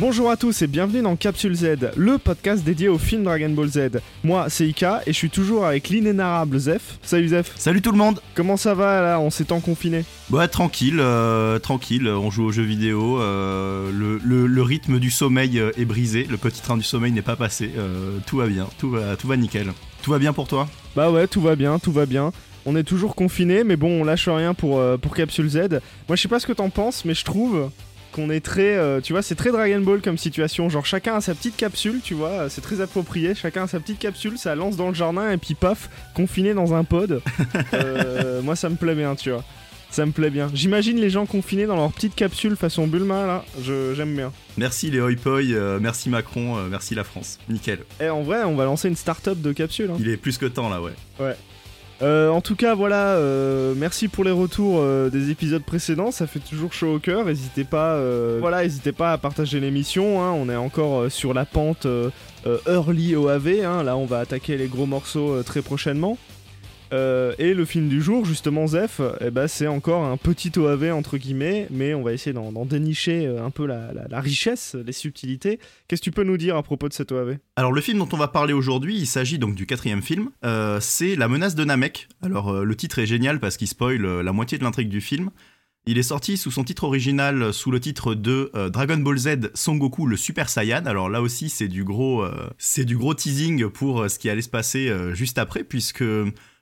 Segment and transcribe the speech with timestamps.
[0.00, 3.68] Bonjour à tous et bienvenue dans Capsule Z, le podcast dédié au film Dragon Ball
[3.68, 4.00] Z.
[4.24, 6.98] Moi, c'est Ika et je suis toujours avec l'inénarrable Zef.
[7.02, 7.52] Salut Zef.
[7.56, 10.04] Salut tout le monde Comment ça va là en ces temps confinés?
[10.30, 15.10] Bah tranquille, euh, tranquille, on joue aux jeux vidéo, euh, le, le- le rythme du
[15.10, 18.46] sommeil euh, est brisé, le petit train du sommeil n'est pas passé, euh, tout va
[18.46, 19.66] bien, tout va, tout va nickel.
[20.02, 20.66] Tout va bien pour toi?
[20.96, 22.32] Bah ouais, tout va bien, tout va bien.
[22.64, 25.58] On est toujours confinés, mais bon, on lâche rien pour, pour Capsule Z.
[26.08, 27.70] Moi, je sais pas ce que t'en penses, mais je trouve
[28.12, 28.76] qu'on est très.
[28.76, 30.68] euh, tu vois, c'est très Dragon Ball comme situation.
[30.68, 33.34] Genre, chacun a sa petite capsule, tu vois, c'est très approprié.
[33.34, 36.74] Chacun a sa petite capsule, ça lance dans le jardin et puis paf, confiné dans
[36.74, 37.22] un pod.
[37.74, 39.44] Euh, moi, ça me plaît bien, tu vois.
[39.90, 40.50] Ça me plaît bien.
[40.54, 43.44] J'imagine les gens confinés dans leur petite capsule façon Bulma, là.
[43.60, 44.32] Je- J'aime bien.
[44.56, 47.80] Merci les hoi poi, euh, merci Macron, merci la France, nickel.
[48.00, 49.90] Et en vrai, on va lancer une start-up de capsules.
[49.90, 49.96] hein.
[49.98, 50.92] Il est plus que temps là, ouais.
[52.02, 56.26] Euh, en tout cas, voilà, euh, merci pour les retours euh, des épisodes précédents, ça
[56.26, 57.26] fait toujours chaud au cœur.
[57.26, 58.00] N'hésitez pas,
[59.12, 60.22] à partager l'émission.
[60.22, 61.86] hein, on est encore sur la pente
[62.66, 63.64] early OAV.
[63.64, 66.16] hein, là, on va attaquer les gros morceaux très prochainement.
[66.92, 70.92] Euh, et le film du jour, justement, Zef, eh ben, c'est encore un petit OAV
[70.92, 75.60] entre guillemets, mais on va essayer d'en dénicher euh, un peu la, richesse, les subtilités.
[75.88, 78.08] Qu'est-ce que tu peux nous dire à propos de cet OAV Alors le film dont
[78.12, 81.64] on va parler aujourd'hui, il s'agit donc du quatrième film, Euh, c'est La menace de
[81.64, 82.08] Namek.
[82.22, 85.30] Alors le titre est génial parce qu'il spoil la moitié de l'intrigue du film.
[85.86, 89.76] Il est sorti sous son titre original, sous le titre de Dragon Ball Z Son
[89.76, 90.84] Goku le Super Saiyan.
[90.86, 92.24] Alors là aussi c'est du gros,
[92.58, 96.04] c'est du gros teasing pour ce qui allait se passer juste après, puisque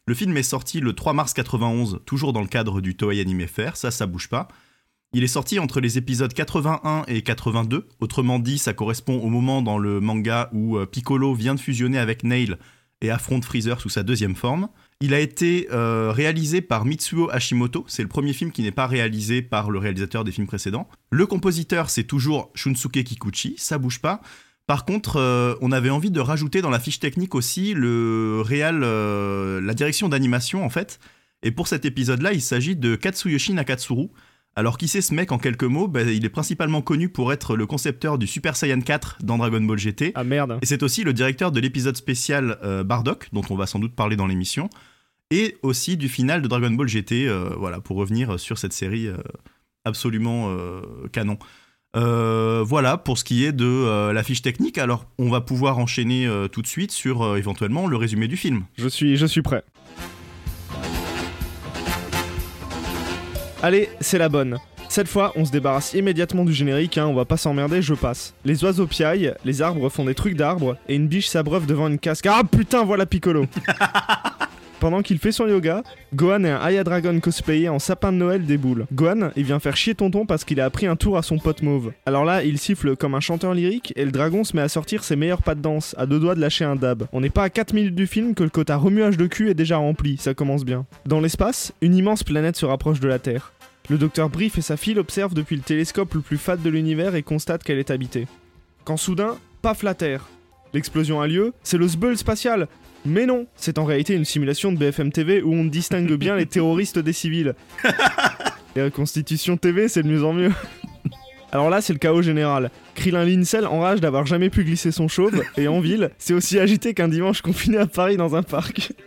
[0.08, 3.46] le film est sorti le 3 mars 91, toujours dans le cadre du Toei Anime
[3.46, 4.48] Fair, ça ça bouge pas.
[5.12, 9.60] Il est sorti entre les épisodes 81 et 82, autrement dit ça correspond au moment
[9.60, 12.56] dans le manga où euh, Piccolo vient de fusionner avec Nail
[13.02, 14.70] et affronte Freezer sous sa deuxième forme.
[15.02, 18.86] Il a été euh, réalisé par Mitsuo Hashimoto, c'est le premier film qui n'est pas
[18.86, 20.88] réalisé par le réalisateur des films précédents.
[21.10, 24.22] Le compositeur c'est toujours Shunsuke Kikuchi, ça bouge pas.
[24.68, 28.82] Par contre, euh, on avait envie de rajouter dans la fiche technique aussi le réal,
[28.84, 31.00] euh, la direction d'animation en fait.
[31.42, 34.08] Et pour cet épisode-là, il s'agit de Katsuyoshi Nakatsuru,
[34.54, 35.88] alors qui c'est ce mec en quelques mots?
[35.88, 39.62] Ben, Il est principalement connu pour être le concepteur du Super Saiyan 4 dans Dragon
[39.62, 40.12] Ball GT.
[40.14, 40.58] Ah merde.
[40.60, 43.94] Et c'est aussi le directeur de l'épisode spécial euh, Bardock, dont on va sans doute
[43.94, 44.68] parler dans l'émission.
[45.30, 47.26] Et aussi du final de Dragon Ball GT,
[47.56, 49.08] voilà, pour revenir sur cette série
[49.84, 50.54] absolument
[51.12, 51.38] canon.
[51.96, 54.78] Euh, voilà pour ce qui est de euh, la fiche technique.
[54.78, 58.36] Alors, on va pouvoir enchaîner euh, tout de suite sur euh, éventuellement le résumé du
[58.36, 58.64] film.
[58.76, 59.64] Je suis, je suis prêt.
[63.62, 64.58] Allez, c'est la bonne.
[64.88, 68.34] Cette fois, on se débarrasse immédiatement du générique, hein, on va pas s'emmerder, je passe.
[68.44, 71.98] Les oiseaux piaillent, les arbres font des trucs d'arbres, et une biche s'abreuve devant une
[71.98, 72.26] casque.
[72.26, 73.46] Ah putain, voilà Piccolo
[74.80, 75.82] Pendant qu'il fait son yoga,
[76.14, 78.86] Gohan et un Aya Dragon cosplayé en sapin de Noël déboulent.
[78.92, 81.62] Gohan, il vient faire chier tonton parce qu'il a appris un tour à son pote
[81.62, 81.92] mauve.
[82.06, 85.02] Alors là, il siffle comme un chanteur lyrique et le dragon se met à sortir
[85.02, 87.08] ses meilleurs pas de danse, à deux doigts de lâcher un dab.
[87.12, 89.54] On n'est pas à 4 minutes du film que le quota remuage de cul est
[89.54, 90.86] déjà rempli, ça commence bien.
[91.06, 93.52] Dans l'espace, une immense planète se rapproche de la Terre.
[93.90, 97.16] Le docteur Brief et sa fille l'observent depuis le télescope le plus fat de l'univers
[97.16, 98.28] et constatent qu'elle est habitée.
[98.84, 100.28] Quand soudain, paf la Terre.
[100.72, 102.68] L'explosion a lieu, c'est le Sbull spatial
[103.04, 106.46] Mais non, c'est en réalité une simulation de BFM TV où on distingue bien les
[106.46, 107.54] terroristes des civils.
[108.76, 110.52] Les reconstitutions TV, c'est de mieux en mieux.
[111.52, 112.70] Alors là, c'est le chaos général.
[112.94, 116.94] Krillin Lincel enrage d'avoir jamais pu glisser son chauve, et en ville, c'est aussi agité
[116.94, 118.92] qu'un dimanche confiné à Paris dans un parc.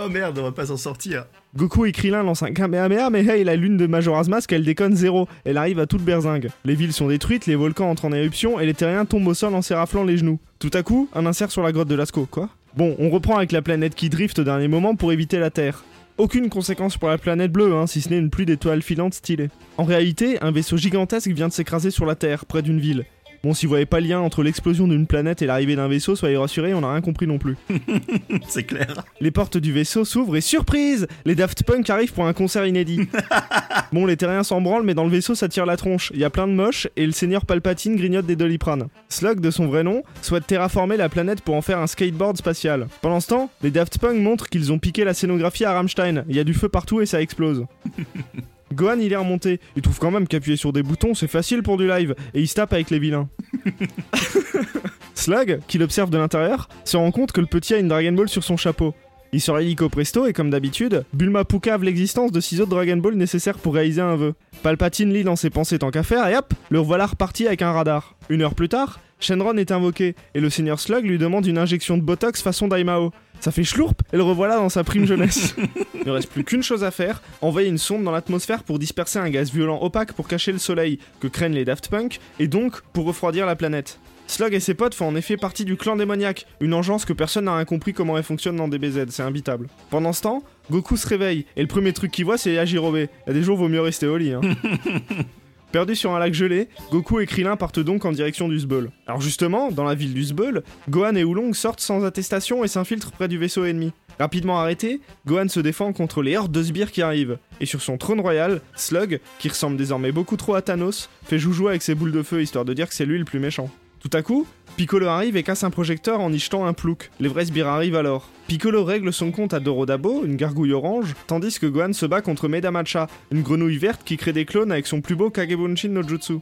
[0.00, 1.26] Oh merde, on va pas s'en sortir.
[1.56, 4.94] Goku et Krillin lancent un Kamehameha, mais hey, la lune de Majora's Mask, elle déconne
[4.94, 5.26] zéro.
[5.46, 6.50] Elle arrive à toute berzingue.
[6.66, 9.54] Les villes sont détruites, les volcans entrent en éruption et les terriens tombent au sol
[9.54, 10.38] en s'éraflant les genoux.
[10.58, 12.50] Tout à coup, un insert sur la grotte de Lascaux, quoi?
[12.76, 15.84] Bon, on reprend avec la planète qui drift au dernier moment pour éviter la Terre.
[16.18, 19.48] Aucune conséquence pour la planète bleue, hein, si ce n'est une pluie d'étoiles filantes stylée.
[19.78, 23.04] En réalité, un vaisseau gigantesque vient de s'écraser sur la Terre, près d'une ville.
[23.44, 26.16] Bon, si vous voyez pas le lien entre l'explosion d'une planète et l'arrivée d'un vaisseau,
[26.16, 27.56] soyez rassurés, on n'a rien compris non plus.
[28.48, 29.04] C'est clair.
[29.20, 33.08] Les portes du vaisseau s'ouvrent et surprise Les Daft Punk arrivent pour un concert inédit.
[33.92, 36.10] bon, les terriens s'en branlent, mais dans le vaisseau ça tire la tronche.
[36.14, 38.88] Il y a plein de moches et le seigneur Palpatine grignote des doliprane.
[39.08, 42.88] Slug, de son vrai nom, souhaite terraformer la planète pour en faire un skateboard spatial.
[43.02, 46.24] Pendant ce temps, les Daft Punk montrent qu'ils ont piqué la scénographie à Rammstein.
[46.28, 47.66] Il y a du feu partout et ça explose.
[48.78, 51.76] Gohan il est remonté, il trouve quand même qu'appuyer sur des boutons c'est facile pour
[51.78, 53.28] du live, et il se tape avec les vilains.
[55.14, 58.28] Slug, qui l'observe de l'intérieur, se rend compte que le petit a une Dragon Ball
[58.28, 58.94] sur son chapeau.
[59.32, 63.14] Il sort illico presto et comme d'habitude, Bulma poucave l'existence de six autres Dragon Ball
[63.14, 64.34] nécessaires pour réaliser un vœu.
[64.62, 67.72] Palpatine lit dans ses pensées tant qu'à faire et hop, le revoilà reparti avec un
[67.72, 68.14] radar.
[68.28, 71.98] Une heure plus tard, Shenron est invoqué, et le seigneur Slug lui demande une injection
[71.98, 73.10] de Botox façon Daimao.
[73.40, 75.54] Ça fait schlourp, et le revoilà dans sa prime jeunesse.
[75.94, 79.18] Il ne reste plus qu'une chose à faire, envoyer une sonde dans l'atmosphère pour disperser
[79.18, 82.80] un gaz violent opaque pour cacher le soleil, que craignent les Daft Punk, et donc
[82.92, 84.00] pour refroidir la planète.
[84.26, 87.46] Slug et ses potes font en effet partie du clan démoniaque, une engeance que personne
[87.46, 89.68] n'a rien compris comment elle fonctionne dans DBZ, c'est imbitable.
[89.88, 92.96] Pendant ce temps, Goku se réveille, et le premier truc qu'il voit c'est Yajirobe.
[92.96, 94.34] Il y a des jours vaut mieux rester au lit.
[94.34, 94.42] Hein.
[95.70, 98.90] Perdu sur un lac gelé, Goku et Krillin partent donc en direction du Zbeul.
[99.06, 103.12] Alors justement, dans la ville du Zbeul, Gohan et Oolong sortent sans attestation et s'infiltrent
[103.12, 103.92] près du vaisseau ennemi.
[104.18, 107.38] Rapidement arrêté, Gohan se défend contre les hordes de sbires qui arrivent.
[107.60, 111.68] Et sur son trône royal, Slug, qui ressemble désormais beaucoup trop à Thanos, fait joujou
[111.68, 113.70] avec ses boules de feu histoire de dire que c'est lui le plus méchant.
[114.00, 114.46] Tout à coup,
[114.76, 117.10] Piccolo arrive et casse un projecteur en y jetant un plouc.
[117.18, 118.28] Les sbires arrivent alors.
[118.46, 122.48] Piccolo règle son compte à Dorodabo, une gargouille orange, tandis que Gohan se bat contre
[122.48, 126.34] Medamacha, une grenouille verte qui crée des clones avec son plus beau Kagebunshin no Jutsu.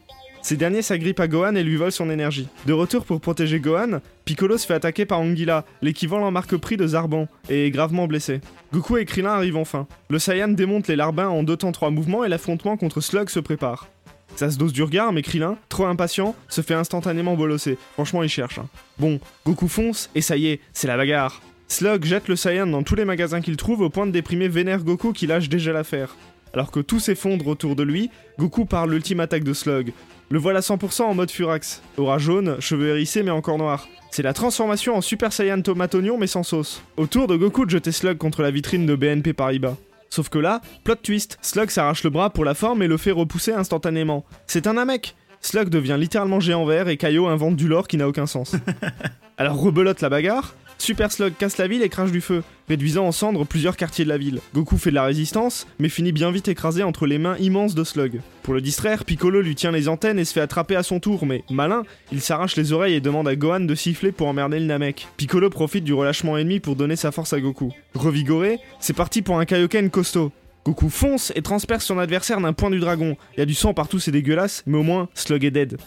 [0.42, 2.46] Ces derniers s'agrippent à Gohan et lui volent son énergie.
[2.66, 7.26] De retour pour protéger Gohan, Piccolo se fait attaquer par Anguilla, l'équivalent marque-prix de Zarban,
[7.48, 8.40] et est gravement blessé.
[8.72, 9.88] Goku et Krillin arrivent enfin.
[10.08, 13.40] Le Saiyan démonte les larbins en deux temps trois mouvements et l'affrontement contre Slug se
[13.40, 13.88] prépare.
[14.34, 17.78] Ça se dose du regard, mais Krillin, trop impatient, se fait instantanément bolosser.
[17.94, 18.58] Franchement, il cherche.
[18.58, 18.68] hein.
[18.98, 21.40] Bon, Goku fonce, et ça y est, c'est la bagarre.
[21.68, 24.84] Slug jette le Saiyan dans tous les magasins qu'il trouve au point de déprimer Vénère
[24.84, 26.16] Goku qui lâche déjà l'affaire.
[26.54, 29.92] Alors que tout s'effondre autour de lui, Goku parle l'ultime attaque de Slug.
[30.30, 31.82] Le voilà 100% en mode Furax.
[31.96, 33.88] Aura jaune, cheveux hérissés mais encore noirs.
[34.10, 36.82] C'est la transformation en Super Saiyan tomate oignon mais sans sauce.
[36.96, 39.76] Autour de Goku de jeter Slug contre la vitrine de BNP Paribas.
[40.10, 43.10] Sauf que là, plot twist, Slug s'arrache le bras pour la forme et le fait
[43.10, 44.24] repousser instantanément.
[44.46, 48.08] C'est un Namek Slug devient littéralement géant vert et Kaio invente du lore qui n'a
[48.08, 48.56] aucun sens.
[49.38, 53.12] Alors rebelote la bagarre, Super Slug casse la ville et crache du feu, réduisant en
[53.12, 54.40] cendres plusieurs quartiers de la ville.
[54.54, 57.84] Goku fait de la résistance, mais finit bien vite écrasé entre les mains immenses de
[57.84, 58.20] Slug.
[58.42, 61.26] Pour le distraire, Piccolo lui tient les antennes et se fait attraper à son tour,
[61.26, 61.82] mais malin,
[62.12, 65.08] il s'arrache les oreilles et demande à Gohan de siffler pour emmerder le Namek.
[65.16, 67.72] Piccolo profite du relâchement ennemi pour donner sa force à Goku.
[67.94, 70.32] Revigoré, c'est parti pour un Kaioken costaud.
[70.64, 73.16] Goku fonce et transperce son adversaire d'un point du dragon.
[73.36, 75.78] Il y a du sang partout, c'est dégueulasse, mais au moins, Slug est dead.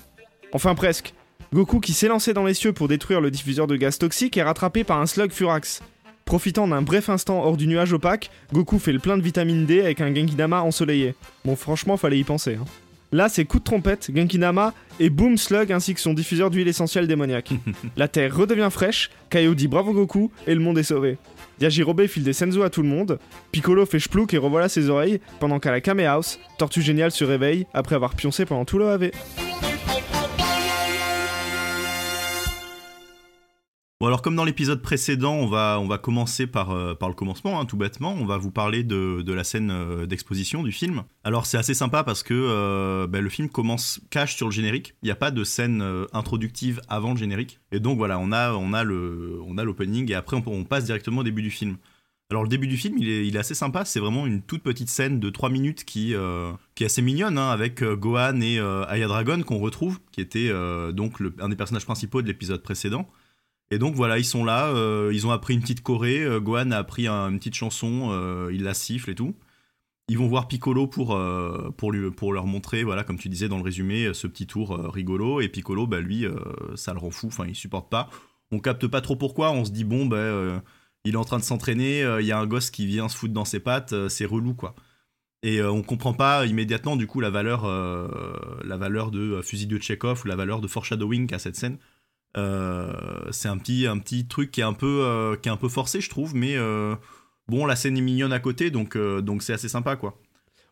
[0.54, 1.14] Enfin presque.
[1.54, 4.44] Goku, qui s'est lancé dans les cieux pour détruire le diffuseur de gaz toxique, est
[4.44, 5.82] rattrapé par un slug Furax.
[6.30, 9.82] Profitant d'un bref instant hors du nuage opaque, Goku fait le plein de vitamine D
[9.82, 11.16] avec un Genkidama ensoleillé.
[11.44, 12.54] Bon, franchement, fallait y penser.
[12.62, 12.66] hein.
[13.12, 17.08] Là, c'est coup de trompette, Genkidama et Boom Slug ainsi que son diffuseur d'huile essentielle
[17.08, 17.50] démoniaque.
[17.98, 21.18] La terre redevient fraîche, Kaio dit bravo Goku et le monde est sauvé.
[21.62, 23.18] Yajirobe file des senzu à tout le monde,
[23.52, 27.24] Piccolo fait chplouk et revoilà ses oreilles, pendant qu'à la Kame House, Tortue Géniale se
[27.24, 29.10] réveille après avoir pioncé pendant tout le AV.
[34.02, 37.16] Bon alors comme dans l'épisode précédent, on va, on va commencer par, euh, par le
[37.16, 38.16] commencement, hein, tout bêtement.
[38.18, 41.04] On va vous parler de, de la scène euh, d'exposition du film.
[41.26, 44.96] Alors c'est assez sympa parce que euh, bah, le film commence cache sur le générique.
[45.04, 47.60] Il n'y a pas de scène introductive avant le générique.
[47.74, 51.42] Et donc voilà, on a, on a l'opening et après on, passe directement au début
[51.42, 51.76] du film.
[52.30, 53.84] Alors le début du film, il est, assez sympa.
[53.84, 56.16] C'est vraiment une toute petite scène de 3 minutes qui,
[56.76, 60.54] qui est assez mignonne hein, avec Gohan et Aya Dragon qu'on retrouve, qui était
[60.94, 63.10] donc un des personnages principaux de l'épisode précédent.
[63.72, 66.72] Et donc voilà, ils sont là, euh, ils ont appris une petite choré, euh, Gohan
[66.72, 69.36] a appris un- une petite chanson, euh, il la siffle et tout.
[70.08, 71.16] Ils vont voir Piccolo pour,
[71.92, 75.40] lui, pour leur montrer, voilà, comme tu disais dans le résumé, ce petit tour rigolo.
[75.40, 76.26] Et Piccolo, bah, lui,
[76.74, 78.10] ça le rend fou, enfin, il supporte pas.
[78.52, 80.64] On capte pas trop pourquoi, on se dit, bon, bah,
[81.06, 83.36] il est en train de s'entraîner, il y a un gosse qui vient se foutre
[83.36, 84.74] dans ses pattes, c'est relou, quoi.
[85.44, 90.24] Et on comprend pas immédiatement, du coup, la valeur, la valeur de fusil de Chekhov
[90.26, 91.78] ou la valeur de foreshadowing qu'a cette scène.
[92.38, 92.94] Euh,
[93.32, 95.70] c'est un petit, un petit truc qui est un peu, euh, qui est un peu
[95.70, 96.96] forcé, je trouve, mais euh,
[97.48, 100.18] bon, la scène est mignonne à côté, donc donc c'est assez sympa, quoi.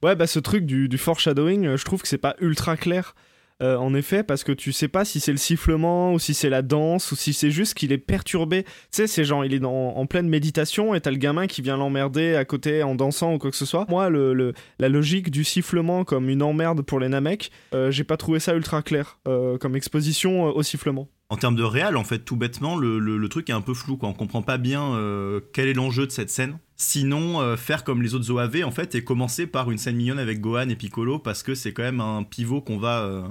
[0.03, 3.15] Ouais, bah ce truc du, du foreshadowing, je trouve que c'est pas ultra clair.
[3.59, 6.61] en effet, parce que tu sais pas si c'est le sifflement ou si c'est la
[6.61, 8.63] danse ou si c'est juste qu'il est perturbé.
[8.63, 11.77] Tu sais, c'est genre il est en pleine méditation et t'as le gamin qui vient
[11.77, 13.87] l'emmerder à côté en dansant ou quoi que ce soit.
[13.89, 17.49] Moi, le, la logique du sifflement comme une emmerde pour les Namek,
[17.89, 21.09] j'ai pas trouvé ça ultra clair comme exposition au sifflement.
[21.29, 23.97] En termes de réel, en fait, tout bêtement, le, le- truc est un peu flou,
[23.97, 24.07] quoi.
[24.07, 26.57] On comprend pas bien euh, quel est l'enjeu de cette scène.
[26.77, 30.19] Sinon, euh, faire comme les autres OAV, en fait, et commencer par une scène mignonne
[30.19, 33.01] avec Gohan et Piccolo, parce que c'est quand même un pivot qu'on va.
[33.01, 33.27] euh,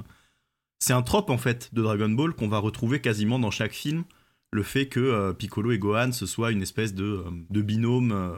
[0.78, 4.04] C'est un trope, en fait, de Dragon Ball qu'on va retrouver quasiment dans chaque film.
[4.52, 8.30] Le fait que euh, Piccolo et Gohan, ce soit une espèce de, euh, binôme, euh,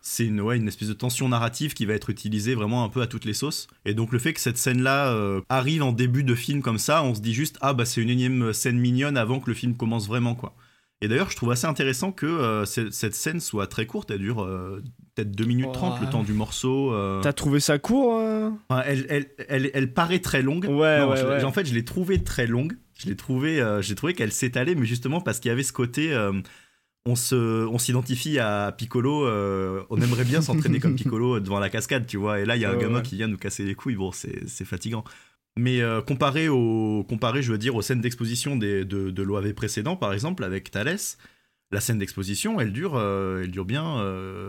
[0.00, 3.24] c'est une, espèce de tension narrative qui va être utilisée vraiment un peu à toutes
[3.24, 3.66] les sauces.
[3.84, 7.14] Et donc le fait que cette scène-là arrive en début de film comme ça, on
[7.14, 10.06] se dit juste ah bah c'est une énième scène mignonne avant que le film commence
[10.06, 10.54] vraiment quoi.
[11.02, 14.42] Et d'ailleurs, je trouve assez intéressant que euh, cette scène soit très courte, elle dure
[14.42, 14.82] euh,
[15.14, 16.92] peut-être 2 minutes 30 le temps du morceau.
[16.94, 17.20] euh.
[17.20, 18.14] T'as trouvé ça court
[18.68, 20.64] Enfin, elle, elle, elle, elle paraît très longue.
[20.64, 21.44] Ouais, Non, ouais, je- ouais.
[21.44, 22.76] En fait, je l'ai trouvée très longue.
[22.98, 25.72] Je l'ai trouvé, euh, j'ai trouvé qu'elle s'étalait, mais justement parce qu'il y avait ce
[25.74, 26.32] côté, euh,
[27.04, 29.26] on se, on s'identifie à Piccolo.
[29.26, 32.40] euh, on aimerait bien s'entraîner comme Piccolo devant la cascade, tu vois.
[32.40, 33.02] Et là, il y a un gamin ouais.
[33.02, 33.96] qui vient nous casser les couilles.
[33.96, 35.04] Bon, c'est fatigant.
[35.58, 39.54] Mais euh, comparé au, comparé, je veux dire, aux scènes d'exposition des, de, de l'OAV
[39.54, 41.16] précédent, par exemple, avec Thalès,
[41.72, 44.00] la scène d'exposition, elle dure, euh, elle dure bien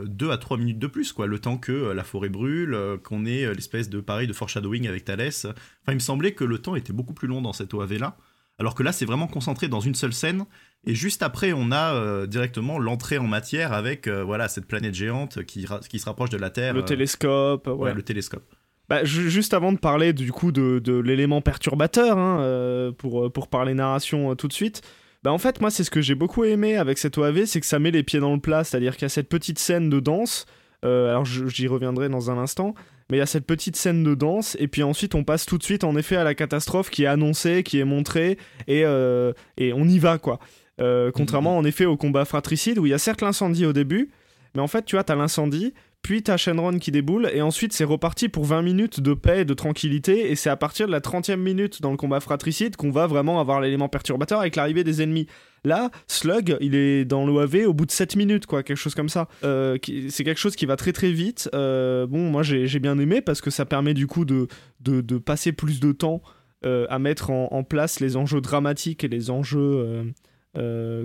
[0.05, 1.25] 2 à 3 minutes de plus, quoi.
[1.25, 4.33] Le temps que euh, la forêt brûle, euh, qu'on ait euh, l'espèce de pareil de
[4.33, 5.45] foreshadowing avec Thalès.
[5.45, 8.17] Enfin, il me semblait que le temps était beaucoup plus long dans cette OAV-là.
[8.59, 10.45] Alors que là, c'est vraiment concentré dans une seule scène.
[10.85, 14.95] Et juste après, on a euh, directement l'entrée en matière avec euh, voilà cette planète
[14.95, 16.73] géante qui, se rapproche de la Terre.
[16.73, 17.73] Le euh, télescope, ouais.
[17.73, 18.55] ouais, le télescope.
[18.89, 23.25] Bah, ju- juste avant de parler du coup de, de l'élément perturbateur, hein, euh, pour,
[23.25, 24.81] euh, pour parler narration euh, tout de suite,
[25.23, 27.65] bah en fait moi c'est ce que j'ai beaucoup aimé avec cette OAV, c'est que
[27.65, 29.99] ça met les pieds dans le plat, c'est-à-dire qu'il y a cette petite scène de
[29.99, 30.45] danse,
[30.85, 32.75] euh, alors j'y reviendrai dans un instant,
[33.09, 35.57] mais il y a cette petite scène de danse, et puis ensuite on passe tout
[35.57, 39.33] de suite en effet à la catastrophe qui est annoncée, qui est montrée, et, euh,
[39.57, 40.39] et on y va quoi.
[40.79, 44.11] Euh, contrairement en effet au combat fratricide où il y a certes l'incendie au début,
[44.55, 47.83] mais en fait tu vois t'as l'incendie, puis t'as Shenron qui déboule, et ensuite c'est
[47.83, 51.01] reparti pour 20 minutes de paix et de tranquillité, et c'est à partir de la
[51.01, 55.01] 30e minute dans le combat fratricide qu'on va vraiment avoir l'élément perturbateur avec l'arrivée des
[55.01, 55.27] ennemis.
[55.65, 59.09] Là, Slug, il est dans l'OAV au bout de 7 minutes, quoi, quelque chose comme
[59.09, 59.27] ça.
[59.43, 59.77] Euh,
[60.09, 61.49] c'est quelque chose qui va très très vite.
[61.53, 64.47] Euh, bon, moi j'ai bien aimé parce que ça permet du coup de,
[64.79, 66.21] de, passer plus de temps
[66.65, 70.13] euh, à mettre en, en place les enjeux dramatiques et les enjeux,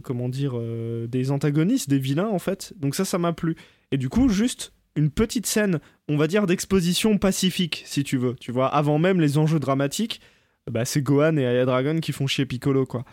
[0.04, 0.54] comment dire,
[1.08, 2.72] des antagonistes, des vilains en fait.
[2.76, 3.56] Donc ça, ça m'a plu.
[3.90, 8.34] Et du coup, juste une petite scène, on va dire, d'exposition pacifique, si tu veux.
[8.40, 10.20] Tu vois, avant même les enjeux dramatiques,
[10.70, 13.04] bah, c'est Gohan et Aya Dragon qui font chier Piccolo, quoi.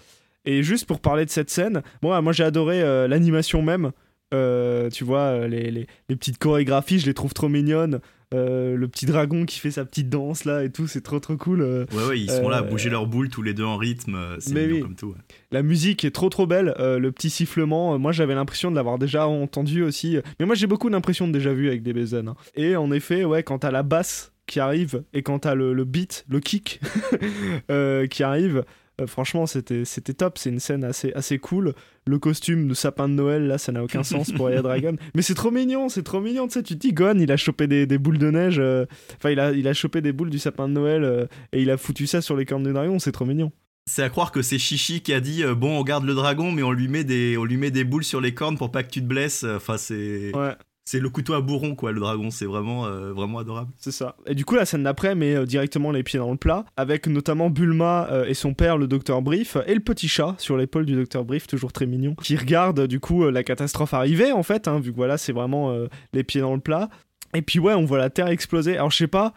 [0.45, 3.91] Et juste pour parler de cette scène, bon, moi j'ai adoré euh, l'animation même.
[4.33, 8.00] Euh, tu vois, euh, les, les- les petites chorégraphies, je les trouve trop mignonnes.
[8.33, 11.36] Euh, le petit dragon qui fait sa petite danse là et tout, c'est trop trop
[11.36, 11.62] cool.
[11.62, 13.75] Euh, Ouais, ouais, ils sont là à Euh, bouger leur boule tous les deux en
[13.77, 14.17] rythme.
[14.39, 14.81] C'est mignon oui.
[14.81, 15.07] comme tout.
[15.07, 15.15] ouais.
[15.51, 19.27] La musique est trop trop belle, le petit sifflement, moi j'avais l'impression de l'avoir déjà
[19.27, 22.13] entendu aussi, mais moi j'ai beaucoup d'impressions de déjà vu avec DBZ.
[22.27, 22.36] hein.
[22.55, 25.86] Et en effet, ouais, quand t'as la basse qui arrive et quand t'as le, le
[25.86, 26.79] beat, le kick
[27.71, 28.63] euh, qui arrive,
[29.00, 31.74] euh, franchement c'était c'était top, c'est une scène assez, assez cool.
[32.06, 34.96] Le costume de sapin de Noël, là, ça n'a aucun sens pour Aya Dragon.
[35.15, 37.38] Mais c'est trop mignon, c'est trop mignon, tu sais, tu te dis, Gohan, il a
[37.38, 38.86] chopé des, des boules de neige, euh,
[39.18, 41.70] enfin il a, il a chopé des boules du sapin de Noël euh, et il
[41.70, 43.51] a foutu ça sur les cornes du dragon, c'est trop mignon.
[43.86, 46.51] C'est à croire que c'est Chichi qui a dit euh, bon on garde le dragon
[46.51, 48.84] mais on lui met des on lui met des boules sur les cornes pour pas
[48.84, 49.44] que tu te blesses.
[49.44, 50.53] Enfin c'est Ouais.
[50.89, 53.72] C'est le couteau à bourron quoi le dragon c'est vraiment euh, vraiment adorable.
[53.77, 54.15] C'est ça.
[54.25, 57.05] Et du coup, la scène d'après met euh, directement les pieds dans le plat, avec
[57.05, 60.88] notamment Bulma euh, et son père, le docteur Brief, et le petit chat sur l'épaule
[60.88, 64.67] du docteur Brief, toujours très mignon, qui regarde du coup la catastrophe arriver, en fait,
[64.67, 65.72] hein, vu que voilà, c'est vraiment
[66.13, 66.89] les pieds dans le plat.
[67.36, 68.75] Et puis ouais, on voit la Terre exploser.
[68.75, 69.34] Alors je sais pas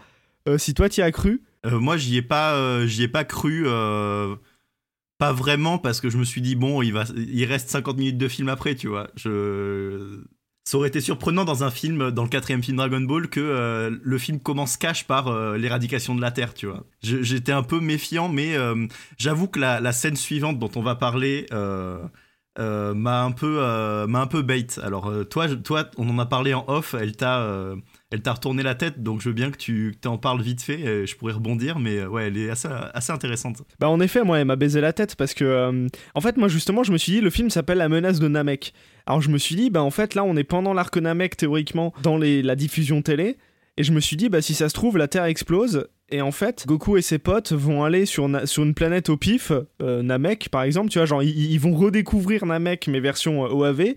[0.56, 1.42] si toi t'y as cru.
[1.71, 3.66] Moi j'y ai pas j'y ai pas cru
[5.18, 8.18] pas vraiment parce que je me suis dit bon il va il reste 50 minutes
[8.18, 10.23] de film après tu vois je
[10.64, 13.90] ça aurait été surprenant dans un film dans le quatrième film Dragon Ball que euh,
[14.02, 17.81] le film commence cash par euh, l'éradication de la Terre tu vois j'étais un peu
[17.81, 18.87] méfiant mais euh,
[19.19, 23.57] j'avoue que la, scène suivante dont on va parler m'a un peu
[24.07, 27.75] m'a un peu bait alors toi toi on en a parlé en off elle t'a
[28.11, 30.61] elle t'a retourné la tête, donc je veux bien que tu que en parles vite
[30.61, 31.07] fait.
[31.07, 33.62] je pourrais rebondir, mais ouais, elle est assez, assez intéressante.
[33.81, 36.83] Bah en effet, moi, elle m'a baisé la tête parce que, en fait, moi justement,
[36.83, 38.75] je me suis dit, le film s'appelle La menace de Namek.
[39.06, 41.92] Alors je me suis dit, bah en fait, là, on est pendant l'arc Namek théoriquement
[42.02, 43.37] dans les, la diffusion télé,
[43.76, 45.88] et je me suis dit, bah si ça se trouve, la Terre explose.
[46.11, 49.50] Et en fait, Goku et ses potes vont aller sur, sur une planète au pif,
[49.80, 53.94] euh, Namek par exemple, tu vois, genre ils, vont redécouvrir Namek, mais version euh, OAV.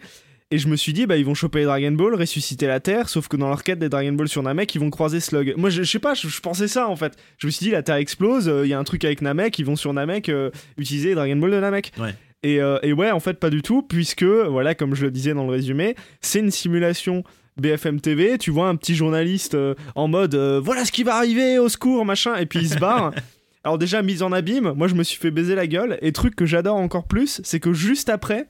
[0.52, 3.10] Et je me suis dit, bah, ils vont choper les Dragon Ball, ressusciter la Terre,
[3.10, 5.56] sauf que dans leur quête des Dragon Ball sur Namek, ils vont croiser Slug.
[5.58, 7.18] Moi, je, sais pas, je, pensais ça en fait.
[7.40, 9.66] Je me suis dit, la Terre explose, il y a un truc avec Namek, ils
[9.66, 11.92] vont sur Namek euh, utiliser les Dragon Ball de Namek.
[12.00, 12.14] Ouais.
[12.46, 15.34] Et, euh, et ouais, en fait, pas du tout, puisque, voilà, comme je le disais
[15.34, 17.24] dans le résumé, c'est une simulation
[17.58, 18.38] BFM TV.
[18.38, 21.70] Tu vois un petit journaliste euh, en mode, euh, voilà ce qui va arriver, au
[21.70, 23.14] secours, machin, et puis il se barre.
[23.64, 25.98] Alors, déjà, mise en abîme, moi, je me suis fait baiser la gueule.
[26.04, 28.46] Et truc que j'adore encore plus, c'est que juste après,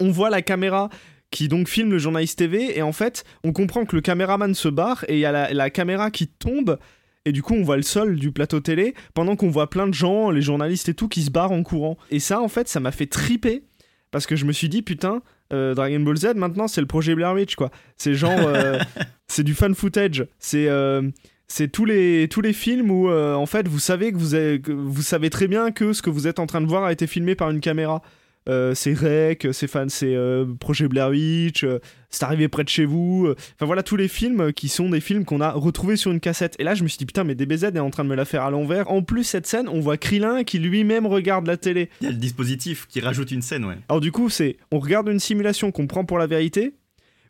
[0.00, 0.88] on voit la caméra
[1.30, 4.66] qui donc filme le journaliste TV et en fait on comprend que le caméraman se
[4.66, 6.76] barre et il y a la, la caméra qui tombe
[7.24, 9.94] et du coup on voit le sol du plateau télé pendant qu'on voit plein de
[9.94, 11.96] gens, les journalistes et tout qui se barrent en courant.
[12.10, 13.64] Et ça en fait ça m'a fait triper
[14.10, 15.22] parce que je me suis dit putain
[15.52, 17.70] euh, Dragon Ball Z maintenant c'est le projet Blair Witch quoi.
[17.96, 18.78] C'est genre euh,
[19.28, 21.02] c'est du fan footage, c'est euh,
[21.48, 24.70] c'est tous les, tous les films où en fait vous savez que vous, avez, que
[24.70, 27.06] vous savez très bien que ce que vous êtes en train de voir a été
[27.08, 28.02] filmé par une caméra.
[28.48, 31.78] Euh, c'est Rec, c'est fan, c'est euh, Projet Blair Witch, euh,
[32.08, 33.26] c'est arrivé près de chez vous.
[33.26, 36.20] euh, Enfin voilà tous les films qui sont des films qu'on a retrouvés sur une
[36.20, 36.56] cassette.
[36.58, 38.24] Et là je me suis dit putain mais DBZ est en train de me la
[38.24, 38.90] faire à l'envers.
[38.90, 41.90] En plus cette scène on voit Krillin qui lui-même regarde la télé.
[42.00, 43.76] Il y a le dispositif qui rajoute une scène, ouais.
[43.88, 46.74] Alors du coup c'est on regarde une simulation qu'on prend pour la vérité,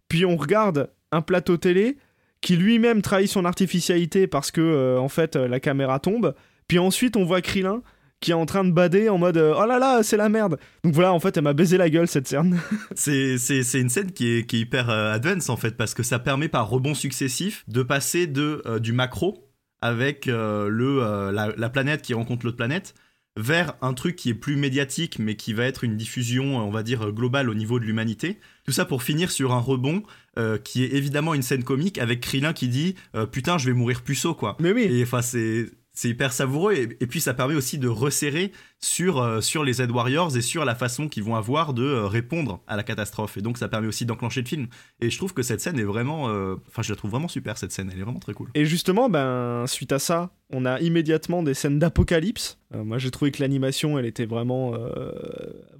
[0.08, 1.96] puis on regarde un plateau télé
[2.40, 6.34] qui lui-même trahit son artificialité parce que euh, en fait euh, la caméra tombe.
[6.68, 7.82] Puis ensuite on voit Krillin
[8.20, 10.58] qui est en train de bader en mode euh, oh là là c'est la merde.
[10.84, 12.60] Donc voilà en fait elle m'a baisé la gueule cette scène.
[12.94, 13.36] C'est,
[13.74, 16.48] une scène qui est, qui est hyper euh, advance en fait, parce que ça permet
[16.48, 19.48] par rebond successif de passer de, euh, du macro
[19.80, 21.00] avec euh, le,
[21.32, 22.94] la, la planète qui rencontre l'autre planète
[23.36, 26.82] vers un truc qui est plus médiatique mais qui va être une diffusion on va
[26.82, 28.38] dire globale au niveau de l'humanité.
[28.64, 30.02] Tout ça pour finir sur un rebond
[30.38, 33.72] euh, qui est évidemment une scène comique avec Krillin qui dit euh, putain je vais
[33.72, 34.56] mourir puceau quoi.
[34.60, 34.82] Mais oui.
[34.82, 35.66] Et enfin, c'est.
[36.00, 39.74] C'est hyper savoureux et, et puis ça permet aussi de resserrer sur, euh, sur les
[39.74, 43.36] Z Warriors et sur la façon qu'ils vont avoir de euh, répondre à la catastrophe.
[43.36, 44.68] Et donc ça permet aussi d'enclencher le film.
[45.02, 46.30] Et je trouve que cette scène est vraiment...
[46.30, 48.48] euh, Enfin, je la trouve vraiment super cette scène, elle est vraiment très cool.
[48.54, 52.58] Et justement, ben, suite à ça, on a immédiatement des scènes d'apocalypse.
[52.74, 54.72] Moi, j'ai trouvé que l'animation, elle était vraiment,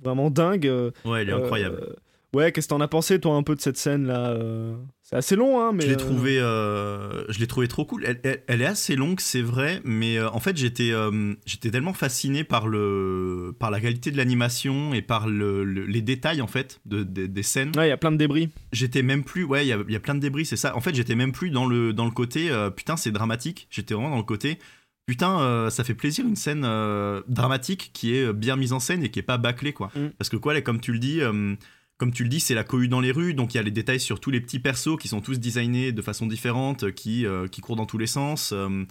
[0.03, 0.71] vraiment dingue.
[1.07, 1.97] Ouais, elle est incroyable.
[2.35, 4.77] ouais, qu'est-ce que t'en as pensé, toi, un peu de cette scène-là euh?
[5.11, 5.83] C'est assez long, hein, mais.
[5.83, 8.05] Je l'ai euh, trouvé, euh, je l'ai trouvé trop cool.
[8.07, 11.73] Elle, elle- elle est assez longue, c'est vrai, mais euh, en fait j'étais, euh, j'étais
[11.73, 16.41] tellement fasciné par le, par la qualité de l'animation et par le- le- les détails
[16.41, 17.73] en fait de, de- des scènes.
[17.77, 18.51] Ouais, il y a plein de débris.
[18.73, 20.77] J'étais même plus, ouais, il y a, y a plein de débris, c'est ça.
[20.77, 23.67] En fait, j'étais même plus dans le, dans le côté, putain, c'est dramatique.
[23.71, 24.61] J'étais vraiment dans le côté,
[25.07, 29.03] putain, euh, ça fait plaisir une scène euh, dramatique qui est bien mise en scène
[29.03, 29.91] et qui est pas bâclée, quoi.
[29.97, 30.11] Mm.
[30.19, 31.57] Parce que, quoi, là, comme tu le dis, euh,
[32.01, 33.71] comme tu le dis, c'est la cohue dans les rues, donc il y a les
[33.71, 37.47] détails sur tous les petits persos qui sont tous designés de façon différente, qui, euh,
[37.61, 38.53] courent dans tous les sens.
[38.55, 38.87] Euh,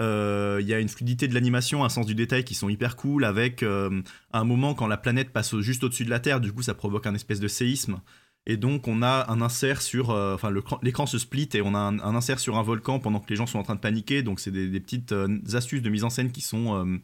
[0.00, 2.96] euh, Il y a une fluidité de l'animation, un sens du détail qui sont hyper
[2.96, 6.62] cool, avec un moment quand la planète passe juste au-dessus de la Terre, du coup
[6.62, 8.00] ça provoque un espèce de séisme.
[8.46, 10.50] Et donc on a un insert sur, enfin
[10.82, 13.46] l'écran se split et on a un, insert sur un volcan pendant que les gens
[13.46, 14.22] sont en train de paniquer.
[14.22, 15.14] Donc c'est des, petites
[15.52, 17.00] astuces de mise en scène qui sont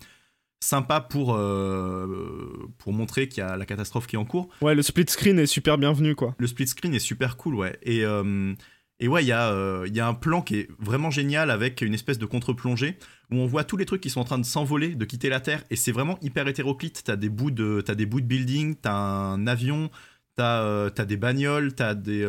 [0.62, 4.48] sympas pour euh, pour montrer qu'il y a la catastrophe qui est en cours.
[4.60, 6.34] Ouais, le split screen est super bienvenu, quoi.
[6.38, 7.78] Le split screen est super cool, ouais.
[7.82, 8.54] Et, euh,
[9.00, 11.82] et ouais, il y, a, euh, y a un plan qui est vraiment génial avec
[11.82, 12.96] une espèce de contre-plongée
[13.30, 15.40] où on voit tous les trucs qui sont en train de s'envoler, de quitter la
[15.40, 15.64] Terre.
[15.70, 17.02] Et c'est vraiment hyper hétéroclite.
[17.04, 19.90] T'as des bouts de, t'as des bouts de building, t'as un avion,
[20.36, 22.24] t'as, t'as des bagnoles, t'as des,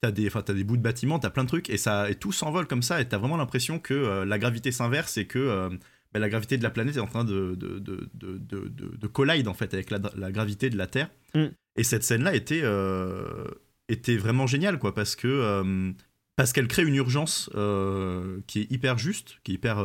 [0.00, 1.68] t'as des, t'as des bouts de bâtiments, t'as plein de trucs.
[1.68, 3.00] Et, ça, et tout s'envole comme ça.
[3.00, 5.68] Et t'as vraiment l'impression que euh, la gravité s'inverse et que euh,
[6.14, 8.96] bah, la gravité de la planète est en train de, de, de, de, de, de-
[8.96, 11.10] de collide en fait avec la, la gravité de la Terre.
[11.34, 11.46] Mm.
[11.76, 13.44] Et cette scène-là était, euh,
[13.88, 15.90] était vraiment géniale, quoi, parce que euh,
[16.36, 19.84] parce qu'elle crée une urgence euh, qui est hyper juste, qui est hyper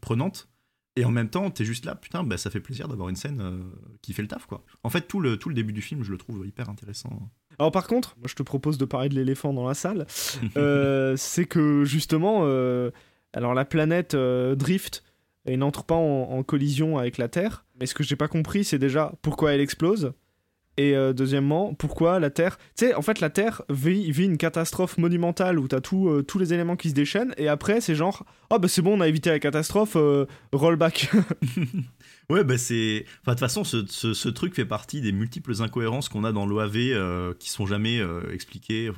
[0.00, 0.48] prenante.
[0.96, 3.40] Et en même temps, t'es juste là, putain, bah, ça fait plaisir d'avoir une scène
[3.40, 3.58] euh,
[4.02, 4.64] qui fait le taf, quoi.
[4.82, 7.30] En fait, tout le, tout le début du film, je le trouve hyper intéressant.
[7.58, 10.06] Alors par contre, moi je te propose de parler de l'éléphant dans la salle.
[10.56, 12.90] Euh, c'est que justement, euh,
[13.32, 15.04] alors la planète drift
[15.46, 17.64] et n'entre pas en, collision avec la Terre.
[17.78, 20.12] Mais ce que j'ai pas compris, c'est déjà pourquoi elle explose.
[20.76, 22.56] Et euh, deuxièmement, pourquoi la Terre.
[22.76, 26.38] Tu sais, en fait, la Terre vit, une catastrophe monumentale où t'as tout, euh, tous
[26.38, 27.34] les éléments qui se déchaînent.
[27.36, 31.10] Et après, c'est genre, oh bah c'est bon, on a évité la catastrophe, euh, rollback.
[32.30, 33.04] Ouais, bah c'est.
[33.22, 36.46] Enfin, de toute façon, ce, ce- truc fait partie des multiples incohérences qu'on a dans
[36.46, 38.00] l'OAV euh, qui sont jamais
[38.32, 38.92] expliquées.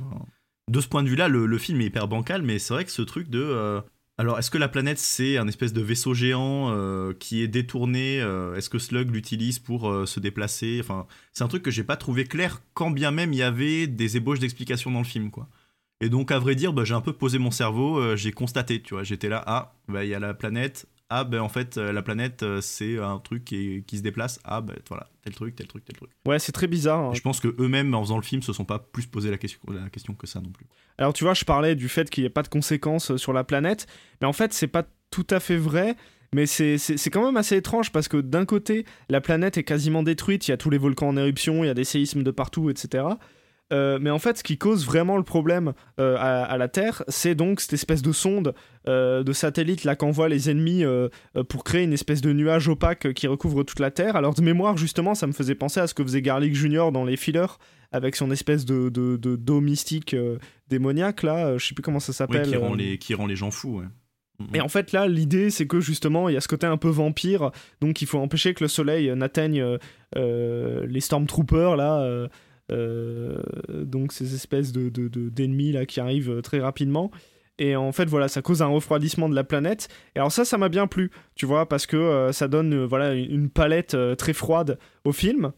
[0.70, 2.90] De ce point de vue-là, le, le film est hyper bancal, mais c'est vrai que
[2.90, 3.82] ce truc de.
[4.22, 8.20] Alors, est-ce que la planète, c'est un espèce de vaisseau géant euh, qui est détourné
[8.20, 10.80] euh, Est-ce que Slug l'utilise pour euh, se déplacer?
[11.32, 14.16] C'est un truc que j'ai pas trouvé clair, quand bien même il y avait des
[14.16, 15.48] ébauches d'explications dans le film, quoi.
[16.00, 18.94] Et donc, à vrai dire, bah, j'ai un peu posé mon cerveau, j'ai constaté, tu
[18.94, 19.02] vois.
[19.02, 20.86] J'étais là, ah, bah, il y a la planète.
[21.14, 24.40] Ah, ben en fait, euh, la planète, euh, c'est un truc qui, qui se déplace.
[24.44, 26.10] Ah, ben voilà, tel truc, tel truc, tel truc.
[26.26, 27.00] ouais, c'est très bizarre.
[27.00, 27.10] hein.
[27.12, 29.60] Je pense que eux-mêmes, en faisant le film, se sont pas plus posé la question,
[29.68, 30.64] la question que ça non plus.
[30.96, 33.32] Alors tu vois, je parlais du fait qu'il n'y ait pas de conséquences euh, sur
[33.34, 33.86] la planète,
[34.20, 35.96] mais en fait c'est pas tout à fait vrai,
[36.34, 36.78] mais c'est
[37.10, 40.54] quand même assez étrange parce que d'un côté, la planète est quasiment détruite, il y
[40.54, 43.04] a tous les volcans en éruption, il y a des séismes de partout, etc.
[43.72, 47.02] Euh, mais en fait, ce qui cause vraiment le problème euh, à, à la Terre,
[47.08, 48.54] c'est donc cette espèce de sonde
[48.86, 50.84] euh, de satellite là qu'envoient les ennemis
[51.48, 54.16] pour créer une espèce de nuage opaque qui recouvre toute la Terre.
[54.16, 57.04] Alors de mémoire, justement, ça me faisait penser à ce que faisait Garlic Junior dans
[57.04, 57.46] les fillers
[57.92, 60.16] avec son espèce de, de, de dos mystique
[60.68, 62.48] démoniaque là, je sais plus comment ça Oui, s'appelle.
[62.48, 63.86] qui, rend les, qui rend les gens fous, ouais.
[64.54, 66.88] Et en fait, là, l'idée, c'est que justement, il y a ce côté un peu
[66.88, 69.78] vampire, donc il faut empêcher que le soleil n'atteigne
[70.16, 72.28] euh, les Stormtroopers, là, euh,
[73.84, 77.10] donc ces espèces de, de- de- d'ennemis, là, qui arrivent euh, très rapidement.
[77.58, 79.88] Et en fait, voilà, ça cause un refroidissement de la planète.
[80.16, 82.86] Et alors ça, ça m'a bien plu, tu vois, parce que euh, ça donne, euh,
[82.86, 85.52] voilà, une palette euh, très froide au film.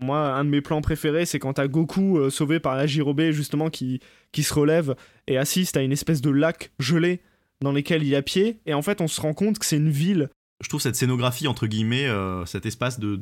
[0.00, 3.30] Moi, un de mes plans préférés, c'est quand t'as Goku euh, sauvé par la Jirobe,
[3.30, 4.94] justement, qui, qui se relève
[5.26, 7.20] et assiste à une espèce de lac gelé
[7.60, 8.60] dans lequel il a pied.
[8.66, 10.28] Et en fait, on se rend compte que c'est une ville.
[10.62, 13.18] Je trouve cette scénographie, entre guillemets, euh, cet espace de,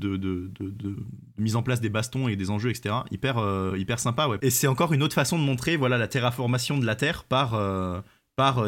[1.39, 4.37] mise en place des bastons et des enjeux, etc., hyper, euh, hyper sympa, ouais.
[4.43, 7.55] Et c'est encore une autre façon de montrer, voilà, la terraformation de la Terre par
[7.55, 8.03] euh,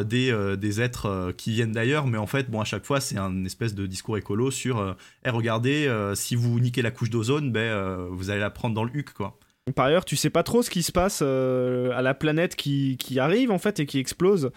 [0.03, 3.75] des, êtres qui viennent d'ailleurs, mais en fait, bon, à chaque fois, c'est un espèce
[3.75, 8.39] de discours écolo sur eh, regardez, si vous niquez la couche d'ozone, ben, vous allez
[8.39, 9.37] la prendre dans le huc, quoi.
[9.75, 13.19] Par ailleurs, tu sais pas trop ce qui se passe à la planète qui, qui,
[13.19, 14.51] arrive, en fait, et qui explose.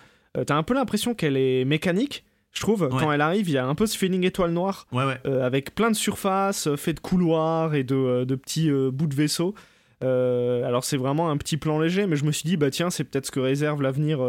[0.47, 2.25] T'as un peu l'impression qu'elle est mécanique.
[2.57, 5.05] Je trouve, quand elle arrive, il y a un peu ce feeling étoile noire, ouais,
[5.05, 5.41] ouais.
[5.43, 9.55] avec plein de surfaces, fait de couloirs et de, de petits bouts de vaisseau.
[10.01, 13.05] alors c'est vraiment un petit plan léger, mais je me suis dit, bah tiens, c'est
[13.05, 14.21] peut-être ce que réserve l'avenir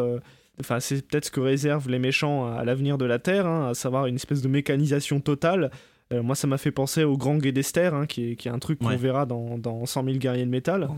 [0.59, 3.73] Enfin, c'est peut-être ce que réservent les méchants à l'avenir de la Terre, hein, à
[3.73, 5.71] savoir une espèce de mécanisation totale.
[6.13, 8.59] Euh, moi, ça m'a fait penser au Grand Guédester, hein, qui, est, qui, est, un
[8.59, 10.89] truc qu'on verra dans, dans 100 000 guerriers de métal.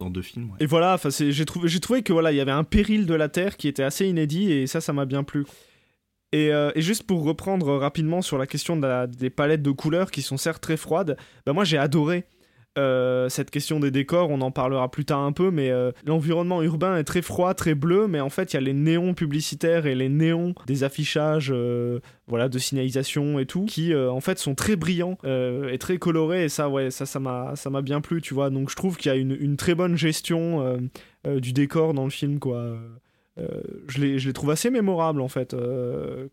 [0.00, 0.50] Dans, deux films.
[0.58, 3.56] Et voilà, j'ai trouvé, trouvé que voilà, il y avait un péril de la Terre
[3.56, 5.44] qui était assez inédit, et ça, ça m'a bien plu.
[6.34, 10.20] Et, euh, et, juste pour reprendre rapidement sur la question des palettes de couleurs qui
[10.20, 11.16] sont certes très froides,
[11.46, 12.24] bah moi j'ai adoré
[12.76, 16.60] euh, cette question des décors, on en parlera plus tard un peu, mais euh, l'environnement
[16.60, 19.86] urbain est très froid, très bleu, mais en fait il y a les néons publicitaires
[19.86, 21.54] et les néons des affichages
[22.26, 26.48] voilà, de signalisation et tout, qui en fait sont très brillants et très colorés, et
[26.48, 28.50] ça, ouais, ça, ça m'a bien plu, tu vois.
[28.50, 30.80] Donc je trouve qu'il y a une, une, très bonne gestion
[31.24, 32.76] du décor dans le film, quoi.
[33.36, 35.56] Je les trouve assez mémorables en fait,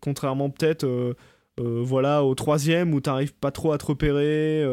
[0.00, 1.14] contrairement peut-être
[1.58, 4.64] voilà, au troisième où t'arrives pas trop à te repérer.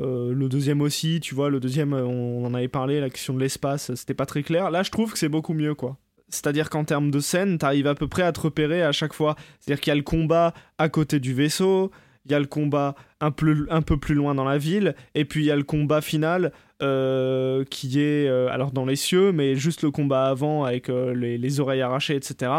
[0.00, 3.34] Euh, le deuxième aussi, tu vois, le deuxième, euh, on, en avait parlé, la question
[3.34, 4.70] de l'espace, c'était pas très clair.
[4.70, 5.98] Là, je trouve que c'est beaucoup mieux, quoi.
[6.28, 9.36] C'est-à-dire qu'en termes de scène, t'arrives à peu près à te repérer à chaque fois.
[9.60, 11.92] C'est-à-dire qu'il y a le combat à côté du vaisseau,
[12.24, 15.24] il y a le combat un peu, un peu plus loin dans la ville, et
[15.24, 19.54] puis il y a le combat final euh, qui est alors dans les cieux, mais
[19.54, 22.52] juste le combat avant avec les, les, oreilles arrachées, etc.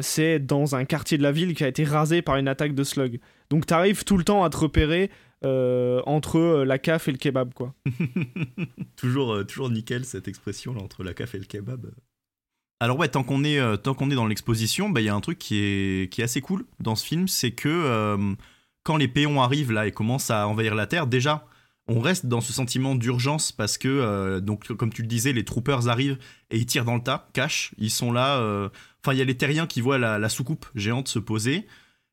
[0.00, 2.84] c'est dans un quartier de la ville qui a été rasé par une attaque de
[2.84, 3.20] slug.
[3.50, 5.10] Donc t'arrives tout le temps à te repérer
[5.42, 7.74] euh, entre euh, la CAF et le kebab, quoi.
[8.96, 11.90] toujours, euh, toujours nickel cette expression là, entre la CAF et le kebab.
[12.78, 15.20] Alors ouais, tant qu'on est, tant qu'on est dans l'exposition, bah, il y a un
[15.20, 18.16] truc qui est, qui est assez cool dans ce film, c'est que
[18.84, 21.46] quand les péons arrivent là et commencent à envahir la Terre, déjà,
[21.90, 25.88] on reste dans ce sentiment d'urgence parce que, donc, comme tu le disais, les troopers
[25.88, 26.18] arrivent
[26.50, 28.38] et ils tirent dans le tas, cash, ils sont là.
[29.02, 31.66] Enfin, il y a les terriens qui voient la, soucoupe géante se poser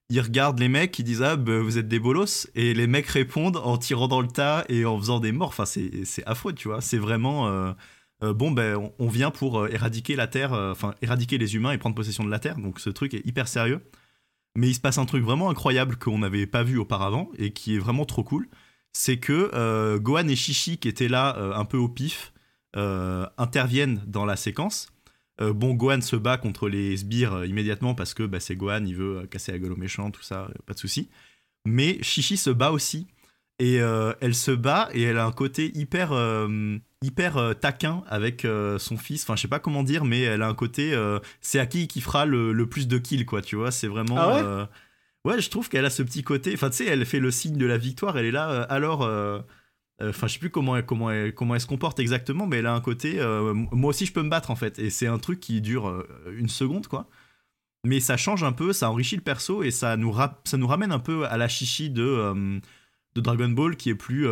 [0.09, 3.07] ils regardent les mecs, ils disent ah bah, vous êtes des bolos et les mecs
[3.07, 5.49] répondent en tirant dans le tas et en faisant des morts.
[5.49, 6.81] Enfin c'est affreux tu vois.
[6.81, 7.73] C'est vraiment euh,
[8.23, 11.77] euh, bon ben on, vient pour euh, éradiquer la terre, enfin éradiquer les humains et
[11.77, 12.57] prendre possession de la terre.
[12.57, 13.81] Donc ce truc est hyper sérieux.
[14.55, 17.75] Mais il se passe un truc vraiment incroyable qu'on n'avait pas vu auparavant et qui
[17.75, 18.47] est vraiment trop cool.
[18.93, 22.33] C'est que Gohan et Shishi qui étaient là un peu au pif
[22.73, 24.89] interviennent dans la séquence
[25.41, 28.85] euh, bon, Gohan se bat contre les sbires euh, immédiatement parce que bah, c'est Gohan,
[28.85, 31.09] il veut euh, casser la gueule aux méchants, tout ça, pas de souci.
[31.65, 33.07] Mais Chichi se bat aussi.
[33.59, 36.13] Et elle se bat et elle a un côté hyper,
[37.01, 38.45] hyper taquin avec
[38.77, 39.23] son fils.
[39.23, 40.95] Enfin, je sais pas comment dire, mais elle a un côté.
[41.41, 43.71] c'est à qui qui fera le, plus de kills, quoi, tu vois.
[43.71, 44.17] C'est vraiment.
[44.19, 44.65] Ah ouais,
[45.25, 46.53] ouais, je trouve qu'elle a ce petit côté.
[46.53, 48.17] Enfin, tu sais, elle fait le signe de la victoire.
[48.17, 48.63] Elle est là.
[48.63, 49.07] alors
[50.01, 52.57] euh, enfin, je sais plus comment elle, comment, elle, comment elle se comporte exactement, mais
[52.57, 53.19] elle a un côté.
[53.19, 54.79] Euh, moi aussi, je peux me battre en fait.
[54.79, 56.05] Et c'est un truc qui dure euh,
[56.37, 57.09] une seconde, quoi.
[57.83, 60.91] Mais ça change un peu, ça enrichit le perso et ça nous, ça nous ramène
[60.91, 62.59] un peu à la chichi de,
[63.15, 64.27] de Dragon Ball qui est plus.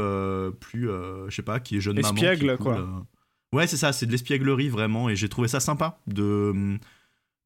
[0.60, 2.58] plus je sais pas, qui est jeune Espiègle, maman.
[2.58, 3.06] quoi.
[3.54, 5.10] Ouais, c'est ça, c'est de l'espièglerie vraiment.
[5.10, 6.78] Et j'ai trouvé ça sympa de,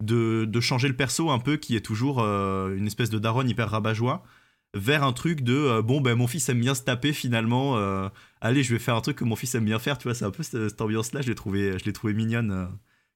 [0.04, 3.70] de, de, changer le perso un peu qui est toujours une espèce de daronne hyper
[3.70, 4.24] rabat-joie
[4.74, 8.08] vers un truc de euh, bon ben mon fils aime bien se taper finalement euh,
[8.42, 10.26] allez je vais faire un truc que mon fils aime bien faire tu vois c'est
[10.26, 12.66] un peu cette, ambiance là je l'ai trouvé je l'ai trouvé mignonne euh,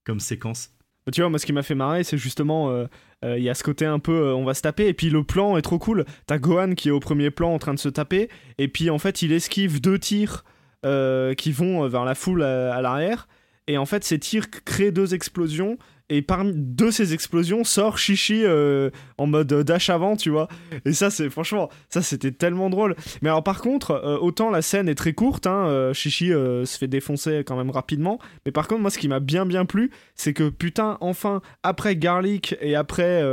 [0.04, 0.72] comme séquence.
[1.12, 2.88] Tu vois moi ce qui m'a fait marrer c'est justement
[3.24, 5.58] il y a ce côté un peu on va se taper et puis le plan
[5.58, 6.06] est trop cool.
[6.28, 8.98] T'as Gohan qui est au premier plan en train de se taper et puis en
[9.00, 10.46] fait il esquive deux tirs
[10.82, 13.28] qui vont vers la foule à l'arrière
[13.68, 15.78] et en fait ces tirs créent deux explosions
[16.10, 20.48] et parmi de ces explosions sort Chichi euh, en mode dash avant, tu vois.
[20.86, 22.96] Et ça, c'est franchement, ça c'était tellement drôle.
[23.22, 26.78] Mais alors par contre, euh, autant la scène est très courte, hein, euh, Chichi se
[26.78, 28.20] fait défoncer quand même rapidement.
[28.46, 31.96] Mais par contre, moi, ce qui m'a bien bien plu, c'est que putain, enfin, après
[31.96, 33.24] Garlic et après,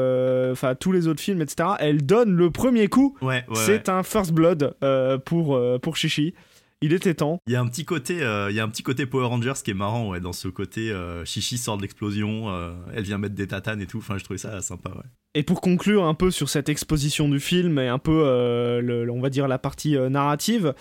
[0.51, 3.17] enfin tous les autres films, etc., elle donne le premier coup.
[3.21, 4.75] Ouais, c'est un first blood
[5.25, 6.35] pour pour Chichi.
[6.83, 7.39] Il était temps.
[7.47, 9.71] Il y a un petit côté, il y a un petit côté Power Rangers qui
[9.71, 10.91] est marrant, ouais, dans ce côté
[11.25, 12.47] Chichi sort de l'explosion,
[12.95, 13.99] elle vient mettre des tatanes et tout.
[13.99, 15.05] Enfin, je trouvais ça sympa, ouais.
[15.35, 18.25] Et pour conclure un peu sur cette exposition du film et un peu,
[19.11, 20.75] on va dire, la partie narrative,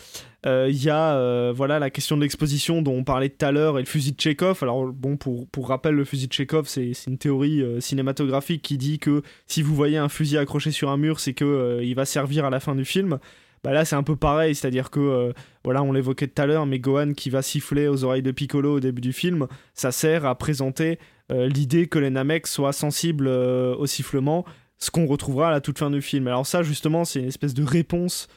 [0.46, 3.82] il y a voilà la question de l'exposition dont on parlait tout à l'heure et
[3.82, 4.60] le fusil de Chekhov.
[4.62, 9.00] Alors bon, pour, pour rappel, le fusil de Chekhov, c'est une théorie cinématographique qui dit
[9.00, 12.46] que si vous voyez un fusil accroché sur un mur, c'est que il va servir
[12.46, 13.20] à la fin du film
[13.63, 16.65] bah là c'est un peu pareil, c'est-à-dire que, euh, voilà, on l'évoquait tout à l'heure,
[16.65, 20.26] mais Gohan qui va siffler aux oreilles de Piccolo au début du film, ça sert
[20.26, 21.00] à présenter
[21.32, 24.45] euh, l'idée que les Namek soient sensibles euh, au sifflement,
[24.78, 26.28] ce qu'on retrouvera à la toute fin du film.
[26.28, 28.30] Alors ça justement c'est une espèce de réponse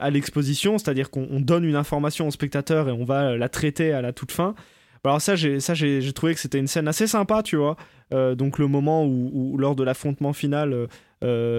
[0.00, 4.00] à l'exposition, c'est-à-dire qu'on donne une information au spectateur et on va la traiter à
[4.00, 4.54] la toute fin.
[5.02, 7.76] Alors ça j'ai ça j'ai trouvé que c'était une scène assez sympa tu vois
[8.12, 10.86] donc le moment où, lors de l'affrontement final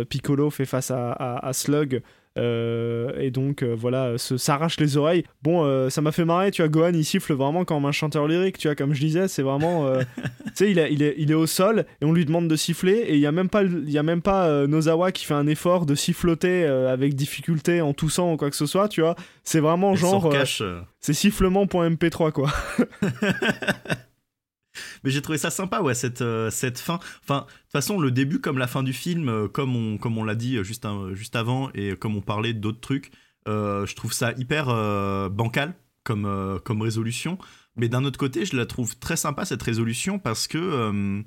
[0.10, 2.01] Piccolo fait face à Slug
[2.39, 5.23] euh, et donc euh, voilà, s'arrache les oreilles.
[5.43, 8.28] Bon, euh, ça m'a fait marrer, tu vois, Gohan il siffle vraiment comme un chanteur
[8.28, 9.91] lyrique, tu vois, comme je disais, c'est vraiment.
[10.17, 12.93] tu sais, il, il, est, il est au sol et on lui demande de siffler
[12.93, 15.47] et il n'y a même pas, il y a même pas Nozawa qui fait un
[15.47, 19.15] effort de siffloter avec difficulté en toussant ou quoi que ce soit, tu vois.
[19.43, 20.34] C'est vraiment genre.
[20.99, 22.49] c'est sifflement.mp3 quoi.
[25.03, 26.99] Mais j'ai trouvé ça sympa, ouais, cette, euh, cette fin.
[27.23, 30.17] Enfin, de toute façon, le début comme la fin du film, euh, comme on, comme
[30.17, 33.12] on l'a dit euh, juste, juste avant, et comme on parlait d'autres trucs,
[33.47, 34.67] je trouve ça hyper
[35.31, 37.39] bancal comme, comme résolution.
[37.75, 41.23] Mais d'un autre côté, je la trouve très sympa, cette résolution, parce que,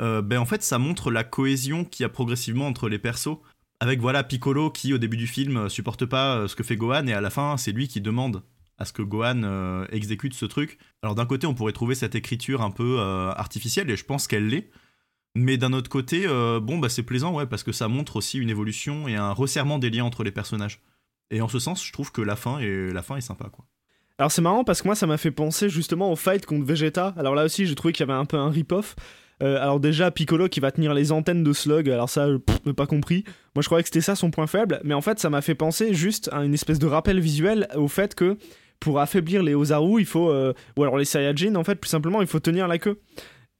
[0.00, 3.38] ben, en fait, ça montre la cohésion qu'il y a progressivement entre les persos.
[3.78, 7.12] Avec voilà Piccolo qui au début du film supporte pas ce que fait Gohan et
[7.12, 8.42] à la fin c'est lui qui demande
[8.78, 10.78] à ce que Gohan euh, exécute ce truc.
[11.02, 14.26] Alors d'un côté, on pourrait trouver cette écriture un peu euh, artificielle, et je pense
[14.26, 14.70] qu'elle l'est.
[15.36, 18.38] Mais d'un autre côté, euh, bon, bah c'est plaisant, ouais, parce que ça montre aussi
[18.38, 20.80] une évolution et un resserrement des liens entre les personnages.
[21.30, 23.64] Et en ce sens, je trouve que la fin est, la fin est sympa, quoi.
[24.16, 27.14] Alors c'est marrant parce que moi ça m'a fait penser justement au fight contre Vegeta.
[27.16, 28.94] Alors là aussi j'ai trouvé qu'il y avait un peu un rip-off.
[29.40, 32.86] alors déjà Piccolo qui va tenir les antennes de Slug, alors ça je n'ai pas
[32.86, 33.24] compris.
[33.56, 35.56] Moi je croyais que c'était ça son point faible, mais en fait ça m'a fait
[35.56, 38.38] penser juste à une espèce de rappel visuel au fait que
[38.84, 40.30] pour affaiblir les Ozaru, il faut.
[40.30, 43.00] Euh, ou alors les Saiyajin, en fait, plus simplement, il faut tenir la queue.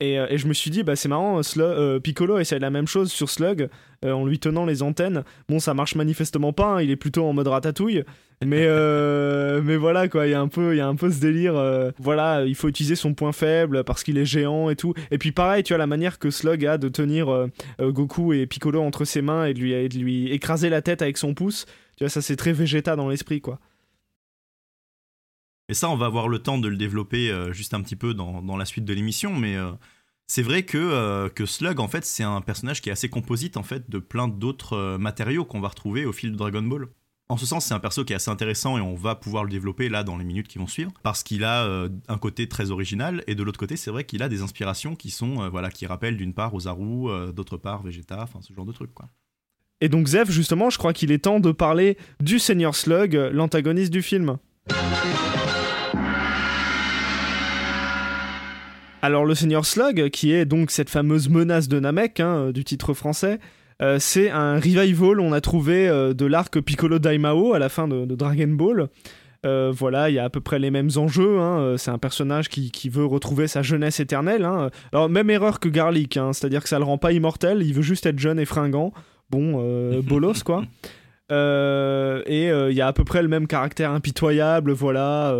[0.00, 3.10] Et, euh, je me suis dit, bah, c'est marrant, euh, Piccolo essaie la même chose
[3.10, 3.68] sur Slug
[4.02, 5.24] en lui tenant les antennes.
[5.48, 8.04] Bon, ça marche manifestement pas, hein, il est plutôt en mode ratatouille.
[8.44, 8.68] Mais,
[9.62, 11.54] mais voilà, quoi, il y, a un peu, y a un peu ce délire.
[11.98, 14.92] voilà, il faut utiliser son point faible parce qu'il est géant et tout.
[15.10, 17.48] Et puis pareil, tu vois, la manière que Slug a de tenir
[17.80, 21.00] Goku et Piccolo entre ses mains et de lui, et de lui écraser la tête
[21.00, 21.64] avec son pouce.
[21.96, 23.58] Tu vois, ça c'est très Vegeta dans l'esprit, quoi.
[25.74, 28.14] Et ça, on va avoir le temps de le développer euh, juste un petit peu
[28.14, 29.72] dans, la suite de l'émission, mais euh,
[30.28, 33.56] c'est vrai que, euh, que Slug, en fait, c'est un personnage qui est assez composite,
[33.56, 36.86] en fait, de plein d'autres matériaux qu'on va retrouver au fil de Dragon Ball.
[37.28, 39.50] En ce sens, c'est un perso qui est assez intéressant et on va pouvoir le
[39.50, 43.24] développer là dans les minutes qui vont suivre parce qu'il a un côté très original
[43.26, 46.18] et de l'autre côté, c'est vrai qu'il a des inspirations qui sont voilà qui rappellent
[46.18, 49.08] d'une part Ozaru, d'autre part Vegeta, enfin ce genre de trucs quoi.
[49.80, 53.90] Et donc Zef, justement, je crois qu'il est temps de parler du Seigneur Slug, l'antagoniste
[53.90, 54.36] du film.
[59.04, 62.94] Alors le Seigneur Slug, qui est donc cette fameuse menace de Namek hein, du titre
[62.94, 63.38] français,
[63.82, 67.86] euh, c'est un revival, on a trouvé, euh, de l'arc Piccolo Daimao à la fin
[67.86, 68.88] de, Dragon Ball.
[69.44, 71.38] Euh, voilà, il y a à peu près les mêmes enjeux.
[71.38, 74.46] Hein, c'est un personnage qui, veut retrouver sa jeunesse éternelle.
[74.46, 74.70] Hein.
[74.90, 78.06] Alors, même erreur que Garlic, c'est-à-dire que ça le rend pas immortel, il veut juste
[78.06, 78.94] être jeune et fringant.
[79.28, 80.64] Bon, bolos quoi.
[81.30, 85.36] et il y a à peu près le même caractère impitoyable, voilà.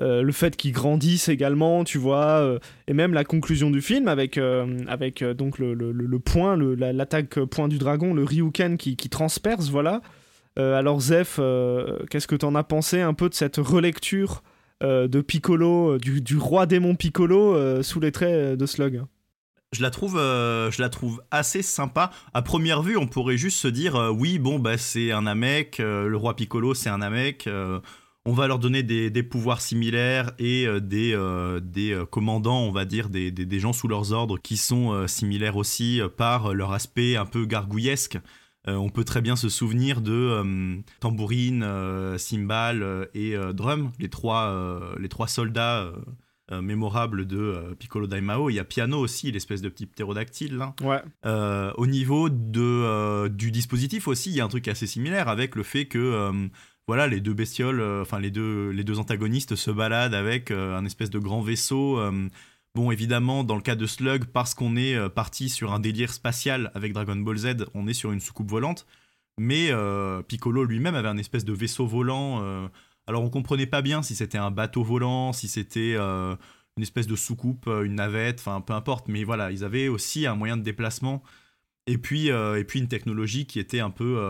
[0.00, 4.08] Euh, le fait qu'il grandisse également, tu vois, euh, et même la conclusion du film
[4.08, 9.08] avec, euh, avec donc le, le, point, l'attaque point du dragon, le Ryuken qui, qui
[9.08, 10.00] transperce, voilà.
[10.56, 11.38] alors Zef,
[12.10, 14.42] qu'est-ce que t'en as pensé un peu de cette relecture
[14.80, 19.02] de Piccolo, du, roi démon Piccolo sous les traits de Slug?
[19.72, 23.66] Je la trouve je la trouve assez sympa à première vue on pourrait juste se
[23.66, 27.48] dire oui bon bah c'est un Namek le roi Piccolo c'est un Namek
[28.26, 32.72] on va leur donner des, pouvoirs similaires et euh, des, euh, des euh, commandants, on
[32.72, 37.16] va dire, des, des, gens sous leurs ordres qui sont similaires aussi par leur aspect
[37.16, 38.18] un peu gargouillesque.
[38.66, 41.66] on peut très bien se souvenir de Tambourine,
[42.18, 45.92] Cymbal et Drum, les trois, les trois soldats
[46.50, 48.50] mémorables de Piccolo Daimao.
[48.50, 50.60] Il y a Piano aussi, l'espèce de petit ptérodactyle.
[50.60, 50.74] Hein.
[50.82, 51.72] Ouais.
[51.76, 55.62] au niveau de, du dispositif aussi, il y a un truc assez similaire avec le
[55.62, 56.48] fait que
[56.86, 60.76] voilà, les deux bestioles, euh, enfin les deux, les deux antagonistes se baladent avec euh,
[60.76, 61.98] un espèce de grand vaisseau.
[61.98, 62.28] Euh,
[62.74, 66.70] bon, évidemment, dans le cas de Slug, parce qu'on est parti sur un délire spatial
[66.74, 68.86] avec Dragon Ball Z, on est sur une soucoupe volante.
[69.38, 69.70] Mais
[70.28, 72.68] Piccolo lui-même avait un espèce de vaisseau volant
[73.08, 77.16] Alors on comprenait pas bien si c'était un bateau volant, si c'était une espèce de
[77.16, 81.22] soucoupe, une navette, enfin peu importe, mais voilà, ils avaient aussi un moyen de déplacement
[81.88, 84.20] et puis, et puis une technologie qui était un peu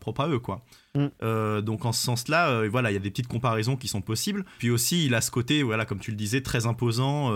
[0.00, 0.62] propre à eux, quoi.
[0.94, 1.60] Mm.
[1.60, 4.44] donc en ce sens-là, voilà, il y a des petites comparaisons qui sont possibles.
[4.58, 7.30] Puis aussi, il a ce côté, voilà, comme tu le disais, très imposant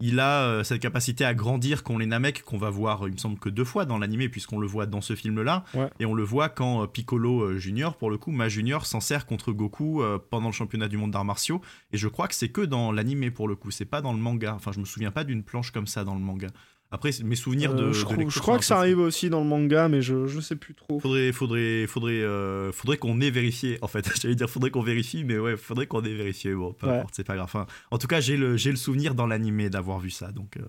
[0.00, 3.16] il a euh, cette capacité à grandir qu'ont les Namek, qu'on va voir, il me
[3.16, 5.64] semble que deux fois dans l'animé, puisqu'on le voit dans ce film-là.
[6.00, 9.00] Et on le voit quand euh, Piccolo euh, Junior, pour le coup, Ma Junior s'en
[9.00, 11.60] sert contre Goku pendant le championnat du monde d'arts martiaux.
[11.92, 14.18] Et je crois que c'est que dans l'animé, pour le coup, c'est pas dans le
[14.18, 14.54] manga.
[14.54, 16.48] Enfin, je me souviens pas d'une planche comme ça dans le manga.
[16.94, 17.92] Après, mes souvenirs euh, de.
[17.92, 21.00] je, crois, que ça arrive aussi dans le manga, mais je, je sais plus trop.
[21.00, 23.78] Faudrait, faudrait, faudrait, euh, faudrait qu'on ait vérifié.
[23.82, 26.54] En fait, j'allais dire faudrait qu'on vérifie, mais ouais, faudrait qu'on ait vérifié.
[26.54, 27.66] Bon, peu importe, c'est pas grave.
[27.90, 30.30] en tout cas, j'ai le, j'ai le souvenir dans l'animé d'avoir vu ça.
[30.30, 30.56] Donc.
[30.56, 30.62] Euh.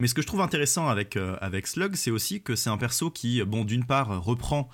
[0.00, 3.10] Mais ce que je trouve intéressant avec, avec Slug, c'est aussi que c'est un perso
[3.10, 4.68] qui, bon, d'une part, reprend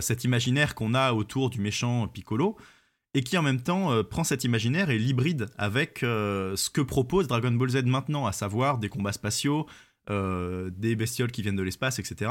[0.00, 2.56] cet imaginaire qu'on a autour du méchant Piccolo,
[3.14, 7.52] et qui en même temps prend cet imaginaire et l'hybride avec ce que propose Dragon
[7.52, 9.68] Ball Z maintenant, à savoir des combats spatiaux,
[10.08, 12.30] des bestioles qui viennent de l'espace, etc.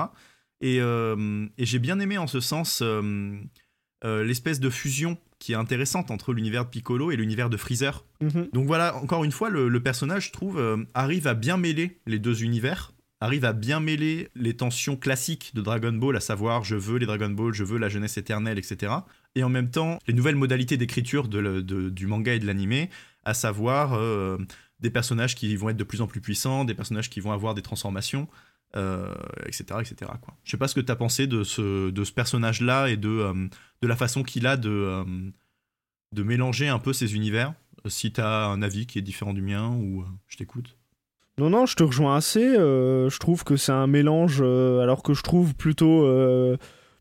[0.63, 3.43] Euh, et, j'ai bien aimé en ce sens euh,
[4.03, 8.05] l'espèce de fusion qui est intéressante entre l'univers de Piccolo et l'univers de Freezer.
[8.21, 8.49] Mhm.
[8.53, 12.43] Donc voilà, encore une fois, le, personnage, je trouve, arrive à bien mêler les deux
[12.43, 16.97] univers, arrive à bien mêler les tensions classiques de Dragon Ball, à savoir je veux
[16.97, 18.93] les Dragon Ball, je veux la jeunesse éternelle, etc.
[19.35, 22.89] Et en même temps, les nouvelles modalités d'écriture du manga et de l'animé,
[23.23, 23.99] à savoir
[24.79, 27.55] des personnages qui vont être de plus en plus puissants, des personnages qui vont avoir
[27.55, 28.27] des transformations,
[28.73, 30.11] etc., euh, etc.
[30.21, 30.35] Quoi.
[30.43, 33.47] Je sais pas ce que tu as pensé de ce, personnage-là et de, euh,
[33.81, 37.53] de la façon qu'il a de, euh, mélanger un peu ces univers.
[37.87, 40.75] Si tu as un avis qui est différent du mien ou je t'écoute.
[41.37, 42.55] Non, non, je te rejoins assez.
[42.55, 46.05] je trouve que c'est un mélange, alors que je trouve plutôt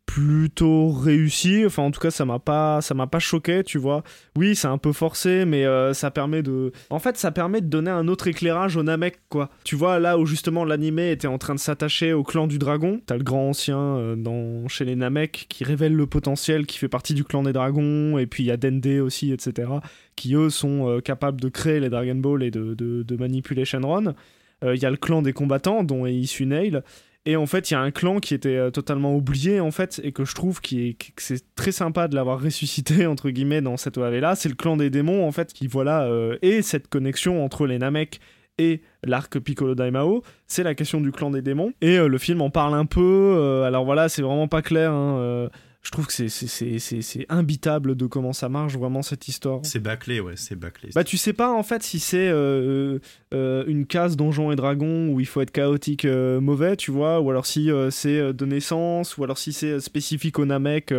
[0.07, 1.65] plutôt réussi.
[1.67, 2.81] Enfin en tout cas ça m'a pas
[3.19, 4.03] choqué tu vois.
[4.37, 7.67] Oui c'est un peu forcé mais euh, ça permet de en fait ça permet de
[7.67, 9.51] donner un autre éclairage au Namek quoi.
[9.65, 13.01] Tu vois là où justement l'animé était en train de s'attacher au clan du dragon
[13.05, 16.89] t'as le grand ancien euh, dans chez les Namek qui révèle le potentiel qui fait
[16.89, 19.71] partie du clan des dragons et puis il y a Dende aussi etc
[20.15, 24.15] qui eux sont euh, capables de créer les Dragon Ball et de manipuler Shenron.
[24.63, 26.83] Il y a le clan des combattants dont est issu Nail
[27.27, 30.01] et en fait, il y a un clan qui était euh, totalement oublié, en fait,
[30.05, 30.77] et que je trouve que
[31.17, 34.37] c'est très sympa de l'avoir ressuscité, entre guillemets, dans cette OAV-là.
[34.37, 37.79] C'est le clan des démons, en fait, qui, voilà, euh, et cette connexion entre les
[37.79, 38.21] Namek
[38.59, 41.73] et l'arc Piccolo Daimao, c'est la question du clan des démons.
[41.83, 45.49] Et euh, le film en parle un peu, alors voilà, c'est vraiment pas clair, hein,
[45.87, 49.61] je trouve que c'est imbitable de comment ça marche vraiment cette histoire.
[49.63, 50.91] C'est bâclé, ouais, c'est bâclé.
[50.93, 52.99] Bah tu sais pas en fait si c'est euh,
[53.33, 57.21] euh, une case donjon et dragon où il faut être chaotique euh, mauvais, tu vois,
[57.21, 60.93] ou alors si c'est de naissance, ou alors si c'est spécifique au Namek,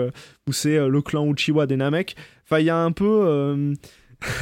[0.48, 2.16] ou c'est le clan Uchiwa des Namek.
[2.46, 3.76] Enfin, il y a un peu...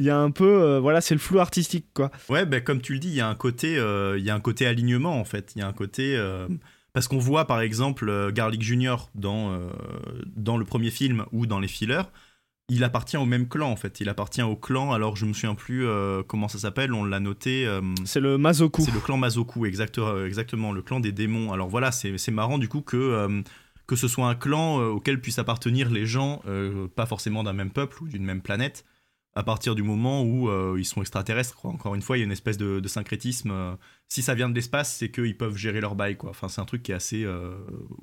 [0.00, 2.94] il y a un peu voilà c'est le flou artistique quoi ouais ben comme tu
[2.94, 5.52] le dis il y a un côté il y a un côté alignement en fait
[5.54, 6.20] il y a un côté
[6.92, 9.70] parce qu'on voit par exemple euh, Garlic Junior dans, euh,
[10.36, 12.02] dans le premier film ou dans les fillers,
[12.68, 14.00] il appartient au même clan en fait.
[14.00, 17.20] Il appartient au clan, alors je me souviens plus euh, comment ça s'appelle, on l'a
[17.20, 17.68] noté.
[18.04, 18.82] c'est le Mazoku.
[18.82, 21.52] C'est le clan Mazoku, exactement, le clan des démons.
[21.52, 23.42] Alors voilà, c'est marrant du coup que,
[23.86, 26.42] que ce soit un clan auquel puissent appartenir les gens,
[26.94, 28.86] pas forcément d'un même peuple ou d'une même planète,
[29.34, 31.66] à partir du moment où ils sont extraterrestres.
[31.66, 33.76] Encore une fois, il y a une espèce de, syncrétisme
[34.12, 36.28] si ça vient de l'espace, c'est qu'ils peuvent gérer leur bail, quoi.
[36.28, 37.54] Enfin, c'est un truc qui est assez euh,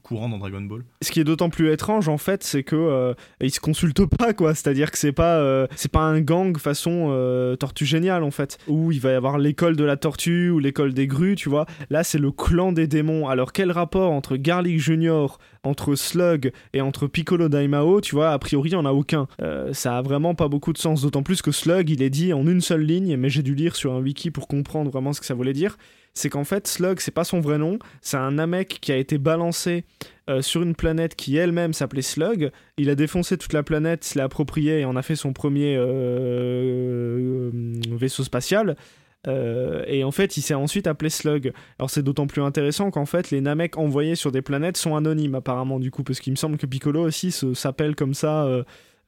[0.01, 0.83] courant dans Dragon Ball.
[1.03, 4.33] Ce qui est d'autant plus étrange, en fait, c'est que euh, ils se consultent pas,
[4.33, 4.55] quoi.
[4.55, 8.91] C'est-à-dire que c'est pas, euh, c'est pas un gang façon Tortue Géniale, en fait, où
[8.91, 11.67] il va y avoir l'école de la tortue ou l'école des grues, tu vois.
[11.91, 13.27] Là, c'est le clan des démons.
[13.27, 18.39] Alors, quel rapport entre Garlic Junior, entre Slug et entre Piccolo Daimao, tu vois, a
[18.39, 19.27] priori, il n'y en a aucun.
[19.73, 22.47] ça a vraiment pas beaucoup de sens, d'autant plus que Slug, il est dit en
[22.47, 25.27] une seule ligne, mais j'ai dû lire sur un wiki pour comprendre vraiment ce que
[25.27, 25.77] ça voulait dire
[26.19, 29.17] c'est qu'en fait Slug c'est pas son vrai nom, c'est un Namek qui a été
[29.17, 29.85] balancé
[30.29, 32.51] euh, sur une planète qui elle-même s'appelait Slug.
[32.77, 35.77] Il a défoncé toute la planète, se l'a approprié et en a fait son premier
[35.77, 37.51] euh, euh,
[37.91, 38.75] vaisseau spatial.
[39.25, 41.53] et en fait, il s'est ensuite appelé Slug.
[41.77, 45.35] Alors c'est d'autant plus intéressant qu'en fait, les Namek envoyés sur des planètes sont anonymes
[45.35, 48.45] apparemment du coup, parce qu'il me semble que Piccolo aussi s'appelle comme ça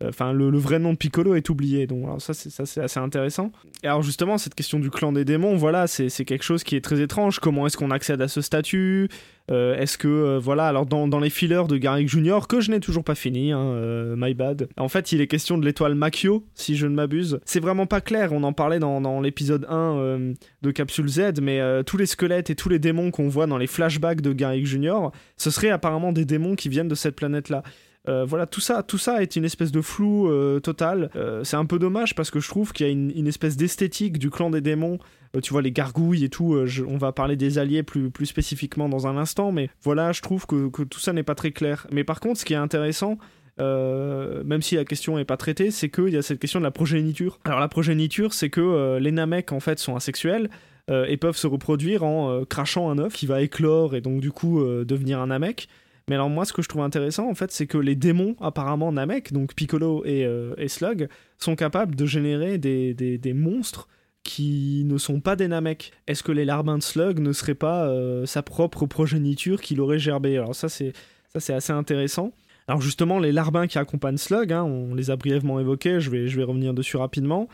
[0.08, 3.52] Enfin, le, vrai nom de Piccolo est oublié, donc ça c'est ça c'est assez intéressant.
[3.84, 6.82] Et alors justement, cette question du clan des démons, voilà, c'est quelque chose qui est
[6.82, 7.40] très étrange.
[7.40, 9.10] Comment est-ce qu'on accède à ce statut?
[9.50, 12.80] Euh, Est-ce que euh, voilà, alors dans, les fillers de Garrick Junior que je n'ai
[12.80, 14.70] toujours pas fini, hein, euh, my bad.
[14.78, 17.40] En fait, il est question de l'étoile Makio, si je ne m'abuse.
[17.46, 18.32] C'est vraiment pas clair.
[18.32, 22.56] On en parlait dans, dans l'épisode 1 de Capsule Z, mais tous les squelettes et
[22.56, 26.26] tous les démons qu'on voit dans les flashbacks de Garrick Junior, ce seraient apparemment des
[26.26, 27.64] démons qui viennent de cette planète-là.
[28.08, 31.12] Euh, voilà, tout ça, tout ça est une espèce de flou euh, total.
[31.16, 34.18] Euh, c'est un peu dommage parce que je trouve qu'il y a une, espèce d'esthétique
[34.18, 34.98] du clan des démons.
[35.44, 39.08] tu vois, les gargouilles et tout, on va parler des alliés plus, plus spécifiquement dans
[39.08, 41.88] un instant, mais voilà, je trouve que, que tout ça n'est pas très clair.
[41.92, 43.18] Mais par contre, ce qui est intéressant,
[43.60, 46.72] même si la question n'est pas traitée, c'est qu'il y a cette question de la
[46.72, 47.40] progéniture.
[47.46, 50.50] Alors la progéniture, c'est que les Namek en fait sont asexuels
[50.90, 54.64] et peuvent se reproduire en crachant un œuf qui va éclore et donc du coup
[54.84, 55.70] devenir un Namek.
[56.12, 58.92] Mais alors moi, ce que je trouve intéressant, en fait, c'est que les démons, apparemment
[58.92, 61.08] Namek, donc Piccolo et, euh, Slug,
[61.38, 63.88] sont capables de générer des, monstres
[64.22, 65.94] qui ne sont pas des Namek.
[66.08, 70.00] Est-ce que les larbins de Slug ne seraient pas euh, sa propre progéniture qu'il aurait
[70.00, 70.92] gerbé Alors ça, c'est
[71.34, 72.34] assez intéressant.
[72.68, 76.44] Alors justement, les larbins qui accompagnent Slug, hein, on les a brièvement évoqués, je vais
[76.44, 77.48] revenir dessus rapidement.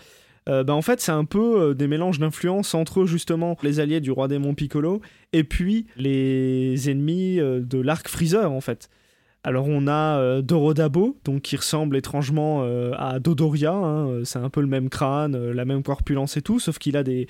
[0.48, 4.00] Euh, bah, en fait c'est un peu euh, des mélanges d'influence entre justement les alliés
[4.00, 5.02] du roi démon Piccolo
[5.34, 8.90] et puis les ennemis euh, de l'arc Freezer en fait.
[9.44, 12.64] Alors on a Dorodabo, donc qui ressemble étrangement
[12.98, 16.80] à Dodoria, hein, c'est un peu le même crâne, la même corpulence et tout, sauf
[16.80, 17.28] qu'il a des,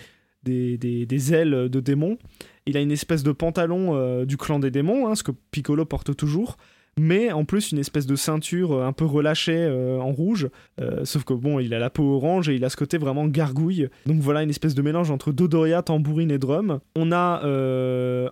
[0.47, 2.17] ailes de démon.
[2.65, 6.15] Il a une espèce de pantalon du clan des démons, hein, ce que Piccolo porte
[6.15, 6.57] toujours
[6.97, 10.49] mais en plus une espèce de ceinture euh, un peu relâchée euh, en rouge.
[10.81, 13.27] Euh, sauf que bon, il a la peau orange et il a ce côté vraiment
[13.27, 13.87] gargouille.
[14.05, 16.79] Donc voilà, une espèce de mélange entre Dodoria, tambourine et drum.
[16.95, 17.41] On a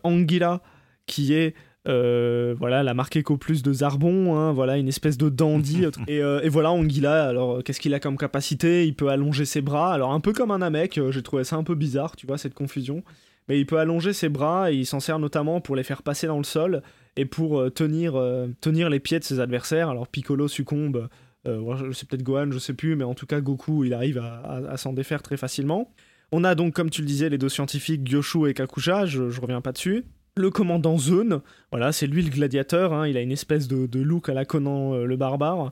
[0.04, 0.62] Anguilla
[1.06, 1.54] qui est
[1.86, 5.86] voilà la marque Eco Plus de Zarbon, hein, voilà une espèce de dandy.
[6.08, 8.88] et, et, voilà Anguilla, alors qu'est-ce qu'il a comme capacité?
[8.88, 11.64] Il peut allonger ses bras, alors un peu comme un Namek, j'ai trouvé ça un
[11.64, 13.04] peu bizarre, tu vois, cette confusion.
[13.48, 16.26] Mais il peut allonger ses bras et il s'en sert notamment pour les faire passer
[16.26, 16.82] dans le sol
[17.18, 19.90] et pour euh, tenir, euh, tenir les pieds de ses adversaires.
[19.90, 21.10] Alors Piccolo succombe,
[21.48, 24.78] euh, c'est peut-être Gohan, je sais plus, mais en tout cas Goku, il arrive à,
[24.78, 25.92] s'en défaire très facilement.
[26.32, 29.42] On a donc, comme tu le disais, les deux scientifiques, Gyoshu et Kakusha, je, je
[29.42, 30.06] reviens pas dessus.
[30.38, 31.42] Le commandant Zone,
[31.72, 34.44] voilà, c'est lui le gladiateur, hein, il a une espèce de, de look à la
[34.44, 35.72] Conan le barbare.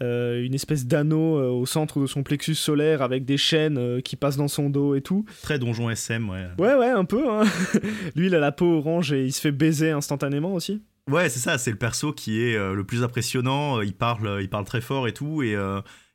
[0.00, 4.00] Euh, une espèce d'anneau euh, au centre de son plexus solaire avec des chaînes euh,
[4.00, 5.24] qui passent dans son dos et tout.
[5.42, 6.48] Très donjon SM, ouais.
[6.58, 7.30] Ouais, ouais, un peu.
[7.30, 7.44] Hein.
[8.16, 10.82] Lui, il a la peau orange et il se fait baiser instantanément aussi.
[11.08, 13.82] Ouais, c'est ça, c'est le perso qui est le plus impressionnant.
[13.82, 15.42] Il parle, il parle très fort et tout.
[15.42, 15.54] Et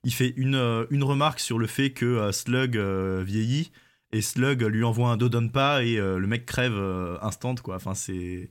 [0.03, 3.71] il fait une, une remarque sur le fait que Slug vieillit.
[4.11, 6.73] Et Slug lui envoie un pas et le mec crève
[7.21, 7.75] instant, quoi.
[7.75, 8.49] Enfin, c'est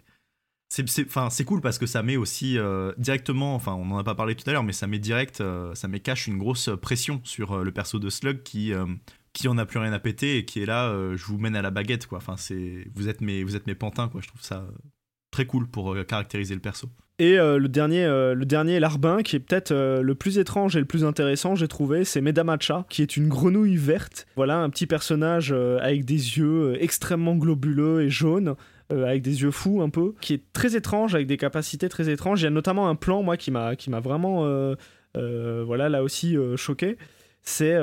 [0.69, 4.35] c'est cool parce que ça met aussi euh, directement, enfin on n'en a pas parlé
[4.35, 7.53] tout à l'heure, mais ça met direct, euh, ça met cache une grosse pression sur
[7.53, 8.73] euh, le perso de Slug qui,
[9.33, 11.63] qui en a plus rien à péter et qui est là, je vous mène à
[11.63, 12.19] la baguette quoi.
[12.19, 14.21] Enfin c'est, vous êtes mes, vous êtes mes pantins quoi.
[14.23, 14.67] Je trouve ça
[15.31, 16.89] très cool pour caractériser le perso.
[17.21, 21.05] Et le dernier, le dernier larbin qui est peut-être le plus étrange et le plus
[21.05, 24.27] intéressant, j'ai trouvé, c'est Medamacha, qui est une grenouille verte.
[24.37, 28.55] Voilà un petit personnage avec des yeux extrêmement globuleux et jaunes.
[28.91, 32.09] Euh, avec des yeux fous un peu, qui est très étrange, avec des capacités très
[32.09, 32.41] étranges.
[32.41, 34.77] Il y a notamment un plan, moi, qui m'a, vraiment, euh,
[35.19, 36.97] euh, voilà, là aussi choqué.
[37.43, 37.77] C'est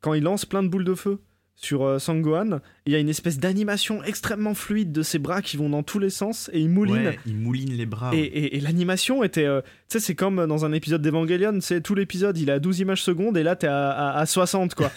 [0.00, 1.18] quand il lance plein de boules de feu
[1.56, 2.60] sur Sangohan,
[2.90, 6.00] il y a une espèce d'animation extrêmement fluide de ses bras qui vont dans tous
[6.00, 7.06] les sens et il mouline.
[7.06, 8.10] Ouais, il mouline les bras.
[8.14, 9.46] Et, l'animation était.
[9.46, 13.02] tu sais, c'est comme dans un épisode d'Evangelion, c'est tout l'épisode, il a 12 images
[13.02, 14.90] secondes et là t'es à, à, 60 quoi.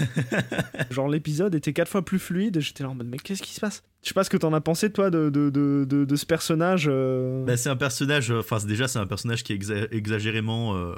[0.90, 3.54] Genre l'épisode était 4 fois plus fluide et j'étais là en mode, mais qu'est-ce qui
[3.54, 3.84] se passe?
[4.04, 6.90] Je sais pas ce que t'en as pensé toi de, de, de, de, ce personnage.
[6.92, 7.46] Euh.
[7.46, 9.60] Bah, c'est un personnage, euh, enfin déjà c'est un personnage qui est
[9.92, 10.94] exagérément euh,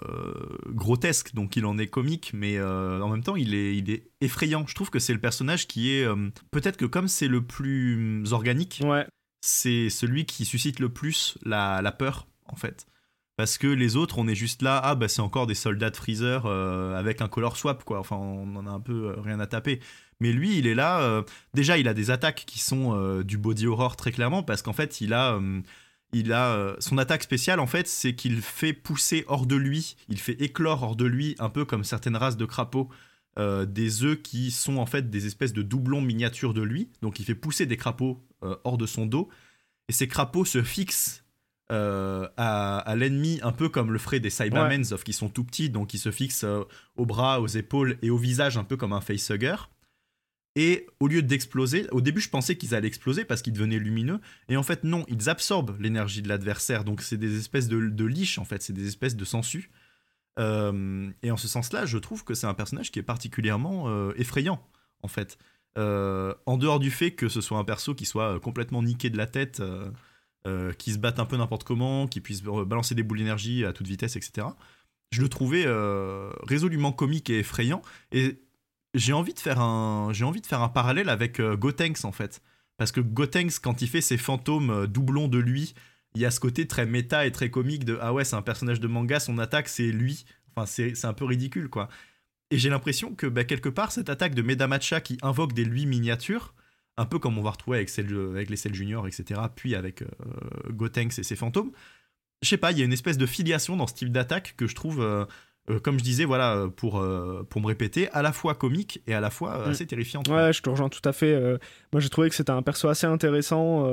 [0.69, 4.65] grotesque, donc il en est comique, mais en même temps il est, il est effrayant.
[4.67, 6.07] Je trouve que c'est le personnage qui est
[6.49, 9.05] peut-être que comme c'est le plus organique, ouais.
[9.41, 12.87] c'est celui qui suscite le plus la, la, peur en fait.
[13.37, 15.97] Parce que les autres, on est juste là, ah bah c'est encore des soldats de
[15.97, 17.99] Freezer avec un color swap quoi.
[17.99, 19.81] Enfin on en a un peu rien à taper.
[20.19, 21.01] Mais lui, il est là.
[21.01, 21.23] Euh,
[21.53, 24.73] déjà, il a des attaques qui sont euh, du body horror très clairement parce qu'en
[24.73, 25.61] fait, il a, euh,
[26.13, 27.59] il a son attaque spéciale.
[27.59, 31.35] En fait, c'est qu'il fait pousser hors de lui, il fait éclore hors de lui,
[31.39, 32.89] un peu comme certaines races de crapauds.
[33.37, 36.89] Des œufs qui sont en fait des espèces de doublons miniatures de lui.
[37.01, 38.23] Donc il fait pousser des crapauds
[38.63, 39.29] hors de son dos.
[39.89, 41.23] Et ces crapauds se fixent
[41.69, 45.93] à, l'ennemi, un peu comme le ferait des Cybermen, sauf qu'ils sont tout petits, donc
[45.93, 46.45] ils se fixent
[46.95, 49.55] aux bras, aux épaules et au visage, un peu comme un facehugger.
[50.55, 54.21] Et au lieu d'exploser, au début je pensais qu'ils allaient exploser parce qu'ils devenaient lumineux,
[54.47, 58.05] et en fait non, ils absorbent l'énergie de l'adversaire, donc c'est des espèces de, de
[58.05, 59.69] liches en fait, c'est des espèces de sangsues.
[60.39, 64.13] Euh, et en ce sens-là, je trouve que c'est un personnage qui est particulièrement euh,
[64.17, 64.61] effrayant
[65.01, 65.37] en fait.
[65.77, 69.17] Euh, en dehors du fait que ce soit un perso qui soit complètement niqué de
[69.17, 69.61] la tête,
[70.77, 73.87] qui se batte un peu n'importe comment, qui puisse balancer des boules d'énergie à toute
[73.87, 74.47] vitesse, etc.
[75.11, 75.65] Je le trouvais
[76.43, 77.81] résolument comique et effrayant,
[78.11, 78.41] et
[78.93, 82.41] j'ai envie de faire un j'ai envie de faire un parallèle avec Gotenks en fait
[82.77, 85.73] parce que Gotenks quand il fait ses fantômes doublons de lui
[86.15, 88.41] il y a ce côté très méta et très comique de ah ouais, c'est un
[88.41, 90.25] personnage de manga, son attaque c'est lui.
[90.55, 91.89] Enfin, c'est un peu ridicule quoi.
[92.51, 95.85] Et j'ai l'impression que bah, quelque part, cette attaque de Medamacha qui invoque des lui
[95.85, 96.53] miniatures,
[96.97, 100.05] un peu comme on va retrouver avec, avec les Cell Junior, etc., puis avec euh,
[100.69, 101.71] Gotenks et ses fantômes,
[102.41, 104.67] je sais pas, il y a une espèce de filiation dans ce type d'attaque que
[104.67, 105.25] je trouve, euh,
[105.71, 109.13] euh, comme je disais, voilà, pour, euh, pour me répéter, à la fois comique et
[109.15, 109.69] à la fois Mm.
[109.71, 110.21] assez terrifiant.
[110.29, 111.33] Ouais, je te rejoins tout à fait.
[111.33, 111.57] euh,
[111.91, 113.91] moi, j'ai trouvé que c'était un perso assez intéressant.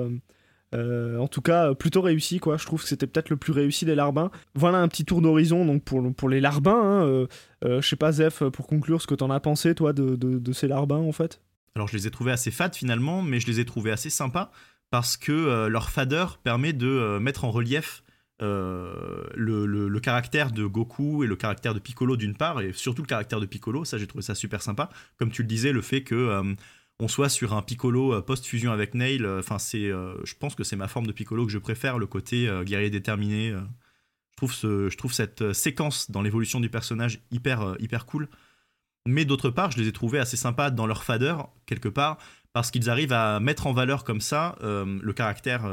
[0.75, 2.57] Euh, en tout cas, plutôt réussi, quoi.
[2.57, 4.31] Je trouve que c'était peut-être le plus réussi des larbins.
[4.55, 6.81] Voilà un petit tour d'horizon donc pour, pour les larbins.
[6.83, 7.27] hein, euh,
[7.65, 10.53] euh, je sais pas, Zef, pour conclure, ce que t'en as pensé, toi, de, de,
[10.53, 11.41] ces larbins, en fait?
[11.75, 14.51] Alors je les ai trouvés assez fades finalement, mais je les ai trouvés assez sympas
[14.91, 18.03] parce que euh, leur fadeur permet de mettre en relief
[18.41, 23.07] le, le- caractère de Goku et le caractère de Piccolo d'une part, et surtout le
[23.07, 24.91] caractère de Piccolo, ça j'ai trouvé ça super sympa.
[25.17, 26.43] Comme tu le disais, le fait que
[27.03, 30.55] on soit sur un Piccolo euh, post-fusion avec Nail, euh, enfin c'est, euh, je pense
[30.55, 33.51] que c'est ma forme de Piccolo que je préfère, le côté guerrier déterminé.
[33.51, 38.29] je, trouve ce, je trouve cette séquence dans l'évolution du personnage hyper, hyper cool.
[39.05, 42.19] Mais d'autre part, je les ai trouvés assez sympas dans leur fadeur, quelque part,
[42.53, 45.69] parce qu'ils arrivent à mettre en valeur comme ça le caractère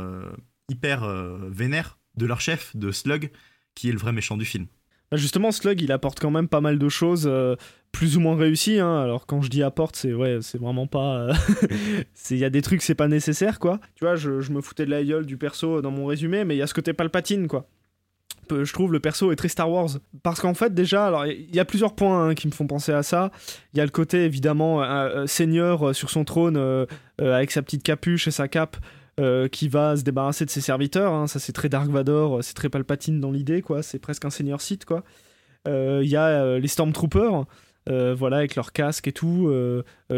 [0.67, 1.07] hyper
[1.49, 3.31] vénère de leur chef, de Slug,
[3.75, 4.65] qui est le vrai méchant du film.
[5.11, 7.55] Bah, Justement, Slug, il apporte quand même pas mal de choses euh,
[7.91, 8.79] plus ou moins réussies.
[8.79, 8.99] hein.
[9.01, 11.17] Alors, quand je dis apporte, c'est ouais, c'est vraiment pas.
[11.19, 11.33] euh,
[12.31, 13.79] Il y a des trucs, c'est pas nécessaire, quoi.
[13.95, 16.59] Tu vois, je, me foutais de la gueule du perso dans mon résumé, mais il
[16.59, 17.67] y a ce côté palpatine, quoi.
[18.51, 19.89] Je trouve le perso est très Star Wars.
[20.23, 22.91] Parce qu'en fait, déjà, alors il y a plusieurs points hein, qui me font penser
[22.91, 23.29] à ça.
[23.73, 26.57] Il y a le côté, évidemment, euh, seigneur sur son trône
[27.19, 28.77] avec sa petite capuche et sa cape.
[29.19, 31.27] Euh, qui va se débarrasser de ses serviteurs, hein.
[31.27, 33.83] ça c'est très Dark Vador, c'est très Palpatine dans l'idée, quoi.
[33.83, 35.03] C'est presque un seigneur Sith, quoi.
[35.67, 37.45] Euh, Il y a euh, les Stormtroopers,
[37.87, 39.51] voilà, avec leur casque et tout,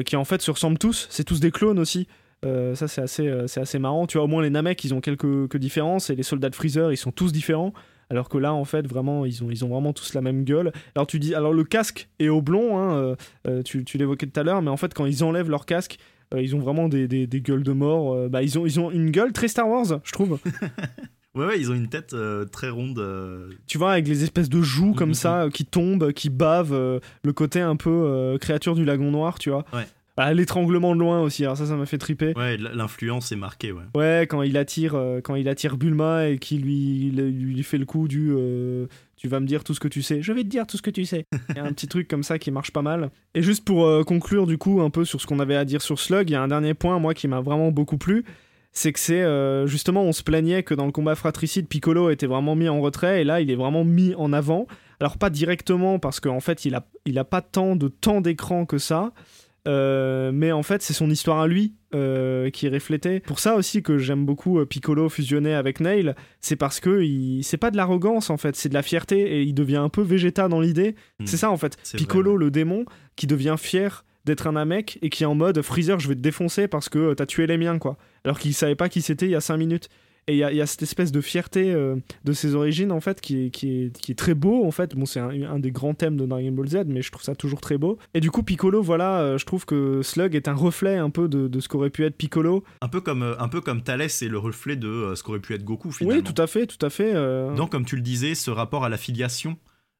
[0.05, 1.07] qui en fait se ressemblent tous.
[1.09, 2.07] C'est tous des clones aussi.
[2.43, 4.07] Ça, c'est assez, c'est assez marrant.
[4.07, 6.91] Tu vois, au moins les Namek, ils ont quelques, différences, et les soldats de Freezer,
[6.91, 7.73] ils sont tous différents.
[8.09, 10.73] Alors que là, en fait, vraiment, ils ont, ils ont vraiment tous la même gueule.
[10.95, 13.15] Alors, tu dis, alors le casque est oblong, hein,
[13.63, 15.97] tu, tu l'évoquais tout à l'heure, mais en fait, quand ils enlèvent leur casque,
[16.39, 18.13] ils ont vraiment des, des, des gueules de mort.
[18.13, 20.37] euh, bah, ils, ont, ils ont une gueule très Star Wars, je trouve.
[21.33, 22.99] Ouais, ouais, ils ont une tête euh, très ronde.
[22.99, 25.15] euh, tu vois, avec les espèces de joues comme Mhm.
[25.15, 29.11] ça, euh, qui tombent, qui bavent, euh, le côté un peu euh, créature du lagon
[29.11, 29.63] noir, tu vois.
[29.73, 29.85] Ouais.
[30.17, 32.33] Ah, L'étranglement de loin aussi, alors ça, ça m'a fait triper.
[32.35, 33.83] Ouais, l'influence est marquée, ouais.
[33.95, 37.85] Ouais, quand il attire, euh, quand il attire Bulma et qu'il lui, lui, fait le
[37.85, 40.49] coup du euh, tu vas me dire tout ce que tu sais, je vais te
[40.49, 41.25] dire tout ce que tu sais.
[41.49, 43.09] Il y a un petit truc comme ça qui marche pas mal.
[43.35, 45.81] Et juste pour euh, conclure du coup un peu sur ce qu'on avait à dire
[45.81, 48.25] sur Slug, il y a un dernier point moi qui m'a vraiment beaucoup plu,
[48.73, 49.25] c'est que c'est
[49.67, 53.21] justement on se plaignait que dans le combat fratricide Piccolo était vraiment mis en retrait
[53.21, 54.67] et là il est vraiment mis en avant.
[54.99, 58.65] Alors pas directement parce qu'en fait il a il a pas tant de temps d'écran
[58.65, 59.13] que ça.
[59.67, 63.19] Euh, mais en fait, c'est son histoire à lui euh, qui est reflétée.
[63.19, 67.43] Pour ça aussi que j'aime beaucoup euh, Piccolo fusionner avec Nail, c'est parce que il...
[67.43, 70.01] c'est pas de l'arrogance en fait, c'est de la fierté et il devient un peu
[70.01, 70.95] Vegeta dans l'idée.
[71.19, 71.25] Hmm.
[71.25, 71.77] C'est ça en fait.
[71.95, 72.85] Piccolo, vrai, le démon,
[73.15, 76.21] qui devient fier d'être un Namek et qui est en mode Freezer, je vais te
[76.21, 77.97] défoncer parce que t'as tué les miens quoi.
[78.23, 79.89] Alors qu'il savait pas qui c'était il y a 5 minutes.
[80.27, 81.95] Et il y, a- il y a cette espèce de fierté euh,
[82.25, 84.95] de ses origines en fait qui est, qui est, qui est très beau en fait.
[84.95, 87.35] Bon, c'est un, un des grands thèmes de Dragon Ball Z, mais je trouve ça
[87.35, 87.97] toujours très beau.
[88.13, 91.27] Et du coup, Piccolo, voilà, euh, je trouve que Slug est un reflet un peu
[91.27, 92.63] de, de ce qu'aurait pu être Piccolo.
[92.81, 95.39] Un peu comme, euh, un peu comme Thalès est le reflet de euh, ce qu'aurait
[95.39, 96.19] pu être Goku, finalement.
[96.19, 97.13] Oui, tout à fait, tout à fait.
[97.55, 99.57] Donc, comme tu le disais, ce rapport à la filiation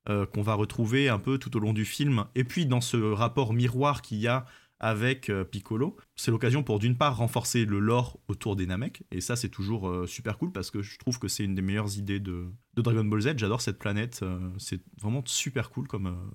[0.08, 3.54] qu'on va retrouver un peu tout au long du film, et puis dans ce rapport
[3.54, 4.46] miroir qu'il y a
[4.82, 9.22] avec euh, Piccolo, c'est l'occasion pour d'une part renforcer le lore autour des Namek, et
[9.22, 12.00] ça c'est toujours euh, super cool parce que je trouve que c'est une des meilleures
[12.00, 13.38] idées de, Dragon Ball Z.
[13.38, 16.32] J'adore cette planète, euh, c'est vraiment super cool comme,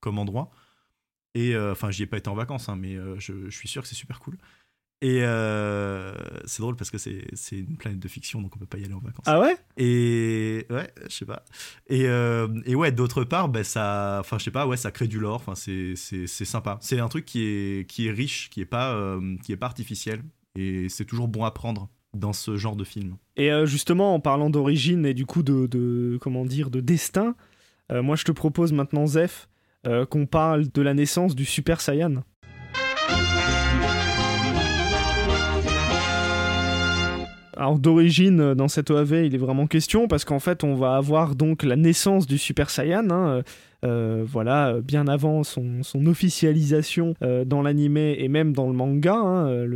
[0.00, 0.50] comme endroit.
[1.34, 3.94] Et enfin, j'y ai pas été en vacances, hein, mais je suis sûr que c'est
[3.94, 4.38] super cool.
[5.02, 6.14] Et euh,
[6.46, 8.84] c'est drôle parce que c'est c'est une planète de fiction, donc on peut pas y
[8.84, 9.24] aller en vacances.
[9.26, 9.54] Ah ouais?
[9.76, 11.44] Et ouais, je sais pas.
[11.88, 15.06] Et, euh, et ouais, d'autre part, ben ça, enfin je sais pas, ouais, ça crée
[15.06, 15.34] du lore.
[15.36, 16.78] Enfin c'est c'est c'est sympa.
[16.80, 19.66] C'est un truc qui est qui est riche, qui est pas euh, qui est pas
[19.66, 20.22] artificiel.
[20.54, 23.16] Et c'est toujours bon à prendre dans ce genre de film.
[23.36, 27.34] Et justement, en parlant d'origine et du coup de, de- comment dire, de destin,
[27.92, 29.50] moi je te propose maintenant, Zef,
[30.08, 32.24] qu'on parle de la naissance du Super Saiyan.
[37.56, 40.96] Alors d'origine, euh, dans cette OAV, il est vraiment question parce qu'en fait, on va
[40.96, 43.10] avoir donc la naissance du Super Saiyan.
[43.10, 43.42] hein,
[43.84, 49.14] euh, voilà, bien avant son, officialisation euh, dans l'animé et même dans le manga.
[49.14, 49.66] hein,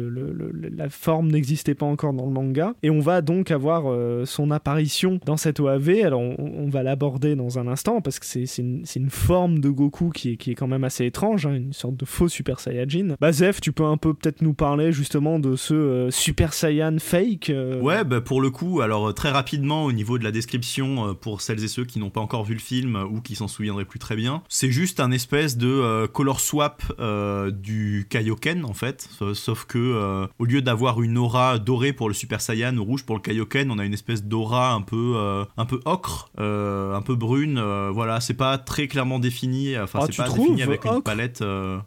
[0.77, 2.75] la forme n'existait pas encore dans le manga.
[2.83, 6.05] Et on va donc avoir euh, son apparition dans cette OAV.
[6.05, 10.11] Alors on, va l'aborder dans un instant parce que c'est une, une forme de Goku
[10.11, 13.17] qui est, qui est quand même assez étrange, hein, une sorte de faux Super Saiyajin.
[13.21, 17.53] Bah Zef, tu peux un peu peut-être nous parler justement de ce Super Saiyan fake
[17.81, 21.65] Ouais, bah pour le coup, alors très rapidement au niveau de la description, pour celles
[21.65, 24.17] et ceux qui n'ont pas encore vu le film ou qui s'en souviendraient plus très
[24.17, 29.35] bien, c'est juste un espèce de euh, color swap euh, du Kaioken en fait, Sa-
[29.35, 33.05] sauf que euh, au lieu d'avoir une aura dorée pour le Super Saiyan ou rouge
[33.05, 35.17] pour le Kaioken, on a une espèce d'aura un peu
[35.57, 37.61] un peu ocre, un peu brune.
[37.91, 39.77] voilà, c'est pas très clairement défini.
[39.79, 41.43] Enfin, Ah, c'est pas défini avec une palette.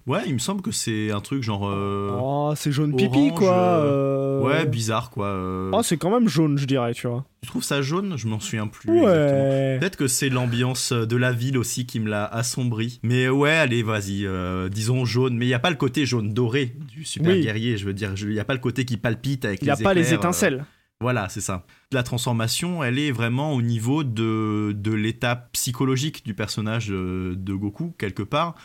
[0.06, 1.64] Ouais, il me semble que c'est un truc genre.
[1.64, 3.54] Oh, c'est jaune pipi orange, quoi.
[3.54, 4.44] euh, euh.
[4.44, 5.34] Ouais, bizarre quoi.
[5.72, 7.24] Oh, c'est quand même jaune, je dirais, tu vois.
[7.42, 8.14] Tu trouves ça jaune?
[8.18, 8.90] Je m'en souviens plus.
[9.02, 9.78] Ouais.
[9.80, 13.00] Peut-être que c'est l'ambiance de la ville aussi qui me l'a assombri.
[13.04, 15.36] Mais ouais, allez, vas-y, euh, disons jaune.
[15.38, 17.42] Mais il n'y a pas le côté jaune doré du super Oui.
[17.42, 18.14] guerrier, je veux dire.
[18.18, 20.02] Il n'y a pas le côté qui palpite avec Il les n'y a pas les
[20.02, 20.66] éclairs, étincelles.
[21.00, 21.66] voilà, c'est ça.
[21.92, 27.54] La transformation, elle est vraiment au niveau de, de l'état psychologique du personnage euh, de
[27.54, 28.56] Goku, quelque part,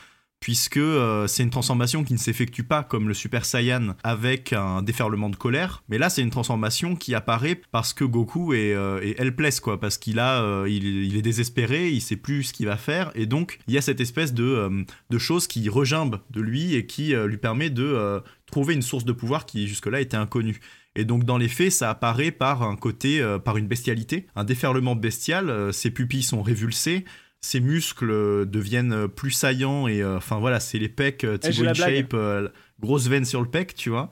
[0.40, 4.82] puisque euh, c'est une transformation qui ne s'effectue pas comme le Super Saiyan avec un
[4.82, 9.00] déferlement de colère, mais là c'est une transformation qui apparaît parce que Goku est, euh,
[9.18, 12.76] helpless, quoi, parce qu'il a, euh, il, est désespéré, il sait plus ce qu'il va
[12.76, 16.40] faire, et donc il y a cette espèce de, euh, de chose qui regimbe de
[16.40, 20.60] lui et qui lui permet de trouver une source de pouvoir qui jusque-là était inconnue.
[20.94, 24.96] Et donc dans les faits, ça apparaît par un côté, par une bestialité, un déferlement
[24.96, 25.72] bestial.
[25.72, 27.04] ses pupilles sont révulsées,
[27.40, 31.74] ses muscles euh, deviennent euh, plus saillants et euh, enfin voilà, c'est les pecs, Thibaut
[31.74, 32.48] shape, euh,
[32.80, 34.10] grosse veine sur le pec, tu vois.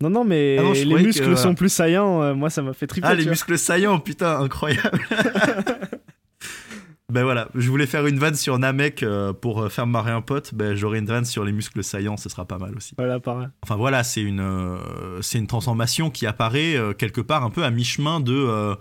[0.00, 2.20] Non, non, mais Ah non, les muscles que- sont plus saillants.
[2.22, 3.06] euh, moi, ça m'a fait triper.
[3.08, 3.30] Ah, les vois.
[3.30, 5.00] muscles saillants, putain, incroyable.
[7.12, 10.52] ben voilà, je voulais faire une vanne sur Namek euh, pour faire marrer un pote.
[10.54, 12.94] Ben j'aurai une vanne sur les muscles saillants, ce sera pas mal aussi.
[12.98, 13.48] Voilà, pareil.
[13.62, 17.62] Enfin voilà, c'est une, euh, c'est une transformation qui apparaît euh, quelque part un peu
[17.62, 18.74] à mi-chemin de, euh,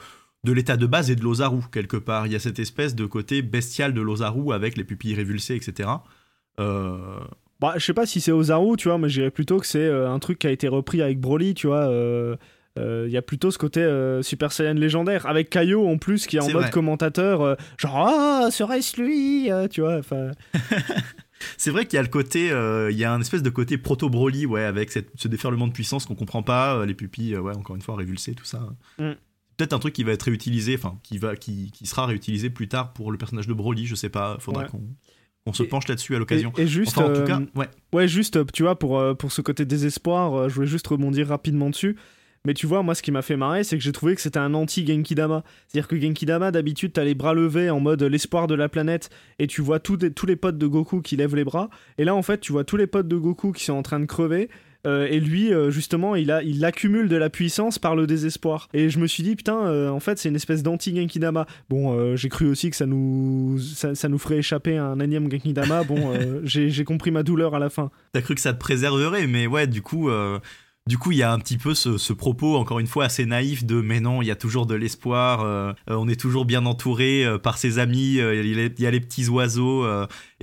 [0.44, 2.28] de l'état de base et de l'Ozaru, quelque part.
[2.28, 5.90] Il y a cette espèce de côté bestial de l'Ozaru avec les pupilles révulsées, etc.
[6.60, 6.98] Euh,
[7.60, 9.80] Bah, je sais pas si c'est Ozaru, tu vois, mais je dirais plutôt que c'est
[9.80, 11.88] euh, un truc qui a été repris avec Broly, tu vois.
[11.88, 12.36] euh,
[12.78, 13.88] euh, Il y a plutôt ce côté
[14.22, 16.72] Super Saiyan légendaire, avec Kaio en plus qui est en mode vrai.
[16.72, 20.32] commentateur, genre Ah, serait-ce lui Tu vois, enfin.
[21.58, 22.48] c'est vrai qu'il y a le côté,
[22.92, 26.06] il y a un espèce de côté proto-Broly, ouais, avec cette- ce déferlement de puissance
[26.06, 28.60] qu'on comprend pas, les pupilles, ouais, encore une fois, révulsées, tout ça.
[29.00, 29.12] Mm.
[29.64, 32.68] Peut-être un truc qui va être réutilisé, enfin, qui, va, qui, qui sera réutilisé plus
[32.68, 34.68] tard pour le personnage de Broly, je sais pas, faudra Ouais.
[34.70, 34.82] qu'on
[35.46, 36.52] on se penche là-dessus à l'occasion.
[36.58, 36.98] et juste.
[36.98, 37.70] Enfin, en tout euh, cas, ouais.
[37.94, 40.86] Ouais, juste, euh, tu vois, pour, euh, pour ce côté désespoir, euh, je voulais juste
[40.88, 41.96] rebondir rapidement dessus.
[42.46, 44.40] Mais tu vois, moi, ce qui m'a fait marrer, c'est que j'ai trouvé que c'était
[44.40, 45.46] un anti-Genkidama.
[45.70, 49.10] C'est-à-dire que Genkidama, d'habitude, t'as les bras levés en mode l'espoir de la planète,
[49.40, 51.70] et tu vois tous, tous les potes de Goku qui lèvent les bras.
[51.98, 54.02] Et là, en fait, tu vois tous les potes de Goku qui sont en train
[54.02, 54.50] de crever.
[54.86, 58.68] Euh, et lui, euh, justement, il, a, il accumule de la puissance par le désespoir.
[58.74, 61.46] Et je me suis dit, putain, euh, en fait, c'est une espèce d'anti-Genkidama.
[61.70, 65.32] Bon, j'ai cru aussi que ça nous, ça, ça nous ferait échapper à un énième
[65.32, 65.84] Genkidama.
[65.84, 66.14] Bon,
[66.44, 67.92] j'ai compris ma douleur à la fin.
[68.14, 70.10] T'as cru que ça te préserverait, mais ouais, du coup,
[70.86, 73.26] du coup, il y a un petit peu ce, ce propos, encore une fois, assez
[73.26, 76.66] naïf de mais non, il y a toujours de l'espoir, euh, on est toujours bien
[76.66, 79.86] entouré euh, par ses amis, euh, il y, y a les petits oiseaux.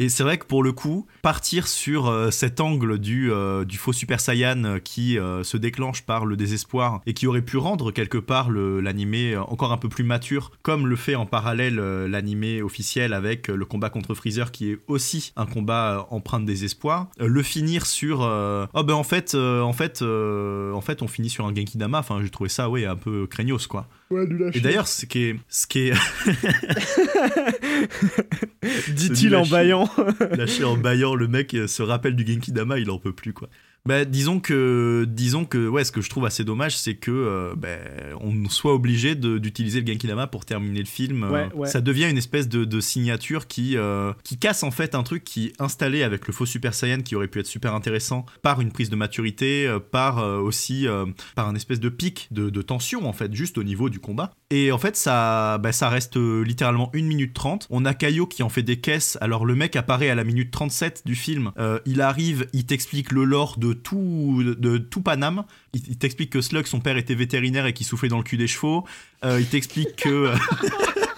[0.00, 3.76] Et c'est vrai que pour le coup, partir sur euh, cet angle du, euh, du
[3.76, 7.92] faux Super Saiyan euh, qui se déclenche par le désespoir et qui aurait pu rendre
[7.92, 11.76] quelque part l'animé encore un peu plus mature, comme le fait en parallèle
[12.06, 17.08] l'animé officiel avec le combat contre Freezer qui est aussi un combat empreint de désespoir.
[17.18, 21.54] Le finir sur oh ben en fait en fait en fait on finit sur un
[21.54, 21.98] Genkidama.
[21.98, 23.86] Enfin j'ai trouvé ça ouais un peu craignos quoi.
[24.10, 25.92] Ouais, nul à Et d'ailleurs ce qui est ce qui est
[28.92, 29.88] dit-il en baillant.
[30.32, 33.48] lâché en baillant le mec se rappelle du Genkidama il en peut plus quoi.
[33.86, 37.54] Bah, disons que, disons que, ouais, ce que je trouve assez dommage, c'est que, euh,
[37.56, 37.80] ben,
[38.20, 41.24] on soit obligé d'utiliser le Genkidama pour terminer le film.
[41.24, 41.68] Euh, Ouais, ouais.
[41.68, 45.24] Ça devient une espèce de, de signature qui, euh, qui casse en fait un truc
[45.24, 48.60] qui est installé avec le faux Super Saiyan qui aurait pu être super intéressant par
[48.60, 50.86] une prise de maturité, par euh, aussi,
[51.34, 54.32] par un espèce de pic de, de tension en fait, juste au niveau du combat.
[54.52, 57.68] Et en fait, ça, bah, ça reste euh, littéralement 1 minute 30.
[57.70, 59.16] On a Kaio qui en fait des caisses.
[59.20, 61.52] Alors, le mec apparaît à la minute 37 du film.
[61.56, 65.44] Euh, il arrive, il t'explique le lore de tout, de tout Paname.
[65.72, 68.38] Il, il t'explique que Slug, son père, était vétérinaire et qu'il soufflait dans le cul
[68.38, 68.84] des chevaux.
[69.24, 70.32] Euh, il t'explique que.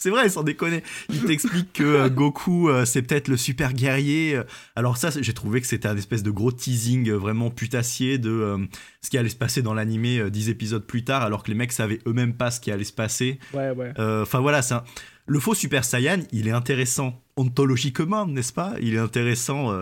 [0.00, 0.84] C'est vrai, sans déconner.
[1.08, 4.36] Il t'explique que euh, Goku, euh, c'est peut-être le super guerrier.
[4.36, 4.44] Euh,
[4.76, 8.58] Alors ça, j'ai trouvé que c'était un espèce de gros teasing vraiment putassier de euh,
[9.02, 11.72] ce qui allait se passer dans l'animé 10 épisodes plus tard, alors que les mecs
[11.72, 13.40] savaient eux-mêmes pas ce qui allait se passer.
[13.52, 13.92] Ouais, ouais.
[13.98, 14.84] Enfin voilà, un-
[15.26, 18.74] le faux Super Saiyan, il est intéressant ontologiquement, n'est-ce pas?
[18.80, 19.76] Il est intéressant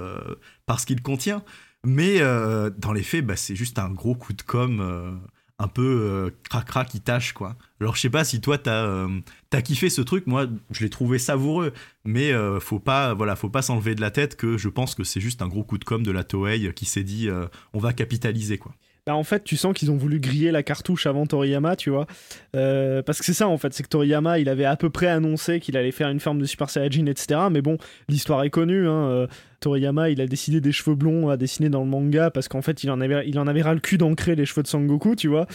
[0.65, 1.43] parce qu'il contient.
[1.85, 5.21] Mais dans les faits, bah, c'est juste un gros coup de com'
[5.59, 7.57] un peu cracra qui tâche, quoi.
[7.81, 9.07] Alors, je sais pas si toi, t'as
[9.53, 10.27] as kiffé ce truc.
[10.27, 11.73] Moi, je l'ai trouvé savoureux.
[12.05, 15.21] Mais faut pas, voilà, faut pas s'enlever de la tête que je pense que c'est
[15.21, 17.29] juste un gros coup de com' de la Toei qui s'est dit
[17.73, 18.75] on va capitaliser, quoi.
[19.07, 22.09] Bah, en fait, tu sens qu'ils ont voulu griller la cartouche avant Toriyama, tu vois.
[22.57, 25.07] Euh, parce que c'est ça, en fait, c'est que Toriyama, il avait à peu près
[25.07, 27.43] annoncé qu'il allait faire une forme de Super Saiyajin, etc.
[27.49, 27.79] Mais bon,
[28.09, 28.89] l'histoire est connue.
[28.89, 29.29] Hein.
[29.57, 32.63] Euh, Toriyama, il a décidé des cheveux blonds à dessiner dans le manga parce qu'en
[32.63, 35.17] fait, il en avait, il en avait ras le cul d'ancrer les cheveux de Sangoku,
[35.17, 35.47] tu vois.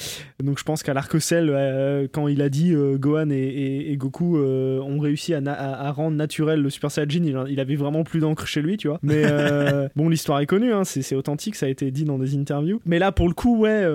[0.44, 5.34] Donc je pense qu'à l'arc-ciel, euh, quand il a dit Gohan et, Goku ont réussi
[5.34, 9.00] à, rendre naturel le Super Saiyajin, il, avait vraiment plus d'encre chez lui, tu vois.
[9.04, 9.24] Mais
[9.96, 12.82] bon, l'histoire est connue, hein, c'est authentique, ça a été dit dans des interviews.
[12.86, 13.86] Mais là, pour le coup, ouais.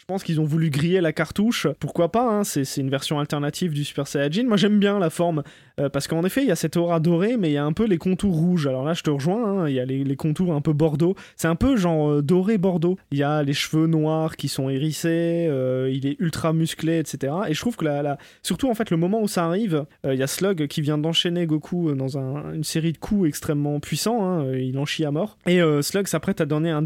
[0.00, 1.66] Je pense qu'ils ont voulu griller la cartouche.
[1.78, 4.44] Pourquoi pas hein, C'est une version alternative du Super Saiyajin.
[4.44, 5.42] Moi, j'aime bien la forme
[5.80, 7.72] euh, parce qu'en effet, il y a cette aura dorée, mais il y a un
[7.72, 8.66] peu les contours rouges.
[8.66, 11.14] Alors là, je te rejoins, hein, il y a les, contours un peu bordeaux.
[11.36, 12.98] C'est un peu genre euh, doré bordeaux.
[13.10, 17.32] Il y a les cheveux noirs qui sont hérissés, euh, il est ultra musclé, etc.
[17.48, 20.22] Et je trouve que la, surtout en fait, le moment où ça arrive, il y
[20.22, 24.24] a Slug qui vient d'enchaîner Goku dans une série de coups extrêmement puissants.
[24.24, 25.38] Hein, il en chie à mort.
[25.46, 26.84] Et Slug s'apprête à donner un,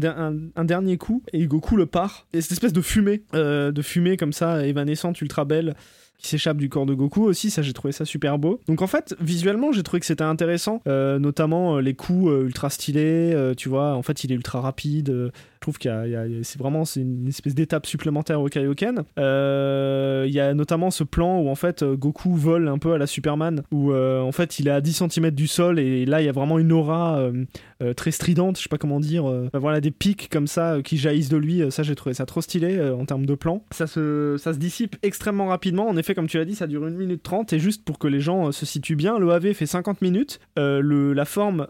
[0.55, 2.27] un, dernier coup et Goku le part.
[2.33, 5.75] Et cette espèce de fumée, de fumée comme ça, évanescente, ultra belle
[6.17, 8.61] qui s'échappe du corps de Goku aussi, ça j'ai trouvé ça super beau.
[8.67, 12.45] Donc en fait, visuellement, j'ai trouvé que c'était intéressant, euh, notamment euh, les coups euh,
[12.45, 15.31] ultra stylés, tu vois, en fait il est ultra rapide,
[15.65, 19.03] trouve a, c'est vraiment c'est une espèce d'étape supplémentaire au Kaioken.
[19.17, 22.97] Euh, il y a notamment ce plan où en fait Goku vole un peu à
[22.97, 26.21] la Superman, où euh, en fait il est à 10 cm du sol et là
[26.21, 29.81] il y a vraiment une aura euh, très stridente, je sais pas comment dire, voilà
[29.81, 31.63] des pics comme ça qui jaillissent de lui.
[31.71, 33.63] Ça j'ai trouvé ça trop stylé en termes de plan.
[33.71, 35.87] Ça se, ça se dissipe extrêmement rapidement.
[35.87, 38.07] En effet, comme tu l'as dit, ça dure 1 minute 30 et juste pour que
[38.07, 40.39] les gens se situent bien, le AV fait 50 minutes.
[40.57, 41.65] le, la forme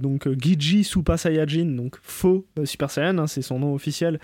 [0.00, 4.18] donc Giji Super Saiyajin, donc faux Super Saiyan, hein, c'est son nom officiel.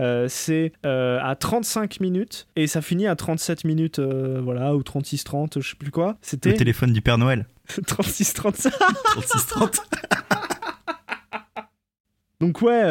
[0.00, 4.80] Euh, c'est euh, à 35 minutes et ça finit à 37 minutes, euh, voilà, ou
[4.80, 6.16] 36-30, je sais plus quoi.
[6.22, 7.46] C'était le téléphone du Père Noël.
[7.68, 8.68] 36-30.
[8.68, 9.80] 36-30.
[12.40, 12.82] Donc ouais,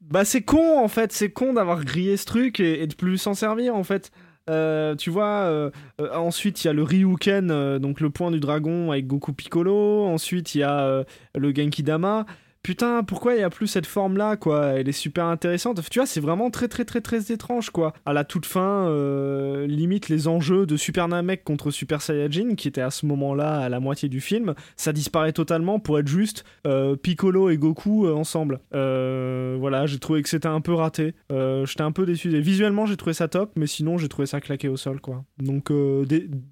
[0.00, 3.18] bah c'est con en fait, c'est con d'avoir grillé ce truc et, et de plus
[3.18, 4.10] s'en servir en fait.
[4.46, 5.70] tu vois,
[6.14, 10.06] ensuite il y a le Ryuken, donc le point du dragon avec Goku Piccolo.
[10.06, 12.24] Ensuite il y a le Genki Dama
[12.64, 14.68] putain, pourquoi il y a plus cette forme-là, quoi?
[14.78, 15.80] Elle est super intéressante.
[15.88, 17.92] Tu vois, c'est vraiment très, très, très, très étrange, quoi.
[18.06, 22.66] À la toute fin, euh, limite les enjeux de Super Namek contre Super Saiyajin, qui
[22.66, 26.44] était à ce moment-là à la moitié du film, ça disparaît totalement pour être juste
[26.66, 28.60] euh, Piccolo et Goku euh, ensemble.
[28.72, 31.14] voilà, j'ai trouvé que c'était un peu raté.
[31.30, 32.30] J'étais un peu déçu.
[32.40, 35.22] visuellement, j'ai trouvé ça top, mais sinon, j'ai trouvé ça claqué au sol, quoi.
[35.38, 35.70] Donc,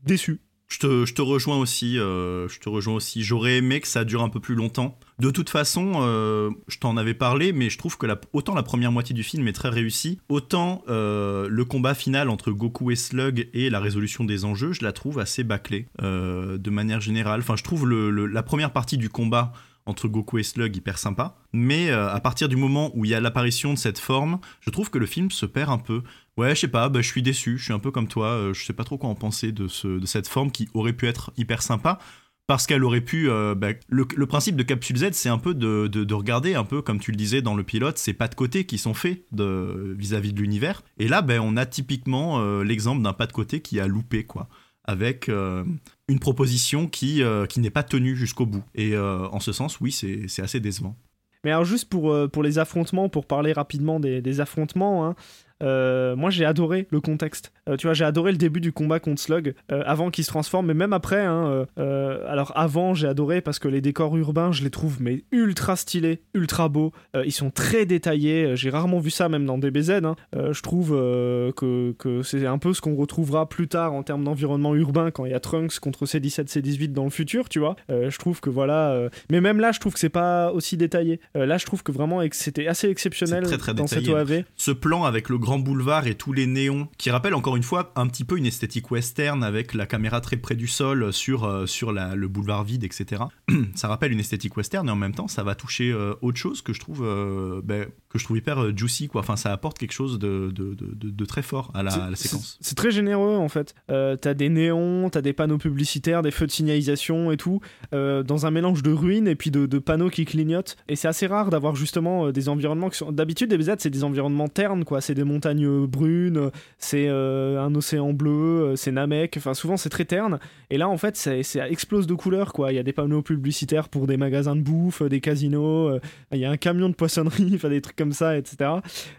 [0.04, 0.40] déçu.
[0.72, 3.22] Je te, je te, rejoins aussi.
[3.22, 4.98] J'aurais aimé que ça dure un peu plus longtemps.
[5.18, 8.90] De toute façon, euh, je t'en avais parlé, mais je trouve que autant la première
[8.90, 13.50] moitié du film est très réussie, autant euh, le combat final entre Goku et Slug
[13.52, 17.40] et la résolution des enjeux, je la trouve assez bâclée euh, de manière générale.
[17.40, 19.52] Enfin, je trouve la première partie du combat
[19.84, 23.20] entre Goku et Slug hyper sympa, mais à partir du moment où il y a
[23.20, 26.02] l'apparition de cette forme, je trouve que le film se perd un peu.
[26.38, 28.64] Ouais, je sais pas, bah, je suis déçu, je suis un peu comme toi, je
[28.64, 31.30] sais pas trop quoi en penser de, ce, de cette forme qui aurait pu être
[31.36, 31.98] hyper sympa
[32.46, 33.30] parce qu'elle aurait pu.
[33.30, 36.98] Euh, bah, le, principe de Capsule Z, c'est un peu de, regarder, un peu comme
[36.98, 40.40] tu le disais dans le pilote, ces pas de côté qui sont faits vis-à-vis de,
[40.40, 40.82] l'univers.
[40.98, 44.24] Et là, ben, on a typiquement euh, l'exemple d'un pas de côté qui a loupé,
[44.24, 44.48] quoi.
[44.84, 45.64] Avec euh,
[46.08, 48.64] une proposition qui, qui n'est pas tenue jusqu'au bout.
[48.74, 50.96] Et en ce sens, oui, c'est assez décevant.
[51.44, 55.14] Mais alors, juste pour, pour les affrontements, pour parler rapidement des, des affrontements, hein,
[55.62, 57.52] euh, moi j'ai adoré le contexte.
[57.68, 60.30] Euh, tu vois, j'ai adoré le début du combat contre Slug euh, avant qu'il se
[60.30, 61.24] transforme, mais même après.
[61.24, 65.76] Hein, alors avant, j'ai adoré parce que les décors urbains, je les trouve mais ultra
[65.76, 66.92] stylés, ultra beaux.
[67.24, 68.56] ils sont très détaillés.
[68.56, 69.90] J'ai rarement vu ça même dans DBZ.
[70.04, 70.16] Hein.
[70.34, 74.74] je trouve que, que c'est un peu ce qu'on retrouvera plus tard en termes d'environnement
[74.74, 77.48] urbain quand il y a Trunks contre C17, C18 dans le futur.
[77.48, 79.08] Tu vois, je trouve que voilà.
[79.30, 81.20] mais même là, je trouve que c'est pas aussi détaillé.
[81.34, 84.44] là, je trouve que vraiment c'était assez exceptionnel très, très dans cette OAV.
[84.56, 87.92] Ce plan avec le grand boulevard et tous les néons, qui rappellent encore une fois
[87.96, 91.66] un petit peu une esthétique western avec la caméra très près du sol sur, euh,
[91.66, 93.22] sur le boulevard vide, etc.
[93.74, 96.62] ça rappelle une esthétique western et en même temps ça va toucher euh, autre chose
[96.62, 99.20] que je trouve euh, ben, que je trouve hyper juicy quoi.
[99.20, 102.58] Enfin ça apporte quelque chose de, de, de, très fort à la, séquence.
[102.60, 103.74] C'est très généreux en fait.
[103.86, 107.60] t'as des néons, t'as des panneaux publicitaires, des feux de signalisation et tout,
[107.92, 110.76] dans un mélange de ruines et puis de, panneaux qui clignotent.
[110.88, 114.04] Et c'est assez rare d'avoir justement des environnements qui sont d'habitude des BZ c'est des
[114.04, 119.36] environnements ternes quoi, c'est des montagnes brunes, c'est un océan bleu, c'est Namek.
[119.36, 120.38] Enfin, souvent c'est très terne.
[120.70, 122.72] Et là, en fait, ça explose de couleurs, quoi.
[122.72, 125.98] Il y a des panneaux publicitaires pour des magasins de bouffe, des casinos.
[126.32, 128.70] Il y a un camion de poissonnerie, enfin des trucs comme ça, etc.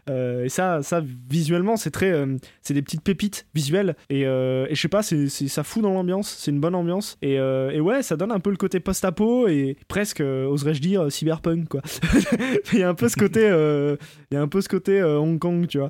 [0.10, 2.14] et ça, ça visuellement, c'est très,
[2.62, 3.96] c'est des petites pépites visuelles.
[4.10, 6.36] Et, je sais pas, ça fout dans l'ambiance.
[6.40, 7.18] C'est une bonne ambiance.
[7.22, 11.82] Et, ouais, ça donne un peu le côté post-apo et presque, oserais-je dire, cyberpunk, quoi.
[12.74, 13.96] il y a un peu ce côté, euh,
[14.32, 15.90] il y a un peu ce côté euh, Hong Kong, tu vois.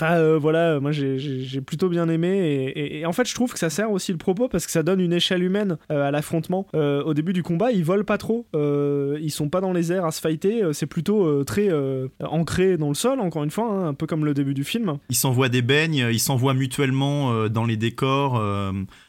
[0.00, 3.70] Enfin euh, voilà, moi j'ai plutôt bien aimé et, en fait je trouve que ça
[3.70, 6.66] sert aussi le propos parce que ça donne une échelle humaine à l'affrontement.
[6.74, 10.10] au début du combat, ils volent pas trop, ils sont pas dans les airs à
[10.10, 11.70] se fighter, c'est plutôt très
[12.22, 14.98] ancré dans le sol, encore une fois, hein, un peu comme le début du film.
[15.10, 18.42] Ils s'envoient des beignes, ils s'envoient mutuellement dans les décors.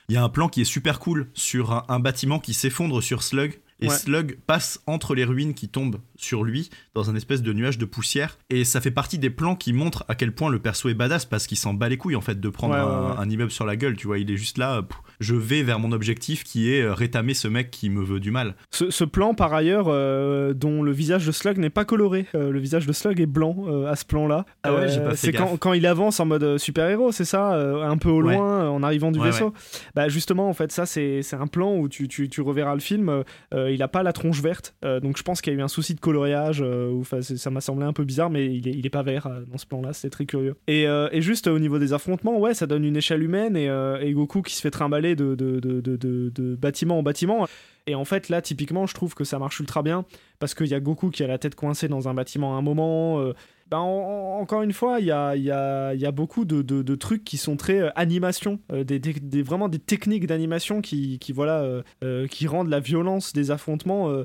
[0.09, 3.23] Il y a un plan qui est super cool sur un bâtiment qui s'effondre sur
[3.23, 7.51] Slug et Slug passe entre les ruines qui tombent sur lui dans un espèce de
[7.51, 8.37] nuage de poussière.
[8.49, 11.25] Et ça fait partie des plans qui montrent à quel point le perso est badass
[11.25, 13.95] parce qu'il s'en bat les couilles en fait de prendre un, immeuble sur la gueule.
[13.97, 14.81] Tu vois, il est juste là.
[15.19, 18.31] je vais vers mon objectif qui est euh, rétamer ce mec qui me veut du
[18.31, 18.55] mal.
[18.71, 22.25] Ce, plan par ailleurs, euh, dont le visage de Slug n'est pas coloré.
[22.33, 24.45] Euh, le visage de Slug est blanc à ce plan-là.
[24.63, 27.53] Ah ouais, j'ai pas fait C'est quand, quand, il avance en mode super-héros, c'est ça
[27.53, 29.53] Un peu au loin, en arrivant du vaisseau.
[29.95, 33.23] Bah justement, en fait, ça c'est un plan où tu, tu, tu reverras le film.
[33.71, 34.75] Il a pas la tronche verte.
[34.83, 37.85] donc je pense qu'il y a eu un souci de coloriage, euh, ça m'a semblé
[37.85, 40.55] un peu bizarre, mais il est, pas vert euh, dans ce plan-là, c'est très curieux.
[40.67, 43.65] Et, euh, et, juste au niveau des affrontements, ouais, ça donne une échelle humaine et,
[44.01, 47.47] et Goku qui se fait trimballer de, de, de, de, bâtiment en bâtiment.
[47.87, 50.05] Et en fait, là, typiquement, je trouve que ça marche ultra bien
[50.39, 52.61] parce qu'il y a Goku qui a la tête coincée dans un bâtiment à un
[52.61, 53.33] moment.
[53.71, 57.23] Ben, encore une fois, il y a, y, a, y a, beaucoup de, de, trucs
[57.23, 61.81] qui sont très animation, des, des, vraiment des techniques d'animation qui, qui, voilà,
[62.29, 64.23] qui rendent la violence des affrontements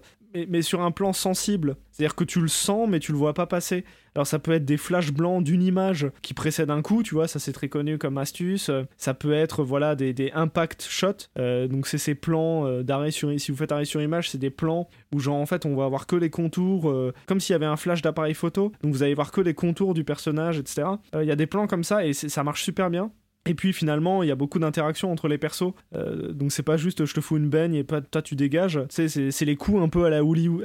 [0.48, 1.76] mais, sur un plan sensible.
[1.90, 3.84] C'est-à-dire que tu le sens, mais tu le vois pas passer.
[4.14, 7.28] Alors ça peut être des flashs blancs d'une image qui précède un coup, tu vois,
[7.28, 8.70] ça c'est très connu comme astuce.
[8.96, 13.12] Ça peut être voilà des, des impact shots, euh, donc c'est ces plans euh, d'arrêt
[13.12, 15.76] sur si vous faites arrêt sur image, c'est des plans où genre en fait on
[15.76, 18.92] va avoir que les contours, euh, comme s'il y avait un flash d'appareil photo, donc
[18.92, 20.88] vous allez voir que les contours du personnage, etc.
[21.14, 23.12] Il y a des plans comme ça et ça marche super bien.
[23.46, 25.72] Et puis finalement, il y a beaucoup d'interactions entre les persos.
[25.94, 28.80] Euh, donc c'est pas juste je te fous une baigne et pas toi tu dégages.
[28.94, 30.62] Tu c'est les coups un peu à la, Hollywood,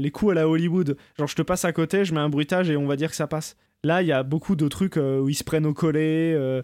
[0.00, 0.96] les coups à la Hollywood.
[1.18, 3.16] Genre je te passe à côté, je mets un bruitage et on va dire que
[3.16, 3.56] ça passe.
[3.84, 6.34] Là, il y a beaucoup de trucs euh, où ils se prennent au collet.
[6.34, 6.62] Euh,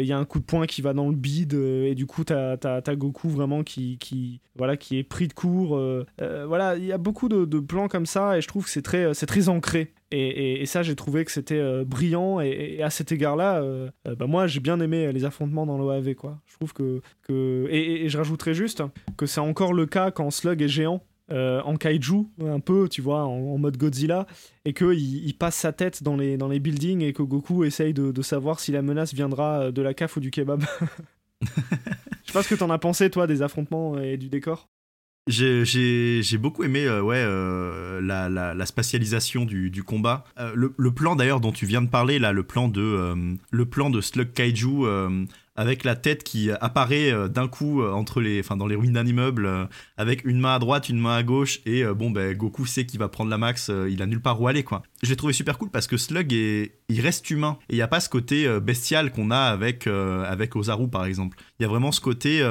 [0.00, 2.24] il y a un coup de poing qui va dans le bide et du coup
[2.24, 5.78] t'as as, Goku vraiment qui, voilà, qui est pris de court.
[6.18, 9.12] voilà, il y a beaucoup de, plans comme ça et je trouve que c'est très,
[9.12, 9.92] très ancré.
[10.12, 12.40] Et, ça, j'ai trouvé que c'était euh, brillant.
[12.40, 16.14] Et, à cet égard-là, euh, euh, bah, moi, j'ai bien aimé les affrontements dans l'OAV.
[16.46, 17.00] Je trouve que.
[17.22, 17.66] que...
[17.70, 18.82] Et, je rajouterais juste
[19.16, 21.02] que c'est encore le cas quand Slug est géant.
[21.32, 24.26] En kaiju, un peu, tu vois, en, mode Godzilla,
[24.64, 27.94] et qu'il il passe sa tête dans les, dans les buildings et que Goku essaye
[27.94, 30.64] de, savoir si la menace viendra de la CAF ou du kebab.
[31.42, 31.46] Je
[32.26, 34.68] sais pas ce que t'en as pensé, toi, des affrontements et du décor.
[35.28, 40.24] J'ai beaucoup aimé euh, ouais, euh, la, la, spatialisation du, du combat.
[40.38, 43.14] Euh, le, le, plan d'ailleurs dont tu viens de parler, là, le plan de,
[43.50, 44.84] le plan de Slug Kaiju
[45.56, 49.68] avec la tête qui apparaît d'un coup entre les, enfin, dans les ruines d'un immeuble,
[49.96, 52.98] avec une main à droite, une main à gauche, et bon, ben, Goku sait qu'il
[52.98, 54.82] va prendre la max, il a nulle part où aller, quoi.
[55.02, 57.82] Je l'ai trouvé super cool parce que Slug, est, il reste humain, et il n'y
[57.82, 61.36] a pas ce côté bestial qu'on a avec, avec Ozaru, par exemple.
[61.58, 62.42] Il y a vraiment ce côté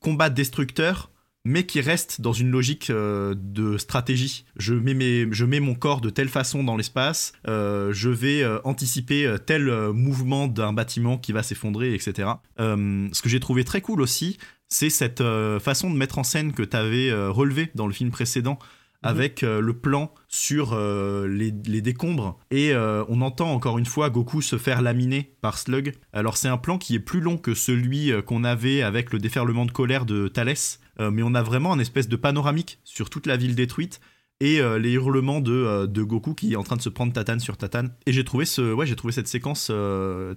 [0.00, 1.09] combat destructeur,
[1.44, 4.44] mais qui reste dans une logique euh, de stratégie.
[4.56, 8.58] Je mets, je mets mon corps de telle façon dans l'espace, euh, je vais euh,
[8.64, 12.28] anticiper tel mouvement d'un bâtiment qui va s'effondrer, etc.
[12.58, 14.38] ce que j'ai trouvé très cool aussi,
[14.68, 15.22] c'est cette
[15.60, 18.58] façon de mettre en scène que tu avais relevé dans le film précédent,
[19.02, 19.08] mhm.
[19.08, 24.58] avec le plan sur les, les, décombres et on entend encore une fois Goku se
[24.58, 25.94] faire laminer par Slug.
[26.12, 29.66] Alors c'est un plan qui est plus long que celui qu'on avait avec le déferlement
[29.66, 33.36] de colère de Thalès mais on a vraiment un espèce de panoramique sur toute la
[33.36, 34.00] ville détruite
[34.40, 37.40] et euh, les hurlements euh, de, Goku qui est en train de se prendre tatane
[37.40, 37.92] sur tatane.
[38.06, 39.70] Et j'ai trouvé, ce, ouais, j'ai trouvé cette séquence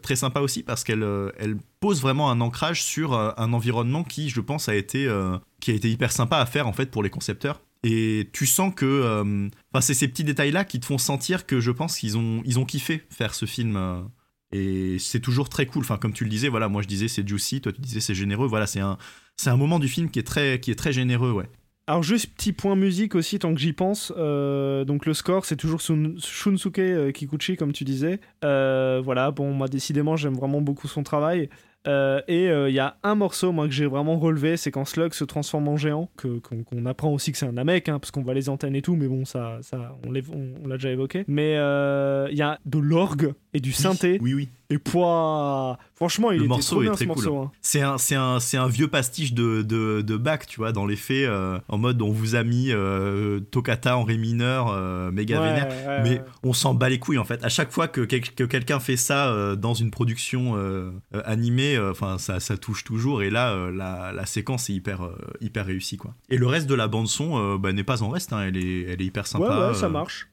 [0.02, 1.06] très sympa aussi parce qu'elle
[1.38, 5.10] elle pose vraiment un ancrage sur un environnement qui, je pense, a été,
[5.60, 7.62] qui a été hyper sympa à faire en fait pour les concepteurs.
[7.86, 9.50] Et tu sens que
[9.82, 12.66] c'est ces petits détails-là qui te font sentir que je pense qu'ils ont, ils ont
[12.66, 14.08] kiffé faire ce film.
[14.54, 15.82] Et c'est toujours très cool.
[15.82, 18.14] Enfin, comme tu le disais, voilà, moi je disais c'est juicy, toi tu disais c'est
[18.14, 18.48] généreux.
[18.48, 18.98] Voilà, c'est un,
[19.36, 21.50] c'est un moment du film qui est très, qui est très généreux, ouais.
[21.86, 24.14] Alors juste petit point musique aussi tant que j'y pense.
[24.16, 28.22] Euh, donc le score c'est toujours Shunsuke euh, Kikuchi comme tu disais.
[28.46, 31.50] Euh, voilà bon moi décidément j'aime vraiment beaucoup son travail.
[31.86, 35.26] Et il y a un morceau moi que j'ai vraiment relevé, c'est quand Slug se
[35.26, 38.48] transforme en géant, qu'on apprend aussi que c'est un Namek, hein, parce qu'on voit les
[38.48, 41.26] antennes et tout, mais bon ça, ça on l'a déjà évoqué.
[41.28, 41.56] Mais
[42.32, 44.18] il y a de l'orgue et du synthé.
[44.22, 44.50] Oui, oui.
[44.70, 45.78] Et poids.
[45.96, 47.28] Franchement, il le était morceau bien, est très ce cool.
[47.38, 47.52] hein.
[47.62, 50.86] C'est un, c'est un, c'est un vieux pastiche de, de, de Bach, tu vois, dans
[50.88, 55.12] les faits, euh, en mode on vous a mis euh, Toccata en ré mineur, euh,
[55.12, 55.68] méga Ouais, vénère.
[55.88, 56.22] ouais, Mais ouais.
[56.44, 57.44] on s'en bat les couilles en fait.
[57.44, 60.92] À chaque fois que, quel- que quelqu'un fait ça euh, dans une production euh,
[61.26, 63.22] animée, enfin ça, ça touche toujours.
[63.22, 65.08] Et là, la, la séquence est hyper,
[65.42, 66.16] hyper réussie quoi.
[66.30, 68.34] Et le reste de la bande son bah, n'est pas en reste.
[68.34, 68.42] hein.
[68.48, 69.60] Elle est, elle est hyper sympa.
[69.62, 70.28] Ouais, ouais, ça marche.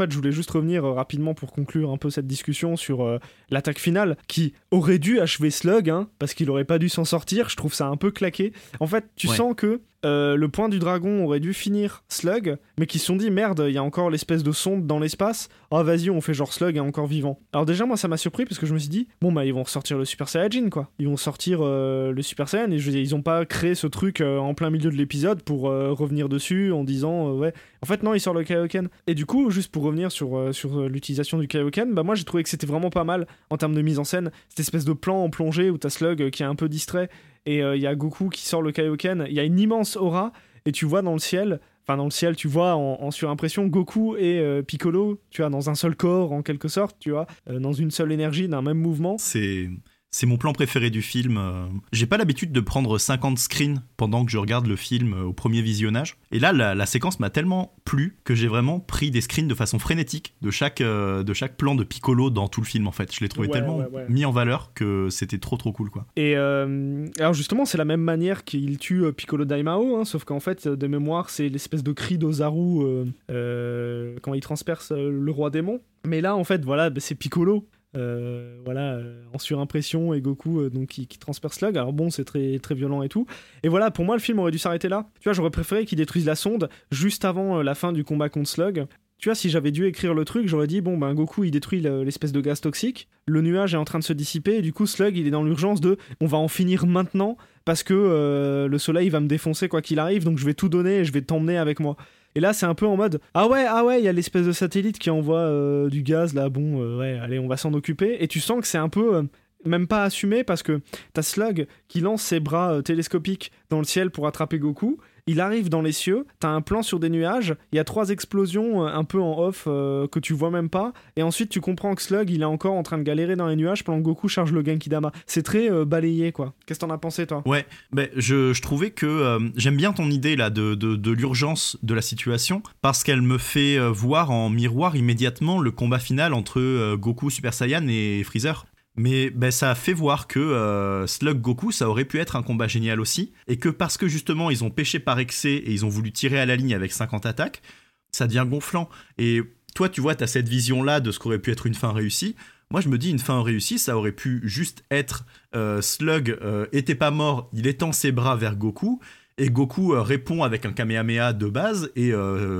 [0.00, 3.02] En fait, je voulais juste revenir euh, rapidement pour conclure un peu cette discussion sur
[3.04, 3.18] euh,
[3.50, 7.48] l'attaque finale qui aurait dû achever Slug, hein, parce qu'il aurait pas dû s'en sortir.
[7.48, 8.52] Je trouve ça un peu claqué.
[8.78, 9.34] En fait, tu Ouais.
[9.34, 13.16] sens que euh, le point du dragon aurait dû finir Slug, mais qu'ils se sont
[13.16, 15.48] dit merde, il y a encore l'espèce de sonde dans l'espace.
[15.72, 17.40] Ah, vas-y, on fait genre Slug est encore vivant.
[17.52, 19.52] Alors, déjà, moi, ça m'a surpris parce que je me suis dit, bon, bah, ils
[19.52, 20.90] vont ressortir le Super Saiyajin, quoi.
[21.00, 23.88] Ils vont sortir euh, le Super Saiyan et je dire, ils ont pas créé ce
[23.88, 27.52] truc euh, en plein milieu de l'épisode pour revenir dessus en disant, ouais.
[27.82, 28.88] En fait, non, il sort le Kaioken.
[29.06, 32.42] Et du coup, juste pour revenir sur, sur l'utilisation du Kaioken, bah, moi, j'ai trouvé
[32.42, 34.30] que c'était vraiment pas mal en termes de mise en scène.
[34.48, 37.08] Cette espèce de plan en plongée où t'as Slug qui est un peu distrait
[37.48, 39.24] et euh, il y a Goku qui sort le Kaioken.
[39.26, 40.32] Il y a une immense aura
[40.66, 41.60] et tu vois dans le ciel.
[41.86, 45.70] Enfin, dans le ciel, tu vois en, surimpression Goku et euh, Piccolo, tu vois, dans
[45.70, 48.76] un seul corps en quelque sorte, tu vois, euh, dans une seule énergie, d'un même
[48.76, 49.16] mouvement.
[49.16, 49.70] C'est
[50.10, 51.36] c'est mon plan préféré du film.
[51.36, 51.66] euh.
[51.92, 55.32] J'ai pas l'habitude de prendre 50 screens pendant que je regarde le film euh, au
[55.32, 56.16] premier visionnage.
[56.32, 59.54] Et là, la, la séquence m'a tellement plu que j'ai vraiment pris des screens de
[59.54, 62.92] façon frénétique de chaque, euh, de chaque plan de Piccolo dans tout le film en
[62.92, 63.14] fait.
[63.14, 64.06] Je l'ai trouvé Ouais, tellement ouais, ouais.
[64.08, 66.06] mis en valeur que c'était trop trop cool quoi.
[66.16, 70.40] Et euh, alors justement, c'est la même manière qu'il tue Piccolo Daimao, hein, sauf qu'en
[70.40, 75.80] fait, de mémoire, c'est l'espèce de cri d'Ozaru euh, quand il transperce le roi démon.
[76.06, 77.66] Mais là, en fait, voilà, bah, c'est Piccolo.
[77.96, 81.76] Euh, voilà, euh, en surimpression et Goku euh, donc qui, qui transperce Slug.
[81.76, 83.26] Alors bon, c'est très très violent et tout.
[83.62, 85.08] Et voilà, pour moi, le film aurait dû s'arrêter là.
[85.20, 88.48] Tu vois, j'aurais préféré qu'il détruise la sonde juste avant la fin du combat contre
[88.48, 88.86] Slug.
[89.16, 91.80] Tu vois, si j'avais dû écrire le truc, j'aurais dit bon ben Goku il détruit
[91.80, 94.72] le- l'espèce de gaz toxique, le nuage est en train de se dissiper et du
[94.72, 98.78] coup Slug il est dans l'urgence de on va en finir maintenant parce que le
[98.78, 101.20] soleil va me défoncer quoi qu'il arrive donc je vais tout donner et je vais
[101.22, 101.96] t'emmener avec moi.
[102.34, 104.46] Et là c'est un peu en mode ah ouais ah ouais il y a l'espèce
[104.46, 107.72] de satellite qui envoie euh, du gaz là bon euh, ouais allez on va s'en
[107.74, 109.22] occuper et tu sens que c'est un peu euh,
[109.64, 110.80] même pas assumé parce que
[111.14, 114.98] t'as Slug qui lance ses bras télescopiques dans le ciel pour attraper Goku.
[115.28, 118.08] Il arrive dans les cieux, t'as un plan sur des nuages, il y a trois
[118.08, 121.60] explosions euh, un peu en off euh, que tu vois même pas, et ensuite tu
[121.60, 124.04] comprends que Slug il est encore en train de galérer dans les nuages pendant que
[124.04, 125.12] Goku charge le Genkidama.
[125.26, 126.54] C'est très euh, balayé quoi.
[126.64, 127.42] Qu'est-ce que t'en as pensé toi?
[127.44, 132.00] Ouais, ben, je, trouvais que j'aime bien ton idée là de, de, l'urgence de la
[132.00, 137.52] situation parce qu'elle me fait voir en miroir immédiatement le combat final entre Goku Super
[137.52, 138.64] Saiyan et Freezer.
[138.98, 142.42] Mais ben, ça a fait voir que euh, Slug Goku, ça aurait pu être un
[142.42, 145.86] combat génial aussi, et que parce que justement ils ont pêché par excès et ils
[145.86, 147.62] ont voulu tirer à la ligne avec 50 attaques,
[148.10, 148.88] ça devient gonflant.
[149.16, 149.40] Et
[149.76, 152.34] toi, tu vois, tu cette vision-là de ce qu'aurait pu être une fin réussie.
[152.70, 155.24] Moi, je me dis, une fin réussie, ça aurait pu juste être
[155.54, 159.00] euh, Slug euh, était pas mort, il étend ses bras vers Goku,
[159.38, 162.10] et Goku répond avec un Kamehameha de base, et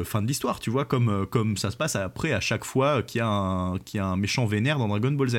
[0.05, 3.24] fin de l'histoire, tu vois, comme, ça se passe après à chaque fois qu'il
[3.84, 5.39] qu'il y a un méchant vénère dans Dragon Ball Z.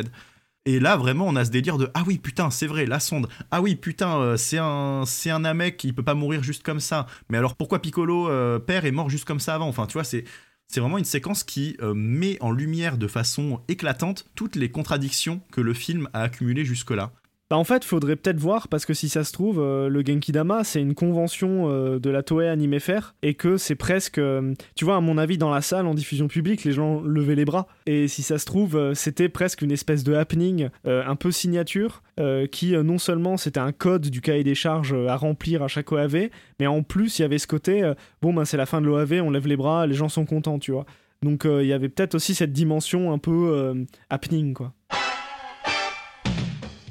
[0.70, 3.28] Et là, vraiment, on a ce délire de Ah oui, putain, c'est vrai, la sonde.
[3.50, 6.80] Ah oui, putain, euh, c'est un, c'est un Namek, il peut pas mourir juste comme
[6.80, 7.08] ça.
[7.30, 9.68] Mais alors pourquoi Piccolo, euh, père, est mort juste comme ça avant?
[9.68, 10.26] Enfin, tu vois, c'est.
[10.72, 15.42] C'est vraiment une séquence qui euh, met en lumière de façon éclatante toutes les contradictions
[15.52, 17.12] que le film a accumulées jusque-là.
[17.50, 20.64] Bah en fait, faudrait peut-être voir parce que si ça se trouve, euh, le Genkidama
[20.64, 24.86] c'est une convention euh, de la Toei Anime Fair et que c'est presque, euh, tu
[24.86, 27.68] vois, à mon avis, dans la salle en diffusion publique, les gens levaient les bras.
[27.88, 32.04] Et si ça se trouve, euh, c'était presque une espèce de happening un peu signature
[32.52, 36.30] qui non seulement c'était un code du cahier des charges à remplir à chaque OAV,
[36.60, 39.22] mais en plus il y avait ce côté, bon ben c'est la fin de l'OAV,
[39.24, 40.86] on lève les bras, les gens sont contents, tu vois.
[41.24, 44.74] Donc il y avait peut-être aussi cette dimension un peu happening quoi.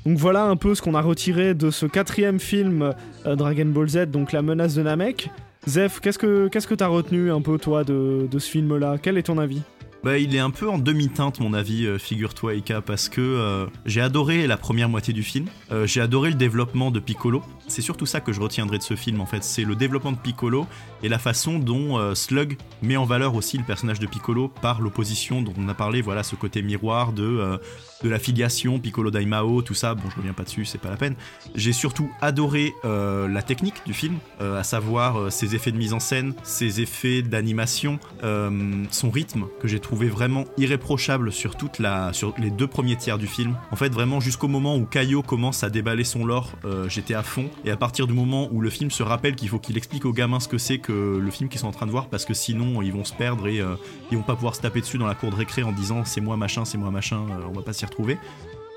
[0.08, 2.94] Donc voilà un peu ce qu'on a retiré de ce quatrième film
[3.26, 5.28] euh, Dragon Ball Z, donc la menace de Namek.
[5.68, 8.96] Zef, qu'est-ce que t'as retenu un peu toi de, de ce film-là?
[9.02, 9.60] Quel est ton avis?
[10.04, 13.66] Bah, il est un peu en demi-teinte, mon avis, euh, figure-toi, Ika, parce que euh,
[13.84, 15.46] j'ai adoré la première moitié du film.
[15.72, 17.42] Euh, j'ai adoré le développement de Piccolo.
[17.66, 20.18] c'est surtout ça que je retiendrai de ce film en fait, c'est le développement de
[20.18, 20.66] Piccolo
[21.02, 25.42] et la façon dont Slug met en valeur aussi le personnage de Piccolo par l'opposition
[25.42, 27.60] dont on a parlé, voilà ce côté miroir de,
[28.02, 30.96] de la filiation, Piccolo Daimao, tout ça, bon je reviens pas dessus, c'est pas la
[30.96, 31.14] peine.
[31.54, 36.34] J'ai surtout adoré la technique du film, à savoir ses effets de mise en scène,
[36.42, 42.50] ses effets d'animation, son rythme que j'ai trouvé vraiment irréprochable sur, toute la, sur les
[42.50, 43.56] deux premiers tiers du film.
[43.70, 46.52] En fait vraiment jusqu'au moment où Kaio commence à déballer son lore,
[46.88, 49.58] j'étais à fond et à partir du moment où le film se rappelle qu'il faut
[49.58, 51.90] qu'il explique aux gamins ce que c'est que le film qu'ils sont en train de
[51.90, 53.74] voir, parce que sinon ils vont se perdre et euh,
[54.10, 56.20] ils vont pas pouvoir se taper dessus dans la cour de récré en disant c'est
[56.20, 58.18] moi machin, c'est moi machin, euh, on va pas s'y retrouver.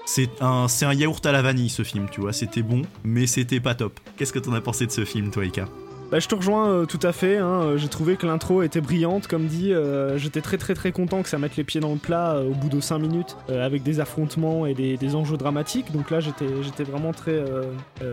[0.06, 3.28] C'est un, c'est un yaourt à la vanille ce film, tu vois, c'était bon, mais
[3.28, 4.00] c'était pas top.
[4.18, 5.68] Qu'est-ce que t'en as pensé de ce film, toi, Ika?
[6.12, 7.38] Bah, je te rejoins euh, tout à fait.
[7.38, 7.78] Hein.
[7.78, 9.74] J'ai trouvé que l'intro était brillante, comme dit.
[10.18, 12.70] J'étais très très très content que ça mette les pieds dans le plat au bout
[12.70, 15.92] de 5 minutes, avec des affrontements et des, enjeux dramatiques.
[15.92, 17.44] Donc là, j'étais vraiment très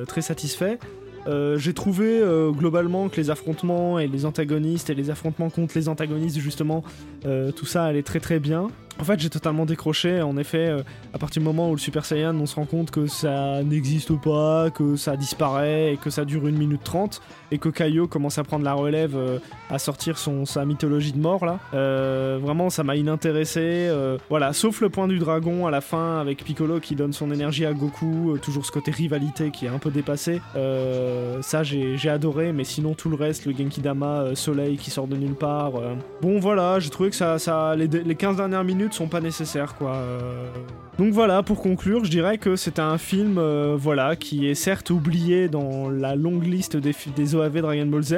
[0.07, 0.78] très satisfait.
[1.28, 5.76] Euh, j'ai trouvé euh, globalement que les affrontements et les antagonistes et les affrontements contre
[5.76, 6.82] les antagonistes justement,
[7.26, 8.68] euh, tout ça allait très très bien.
[9.01, 10.22] En fait, j'ai totalement décroché.
[10.22, 10.82] En effet, euh,
[11.14, 14.12] à partir du moment où le Super Saiyan, on se rend compte que ça n'existe
[14.20, 17.22] pas, que ça disparaît et que ça dure une minute trente,
[17.53, 19.38] et que Kaio commence à prendre la relève, euh,
[19.70, 21.61] à sortir son, sa mythologie de mort là.
[21.74, 23.88] Euh, vraiment, ça m'a inintéressé.
[24.28, 27.66] voilà, sauf le point du dragon à la fin avec Piccolo qui donne son énergie
[27.66, 30.40] à Goku, toujours ce côté rivalité qui est un peu dépassé.
[31.40, 35.16] ça, j'ai adoré, mais sinon tout le reste, le Genki Dama, Soleil qui sort de
[35.16, 35.72] nulle part.
[36.20, 39.74] bon, voilà, j'ai trouvé que ça, ça les, les 15 dernières minutes sont pas nécessaires
[39.74, 39.95] quoi.
[39.95, 40.49] Euh.
[40.99, 44.91] Donc voilà, pour conclure, je dirais que c'est un film euh, voilà qui est certes
[44.91, 48.16] oublié dans la longue liste des, des OAV Dragon Ball Z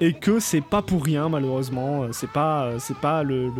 [0.00, 3.50] et que c'est pas pour rien malheureusement, euh, c'est pas c'est pas le,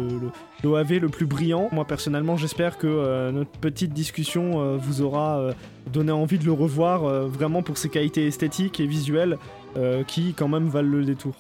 [0.65, 1.69] l'OAV le plus brillant.
[1.73, 5.51] Moi personnellement, j'espère que notre petite discussion vous aura
[5.93, 9.39] donné envie de le revoir vraiment pour ses qualités esthétiques et visuelles
[10.07, 11.37] qui quand même valent le détour.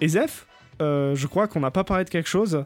[0.00, 0.46] Et Zef,
[0.80, 2.64] je crois qu'on n'a pas parlé de quelque chose.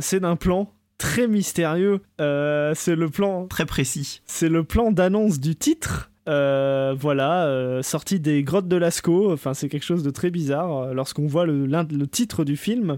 [0.00, 0.72] c'est d'un plan
[1.04, 2.00] très mystérieux.
[2.20, 3.46] Euh, c'est le plan.
[3.46, 4.22] Très précis.
[4.24, 6.10] C'est le plan d'annonce du titre.
[6.26, 9.30] Euh, voilà, euh, sorti des grottes de Lascaux.
[9.30, 10.94] Enfin, c'est quelque chose de très bizarre.
[10.94, 12.96] Lorsqu'on voit le, le, titre du film,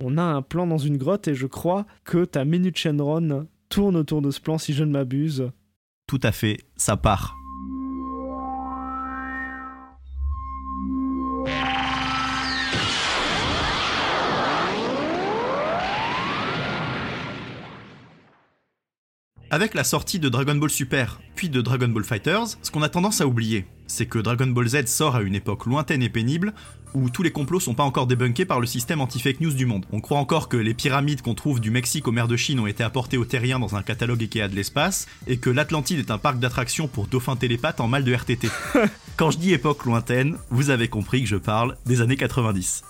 [0.00, 3.96] on a un plan dans une grotte et je crois que ta Minute Shenron tourne
[3.96, 5.50] autour de ce plan, si je ne m'abuse.
[6.08, 7.36] Tout à fait, ça part.
[19.54, 22.88] Avec la sortie de Dragon Ball Super, puis de Dragon Ball Fighters, ce qu'on a
[22.88, 26.54] tendance à oublier, c'est que Dragon Ball Z sort à une époque lointaine et pénible,
[26.92, 29.86] où tous les complots sont pas encore débunkés par le système anti-fake news du monde.
[29.92, 32.66] On croit encore que les pyramides qu'on trouve du Mexique aux mers de Chine ont
[32.66, 36.18] été apportées aux terriens dans un catalogue Ikea de l'espace, et que l'Atlantide est un
[36.18, 38.48] parc d'attractions pour dauphins télépathes en mal de RTT.
[39.16, 42.82] Quand je dis époque lointaine, vous avez compris que je parle des années 90.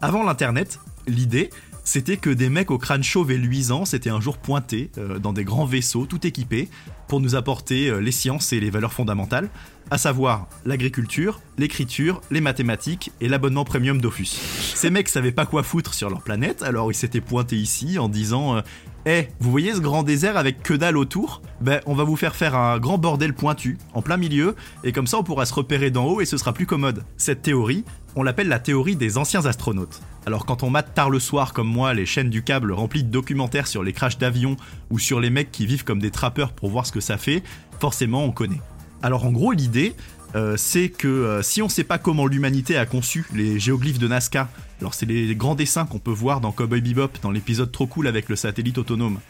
[0.00, 1.50] Avant l'internet, l'idée,
[1.86, 5.32] c'était que des mecs au crâne chauve et luisant s'étaient un jour pointés euh, dans
[5.32, 6.68] des grands vaisseaux tout équipés
[7.06, 9.48] pour nous apporter euh, les sciences et les valeurs fondamentales,
[9.92, 14.26] à savoir l'agriculture, l'écriture, les mathématiques et l'abonnement premium Dofus.
[14.74, 18.08] Ces mecs savaient pas quoi foutre sur leur planète, alors ils s'étaient pointés ici en
[18.08, 18.60] disant
[19.06, 21.40] Eh, vous voyez ce grand désert avec que dalle autour?
[21.60, 25.06] Ben, on va vous faire faire un grand bordel pointu, en plein milieu, et comme
[25.06, 27.04] ça on pourra se repérer d'en haut et ce sera plus commode.
[27.16, 27.84] Cette théorie,
[28.16, 30.00] on l'appelle la théorie des anciens astronautes.
[30.24, 33.10] Alors quand on mate tard le soir comme moi les chaînes du câble remplies de
[33.10, 34.56] documentaires sur les crashs d'avions
[34.90, 37.42] ou sur les mecs qui vivent comme des trappeurs pour voir ce que ça fait,
[37.78, 38.60] forcément on connaît.
[39.02, 39.94] Alors en gros l'idée
[40.34, 44.08] euh, c'est que euh, si on sait pas comment l'humanité a conçu les géoglyphes de
[44.08, 44.48] Nazca,
[44.80, 48.06] alors c'est les grands dessins qu'on peut voir dans Cowboy Bebop dans l'épisode trop cool
[48.06, 49.20] avec le satellite autonome,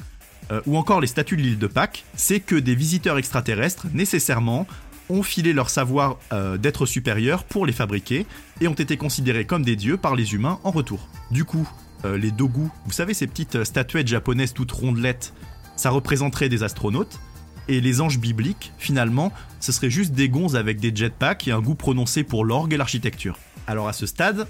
[0.53, 4.67] euh, ou encore les statues de l'île de Pâques, c'est que des visiteurs extraterrestres, nécessairement,
[5.09, 6.19] ont filé leur savoir
[6.59, 8.27] d'être supérieur pour les fabriquer
[8.61, 11.09] et ont été considérés comme des dieux par les humains en retour.
[11.31, 11.69] Du coup,
[12.05, 15.35] euh, les dogu, vous savez ces petites euh, statuettes japonaises toutes rondelettes,
[15.77, 17.21] ça représenterait des astronautes,
[17.69, 21.61] et les anges bibliques, finalement, ce serait juste des gonzes avec des jetpacks et un
[21.61, 23.39] goût prononcé pour l'orgue et l'architecture.
[23.67, 24.47] Alors à ce stade,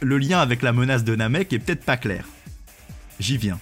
[0.00, 2.26] le lien avec la menace de Namek est peut-être pas clair.
[3.18, 3.58] J'y viens.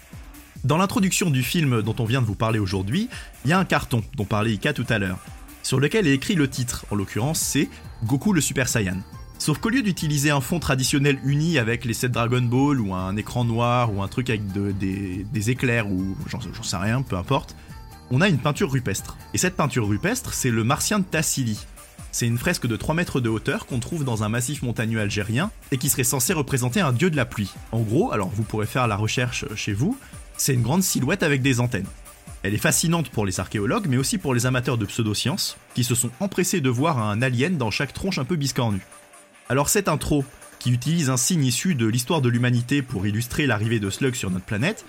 [0.65, 3.09] Dans l'introduction du film dont on vient de vous parler aujourd'hui,
[3.45, 5.19] il y a un carton dont parlait Ika tout à l'heure
[5.69, 7.69] sur lequel est écrit le titre, en l'occurrence c'est
[8.05, 9.03] Goku le Super Saiyan.
[9.49, 13.17] Sauf qu'au lieu d'utiliser un fond traditionnel uni avec les 7 Dragon Ball ou un
[13.17, 17.57] écran noir ou un truc avec des, éclairs ou j'en sais rien, peu importe,
[18.11, 19.17] on a une peinture rupestre.
[19.33, 21.65] Et cette peinture rupestre, c'est le martien de Tassili.
[22.13, 25.51] C'est une fresque de 3 mètres de hauteur qu'on trouve dans un massif montagneux algérien
[25.73, 27.55] et qui serait censé représenter un dieu de la pluie.
[27.73, 29.97] En gros, alors vous pourrez faire la recherche chez vous,
[30.37, 31.89] c'est une grande silhouette avec des antennes.
[32.43, 35.95] Elle est fascinante pour les archéologues, mais aussi pour les amateurs de pseudosciences, qui se
[35.95, 38.85] sont empressés de voir un alien dans chaque tronche un peu biscornue.
[39.51, 40.27] Alors cette intro,
[40.59, 44.31] qui utilise un signe issu de l'histoire de l'humanité pour illustrer l'arrivée de Slug sur
[44.31, 44.85] notre planète,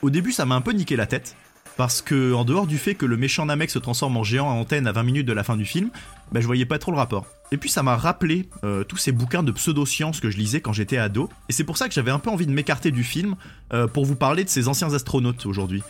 [0.00, 1.36] au début ça m'a un peu niqué la tête,
[1.76, 4.54] parce que en dehors du fait que le méchant Namek se transforme en géant à
[4.54, 5.90] antenne à 20 minutes de la fin du film,
[6.32, 7.26] bah, je voyais pas trop le rapport.
[7.52, 10.72] Et puis ça m'a rappelé euh, tous ces bouquins de pseudosciences que je lisais quand
[10.72, 13.36] j'étais ado, et c'est pour ça que j'avais un peu envie de m'écarter du film
[13.74, 15.82] euh, pour vous parler de ces anciens astronautes aujourd'hui.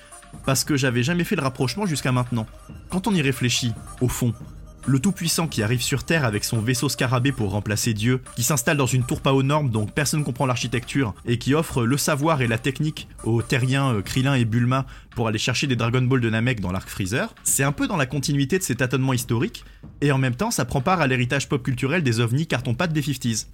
[0.44, 2.46] Parce que j'avais jamais fait le rapprochement jusqu'à maintenant.
[2.90, 4.34] Quand on y réfléchit, au fond,
[4.88, 8.78] le Tout-Puissant qui arrive sur Terre avec son vaisseau scarabée pour remplacer Dieu, qui s'installe
[8.78, 11.98] dans une tour pas aux normes donc personne ne comprend l'architecture, et qui offre le
[11.98, 16.00] savoir et la technique aux terriens euh, Krillin et Bulma pour aller chercher des Dragon
[16.00, 19.12] Ball de Namek dans l'arc Freezer, c'est un peu dans la continuité de ces tâtonnements
[19.12, 19.64] historiques,
[20.00, 23.02] et en même temps ça prend part à l'héritage pop culturel des ovnis carton-pâte des
[23.02, 23.46] 50s.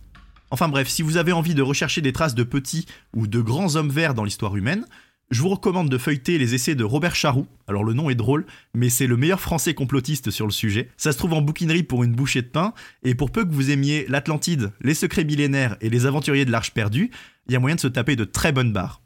[0.50, 3.74] Enfin bref, si vous avez envie de rechercher des traces de petits ou de grands
[3.74, 4.86] hommes verts dans l'histoire humaine,
[5.30, 7.46] je vous recommande de feuilleter les essais de Robert Charroux.
[7.66, 10.90] Alors le nom est drôle, mais c'est le meilleur français complotiste sur le sujet.
[10.96, 13.70] Ça se trouve en bouquinerie pour une bouchée de pain, et pour peu que vous
[13.70, 17.10] aimiez l'Atlantide, les secrets millénaires et les aventuriers de l'Arche perdue,
[17.48, 19.00] il y a moyen de se taper de très bonnes barres.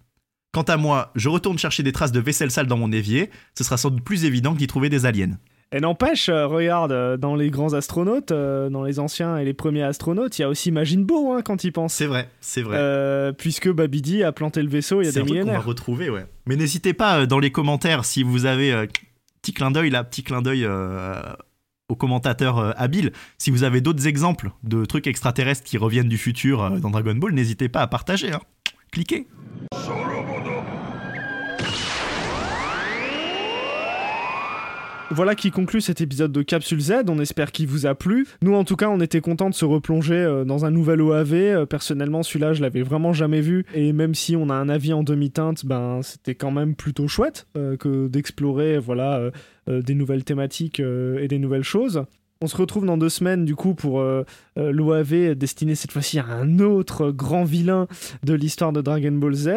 [0.53, 3.65] Quant à moi, je retourne chercher des traces de vaisselle sale dans mon évier, ce
[3.65, 5.39] sera sans doute plus évident que d'y trouver des aliens.
[5.71, 9.53] Et n'empêche, euh, regarde, euh, dans les grands astronautes, euh, dans les anciens et les
[9.53, 11.93] premiers astronautes, il y a aussi Majin Buu hein, quand il pense.
[11.93, 13.33] C'est vrai, c'est vrai.
[13.37, 15.67] Puisque Babidi a planté le vaisseau il y a C'est des truc qu'on va millénaires.
[15.67, 16.25] retrouver, ouais.
[16.47, 18.87] Mais n'hésitez pas dans les commentaires si vous avez
[19.43, 20.67] petit clin d'œil là, petit clin d'œil
[21.89, 23.13] aux commentateurs euh, habiles.
[23.39, 27.15] Si vous avez d'autres exemples de trucs extraterrestres qui reviennent du futur euh, dans Dragon
[27.15, 28.33] Ball, n'hésitez pas à partager.
[28.33, 28.41] Hein.
[28.93, 29.27] Cliquez.
[35.11, 36.93] Voilà qui conclut cet épisode de Capsule Z.
[37.09, 38.27] On espère qu'il vous a plu.
[38.43, 41.33] Nous, en tout cas, on était contents de se replonger euh, dans un nouvel OAV.
[41.33, 43.65] Euh, personnellement, celui-là, je l'avais vraiment jamais vu.
[43.75, 47.47] Et même si on a un avis en demi-teinte, ben, c'était quand même plutôt chouette
[47.57, 49.31] euh, que d'explorer voilà,
[49.67, 52.05] des nouvelles thématiques et des nouvelles choses.
[52.41, 54.23] On se retrouve dans deux semaines du coup pour euh,
[54.59, 57.89] euh, l'OAV destiné cette fois-ci à un autre grand vilain
[58.23, 59.49] de l'histoire de Dragon Ball Z.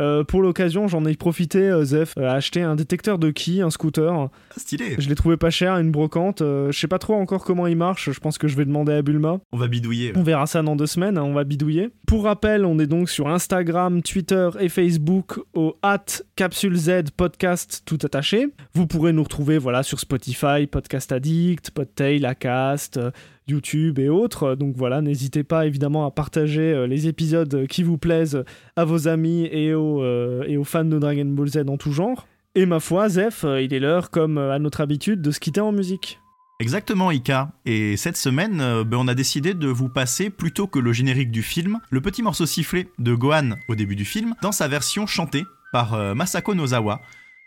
[0.00, 4.10] Euh, pour l'occasion, j'en ai profité, Zef, à acheter un détecteur de ki, un scooter.
[4.10, 4.94] Ah, Stylé.
[4.96, 6.38] Je l'ai trouvé pas cher, une brocante.
[6.40, 8.10] Je sais pas trop encore comment il marche.
[8.10, 9.40] Je pense que je vais demander à Bulma.
[9.52, 10.12] On va bidouiller.
[10.16, 11.18] On verra ça dans deux semaines.
[11.18, 11.90] hein, on va bidouiller.
[12.06, 16.06] Pour rappel, on est donc sur Instagram, Twitter et Facebook au at
[16.36, 18.48] Capsule Z podcast tout attaché.
[18.72, 22.96] Vous pourrez nous retrouver voilà sur Spotify, Podcast Addict, Podtail, Acast.
[22.96, 23.10] euh,
[23.48, 24.54] YouTube et autres.
[24.54, 28.44] Donc voilà, n'hésitez pas évidemment à partager euh, les épisodes qui vous plaisent
[28.76, 31.92] à vos amis et aux, euh, et aux fans de Dragon Ball Z en tout
[31.92, 32.28] genre.
[32.54, 35.72] Et ma foi, Zef, il est l'heure, comme à notre habitude, de se quitter en
[35.72, 36.18] musique.
[36.60, 37.52] Exactement, Ika.
[37.66, 41.42] Et cette semaine, ben, on a décidé de vous passer, plutôt que le générique du
[41.42, 45.44] film, le petit morceau sifflé de Gohan au début du film, dans sa version chantée
[45.72, 47.00] par Masako Nozawa.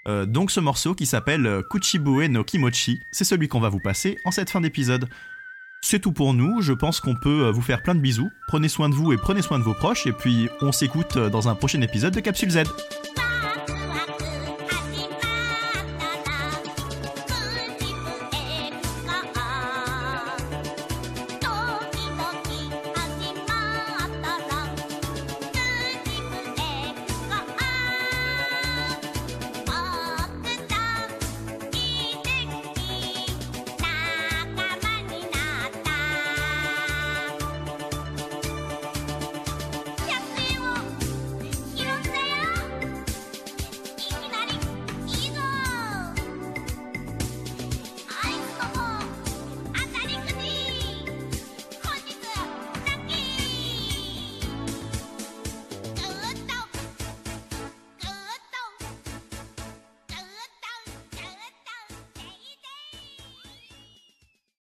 [0.08, 3.80] Euh, donc ce morceau qui s'appelle euh, Kuchibue no Kimochi, c'est celui qu'on va vous
[3.80, 5.08] passer en cette fin d'épisode.
[5.84, 8.30] C'est tout pour nous, je pense qu'on peut euh, vous faire plein de bisous.
[8.48, 11.50] Prenez soin de vous et prenez soin de vos proches, et puis on s'écoute dans
[11.50, 12.64] un prochain épisode de Capsule Z.